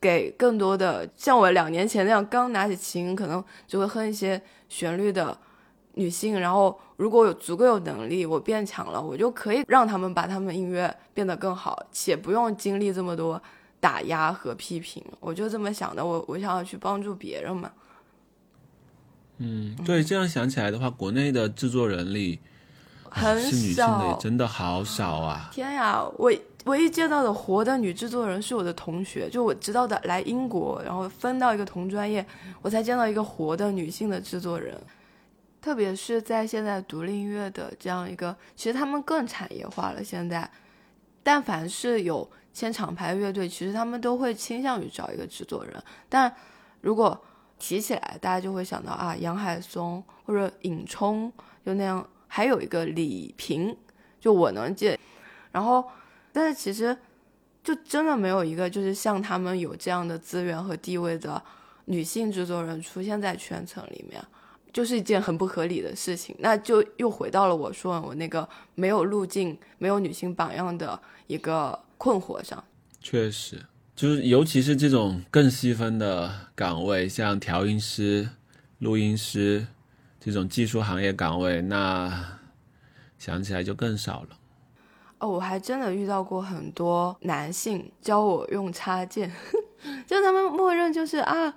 [0.00, 5.36] 给更多的像我两年前那样刚拿起琴，可能就会哼一些旋律的
[5.94, 6.40] 女性。
[6.40, 13.40] 然后如果有足够有能力，我变强了，我就可以让他们把他们音乐变得更好，且不用经历这么多
[13.78, 15.04] 打压和批评。
[15.20, 17.70] 我就这么想的，我我想要去帮助别人嘛。
[19.38, 22.38] 嗯，对，这样想起来的话，国内的制作人里，
[23.10, 25.48] 很是女性的也真的好少啊！
[25.52, 26.32] 天呀，我
[26.64, 32.24] 唯一见到的活的女制作人是我的同学，就我知道的来英国，然后分到一个同专业，
[32.60, 34.80] 我才见到一个活的女性的制作人。
[35.60, 40.02] 特别是在现在独立音乐的这样一个，其实他们更产业化了。
[40.02, 40.50] 现在，
[41.22, 45.80] 但凡是有签厂牌乐队，其实他们都会倾向于找一个制作人。
[46.08, 46.34] 但
[46.80, 47.20] 如果
[47.60, 51.32] 提起来，大家就会想到啊，杨海松或者尹冲，
[51.64, 53.76] 就那样，还有一个李平，
[54.20, 54.98] 就我能记。
[55.52, 55.84] 然后，
[56.32, 56.96] 但是其实
[57.62, 61.42] 就真的没有一个就是像他们有这样的资源和地位的
[61.84, 64.22] 女性制作人出现在圈层里面。
[64.72, 72.64] 就是一件很不合理的事情，那就又回到了我说我那个没有路径、没有女性榜样的一个困惑上。
[72.98, 73.62] 确实，
[73.94, 78.26] 就是尤其是这种更细分的岗位，像调音师、
[78.78, 79.66] 录音师
[80.18, 82.38] 这种技术行业岗位，那
[83.18, 84.28] 想起来就更少了。
[85.22, 89.32] 哦，我还真的遇到过很多男性教我用插件，
[90.04, 91.54] 就他们默认就是啊。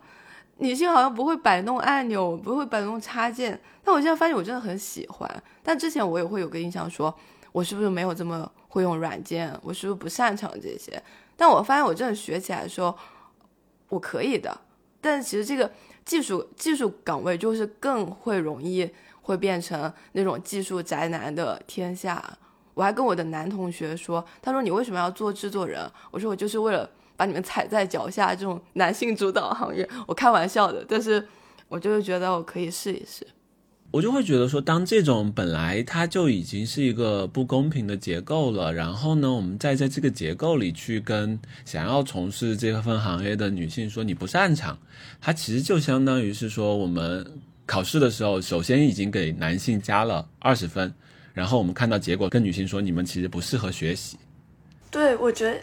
[0.58, 5.44] 女性好像不会摆弄按钮，不会摆弄插件，但我现在发现我真的很喜欢。
[5.62, 7.14] 但之前我也会有个印象，说
[7.52, 11.04] 我是不是没有这么会用软件，我是不是不擅长这些？
[11.36, 12.96] 但我发现我真的学起来的时候，
[13.90, 14.62] 我可以的。
[15.02, 15.70] 但其实这个
[16.06, 18.90] 技术技术岗位就是更会容易
[19.24, 22.38] 会变成那种技术宅男的天下。
[22.76, 25.90] 我还跟我的男同学说，他说你为什么要做制作人？
[26.12, 26.88] 我说我就是为了。
[27.18, 31.26] 把你们踩在脚下，这种男性主导行业，我开玩笑的，但是
[31.70, 33.26] 我就是觉得我可以试一试。
[33.92, 44.78] 我就会觉得说，当这种本来它就已经是一个不公平的结构了，然后呢，我们再在这个结构里去跟想要从事这份行业的女性说你不擅长，
[45.22, 47.26] 它其实就相当于是说，我们
[47.66, 50.94] 考试的时候，首先已经给男性加了二十分，
[51.36, 54.18] 然后我们看到结果跟女性说，你们其实不适合学习。
[54.90, 55.60] 对，我觉得。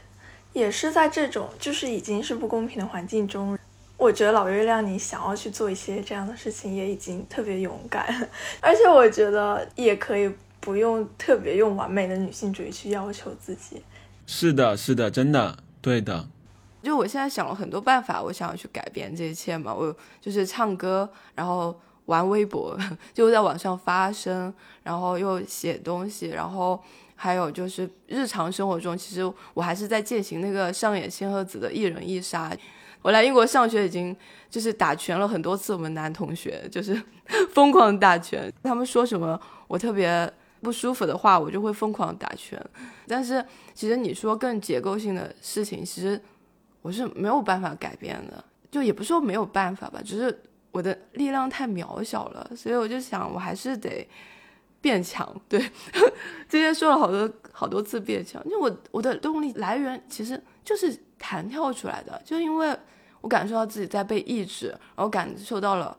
[0.55, 3.59] 也是在这种就是已经是不公平的环境中，
[3.97, 8.07] 我觉得老月亮你想要去做一些这样的事情，也已经特别勇敢，
[8.61, 10.31] 而且我觉得也可以
[10.61, 13.83] 不用特别用完美的女性主义去要求自己。
[14.27, 16.29] 是的，是的，真的，对的。
[16.83, 21.75] 就我现在想了很多办法，我想要去改变这一切嘛，我就是唱歌，然后
[22.07, 22.79] 玩微博，
[23.15, 24.53] 就在网上发声，
[24.83, 26.83] 然后又写东西，然后。
[27.15, 29.23] 还有就是日常生活中，其实
[29.55, 32.51] 我还是在践行那个上野千鹤子的一人一杀。
[33.01, 34.17] 我来英国上学已经
[34.51, 37.01] 就是打拳了很多次，我们男同学就是
[37.53, 38.53] 疯狂打拳。
[38.65, 40.29] 他们说什么我特别
[40.63, 42.61] 不舒服的话，我就会疯狂打拳。
[43.07, 46.21] 但是其实你说更结构性的事情，其实
[46.81, 48.45] 我是没有办法改变的。
[48.69, 50.43] 就也不是说没有办法吧，只是
[50.73, 54.09] 我的力量太渺小了，所以我就想，我还是得。
[54.83, 55.61] 变强，对，
[56.51, 62.77] 今天说了好多好多次变强，因为我我的动力来源其实就是弹跳出来的，就因为
[63.21, 65.97] 我感受到自己在被抑制，然后感受到了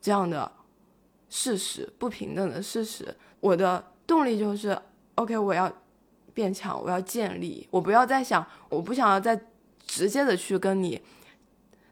[0.00, 0.50] 这样的
[1.30, 4.76] 事实，不平等的事实，我的动力就是
[5.14, 5.72] ，OK，我要
[6.32, 9.40] 变强，我要建立，我不要再想，我不想要再
[9.86, 11.00] 直接的去跟你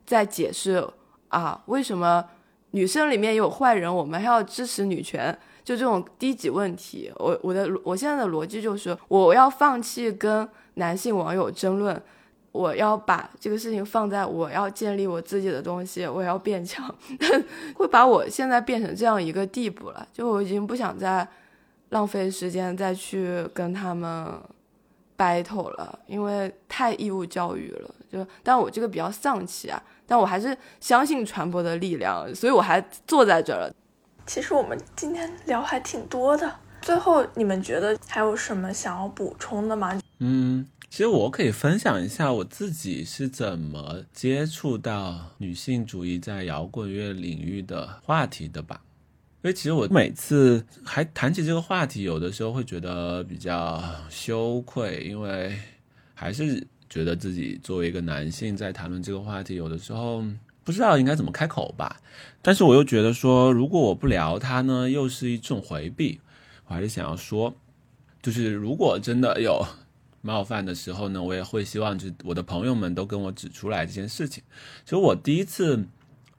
[0.04, 0.84] 再解释
[1.32, 2.24] 啊，为什么
[2.70, 5.36] 女生里面有坏人，我们还要支持女权。
[5.64, 12.02] 就这种低级问题，我我的我现在的逻辑就是，我要放弃跟男性网友争论，
[12.50, 16.92] 我要把这个事情放在我要建立我自己的东西，我要变强，
[17.78, 20.04] 会把我现在变成这样一个地步了。
[20.12, 21.26] 就我已经不想再
[21.90, 24.26] 浪费时间再去跟他们
[25.16, 27.94] battle 了，因为太义务教育了。
[28.10, 33.74] 就，但我这个比较丧气啊，但我还是相信传播的力量，所以我还坐在这儿了。
[34.26, 40.00] 其实我们今天聊还挺多的，最后你们觉得还有什么想要补充的吗？
[40.18, 48.80] 嗯，其实我可以分享一下我自己是怎么接触到女性主义在摇滚乐领域的话题的吧。
[49.42, 55.58] 因为其实我每次还谈起这个话题，有的时候会觉得比较羞愧，因为
[56.14, 60.22] 还是觉得自己作为一个男性在谈论这个话题，有的时候。
[60.64, 62.00] 不知道应该怎么开口吧，
[62.40, 66.20] 但是我又觉得说，如果我不聊他呢，又是一种回避。
[66.66, 67.52] 我还是想要说，
[68.22, 69.60] 就是如果真的有
[70.20, 74.40] 冒犯的时候呢，我也会希望就我的朋友们都跟我指出来这件事情。
[74.84, 75.84] 其实我第一次，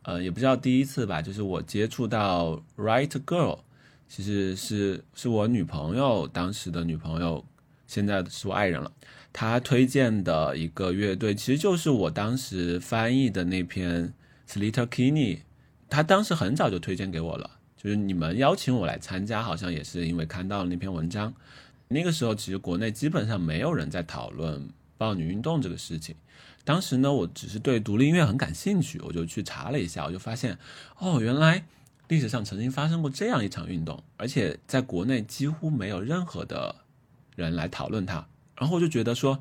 [0.03, 3.59] 呃，也不知道第一次吧，就是我接触到 Right Girl，
[4.07, 7.43] 其实是是我女朋友当时的女朋友，
[7.87, 8.89] 现在是我爱人了。
[9.33, 14.13] 他推荐的一个乐队，其实就是我当时翻译的那篇
[14.47, 15.39] Slater Kini
[15.89, 17.49] 他当时很早就推荐给我了。
[17.75, 21.33] 就是你们邀请我来参加，好像也是因为看到了那篇文章。
[21.89, 26.15] 那个时候其实国内基本上没有人在讨论豹女运动这个事情。
[26.63, 30.57] 当时呢，我只是对独立音乐很感兴趣，我就去查了一下，我就发现，
[30.97, 31.65] 哦，原来
[32.07, 36.73] 历史上曾经发生过这样一场运动，而且在国内几乎没有任何的
[37.35, 38.25] 人来讨论它。
[38.57, 39.39] 然后我就觉得说，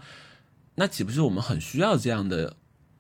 [0.75, 2.57] 那岂不是我们很需要这样的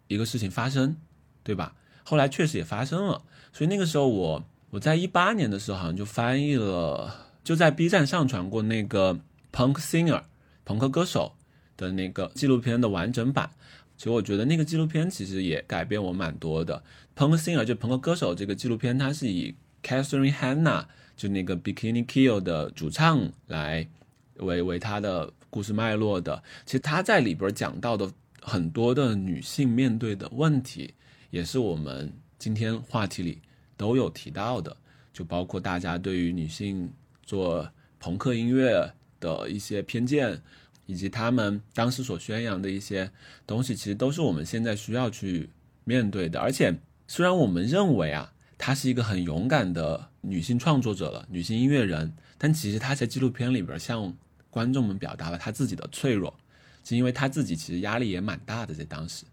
[0.08, 0.96] 一个事情发生，
[1.42, 1.74] 对吧？
[2.04, 3.22] 后来确实也发生了。
[3.52, 9.20] 所以那个时候我我在一八年的时候好像就翻译了，就在 B 站上传过那个
[9.52, 10.22] Punk Singer
[10.64, 11.34] 朋克歌手
[11.76, 13.50] 的那个纪录片的完整版。
[13.96, 16.82] 其实我觉得那个纪录片其实也改变我蛮多的。
[17.14, 20.86] Punk Singer 就朋克歌手这个纪录片，它是以 Catherine Hanna
[21.16, 23.86] 就那个 Bikini Kill 的主唱来
[24.36, 26.42] 为为他的故事脉络的。
[26.64, 28.10] 其实他在里边讲到的
[28.40, 30.94] 很多的女性面对的问题，
[31.28, 33.38] 也是我们今天话题里
[33.76, 34.74] 都有提到的，
[35.12, 36.90] 就包括大家对于女性
[37.22, 37.70] 做
[38.00, 40.40] 朋克音乐的一些偏见。
[40.84, 43.08] 以及他们当时所宣扬的一些
[43.46, 45.48] 东西，其实都是我们现在需要去
[45.84, 46.40] 面对的。
[46.40, 46.74] 而且，
[47.06, 54.12] 虽然我们认为啊，她是一个很勇敢的女性创作者了，女性音乐人，但其实她在纪录片里边像
[54.52, 56.32] 观众们表达了他自己的脆弱，
[56.84, 59.24] 是因为他自己其实压力也蛮大的，在当时，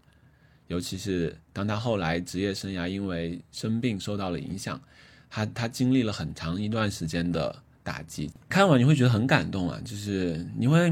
[0.66, 4.80] 尤其是当他后来职业生涯因为生病受到了影响，
[5.28, 8.30] 他他经历了很长一段时间的打击。
[8.48, 10.90] 看完你会觉得很感动啊，就是你会。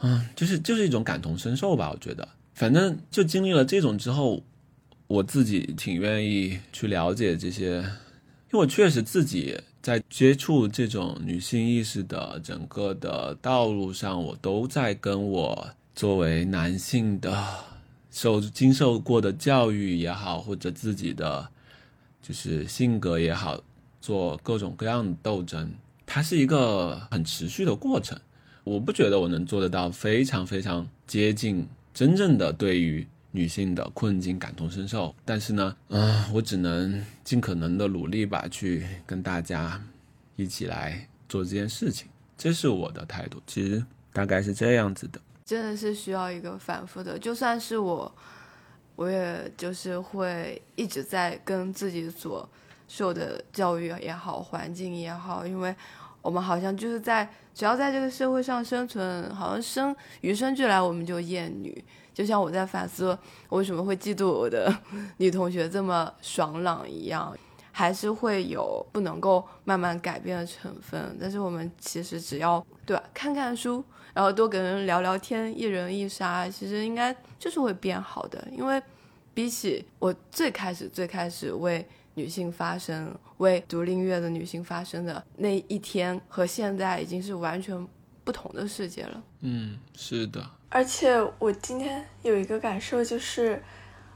[0.00, 4.42] 嗯，就是就是一种感同身受吧，我觉得，反正就经历了这种之后，
[5.06, 17.46] 我自己挺愿意去了解这些，因为我确实自己在接触这种女性意识的整个的道路上，我都在跟我作为男性的
[18.10, 21.46] 受经受过的教育也好，或者自己的
[22.22, 23.60] 就是性格也好，
[24.00, 25.70] 做各种各样的斗争，
[26.06, 28.18] 它是一个很持续的过程。
[28.64, 33.06] 我不觉得我能做得到非常非常接近真正的对于
[33.36, 39.82] 女性的困境感同身受，但是呢，嗯，我只能尽可能的努力吧，去跟大家
[40.36, 42.06] 一起来做这件事情，
[42.38, 43.42] 这是我的态度。
[43.44, 48.14] 其实大概是这样子的，真的是需要一个反复的，就算是我，
[48.94, 52.48] 我也就是会一直在跟自己所
[52.86, 55.74] 受的教育也好，环境也好，因为。
[56.22, 61.84] 我们好像就是在只要在这个社会上生存，好像生与生俱来我们就厌女。
[62.14, 63.06] 就像我在反思
[63.50, 64.74] 我为什么会嫉妒我的
[65.18, 67.36] 女同学这么爽朗一样，
[67.72, 71.14] 还是会有不能够慢慢改变的成分。
[71.20, 73.84] 但是我们其实只要对吧，看看书，
[74.14, 78.46] 然后多跟人聊聊天，一人一杀，其实应该就是会变好的。
[78.50, 78.80] 因为
[79.34, 81.86] 比起我最开始最开始为。
[82.16, 87.76] 女性发声，为独立音乐的女性发声的那一天和现在已经是完全
[88.22, 89.20] 不同的世界了。
[89.40, 90.48] 嗯，是的。
[90.74, 93.62] 而且我今天有一个感受就是，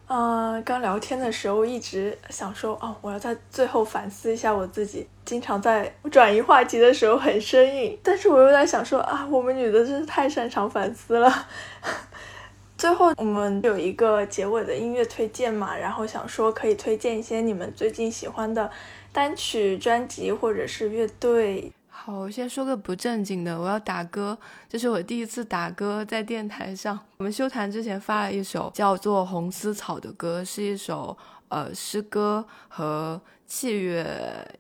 [0.09, 11.33] 嗯，刚聊天的时候一直想说，哦，我要在最后反思一下我自己，经常在转移话题的时候很生硬，但是我又在想说，啊，我们女的真是太擅长反思了。
[12.77, 18.69] 最后，我们有一个结尾的音乐推荐嘛，然后想说可以推荐一些你们最近喜欢的
[19.13, 21.71] 单曲、专辑或者是乐队。
[22.09, 26.99] 好，我先说个不正经的，我要打歌，这是我第一次打歌在电台上。
[27.19, 31.15] 我们修团之前发了一首叫做《红丝草》的歌，是一首
[31.49, 34.07] 呃诗歌和器乐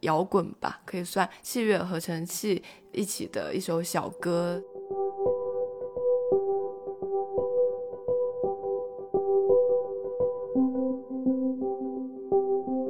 [0.01, 2.63] 摇滚吧，可以算器乐合成器
[2.93, 4.63] 一起的一首小歌。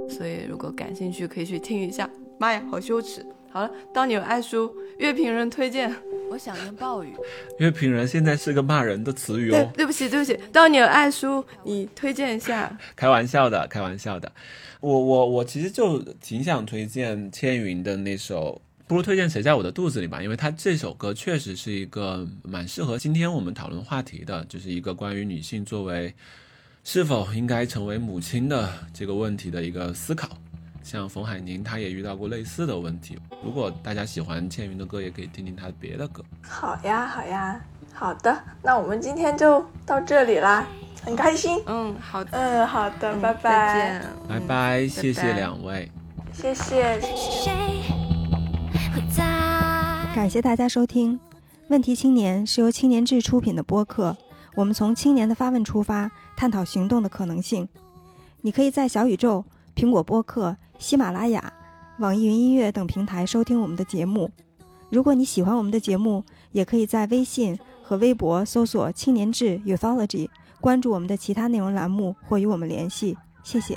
[0.08, 2.10] 所以如果感兴趣可以去听一下。
[2.40, 3.24] 妈呀，好羞耻！
[3.50, 5.94] 好了，当你有爱书，乐评人推荐。
[6.30, 7.14] 我想念暴雨。
[7.58, 9.70] 乐评人现在是个骂人的词语哦。
[9.74, 10.38] 对不起，对不起。
[10.52, 12.78] 当你有爱书，你推荐一下。
[12.94, 14.30] 开玩笑的，开玩笑的。
[14.80, 26.14] 我我我其实就挺想推荐千云的那首，不如推荐谁在我的肚子里吧，因为他这首歌确实是一个蛮适合今天我们讨论话题的，就是一个关于女性作为
[26.84, 30.28] 是否应该成为母亲的这个问题的一个思考。
[30.88, 33.18] 像冯海宁，他也遇到过类似的问题。
[33.44, 36.24] 如果大家喜欢倩云的歌，也可以听听他别的歌。
[36.40, 37.60] 好呀，好呀，
[37.92, 38.34] 好的。
[38.62, 40.66] 那我们今天就到这里啦，
[41.04, 41.60] 很开心。
[41.66, 42.30] 嗯，好的。
[42.32, 44.02] 嗯，好的，拜拜。
[44.26, 45.92] 拜拜，谢谢两位。
[46.32, 46.98] 谢谢。
[50.14, 51.16] 感谢大家收听
[51.68, 54.16] 《问题青年》，是由青年志出品的播客。
[54.54, 57.68] 我们从青年的发问出发，探讨行动的可能性。
[58.40, 59.44] 你可以在小宇宙、
[59.76, 60.56] 苹果播客。
[60.78, 61.52] 喜马拉雅、
[61.98, 64.30] 网易云音乐等平台收听我们的节目。
[64.90, 70.28] 如果你喜欢我们的节目，也可以在微信和微博搜索“青年志 Youthology”，
[70.60, 73.18] 关注我们的其他内容栏目或与我们联系。
[73.42, 73.76] 谢谢。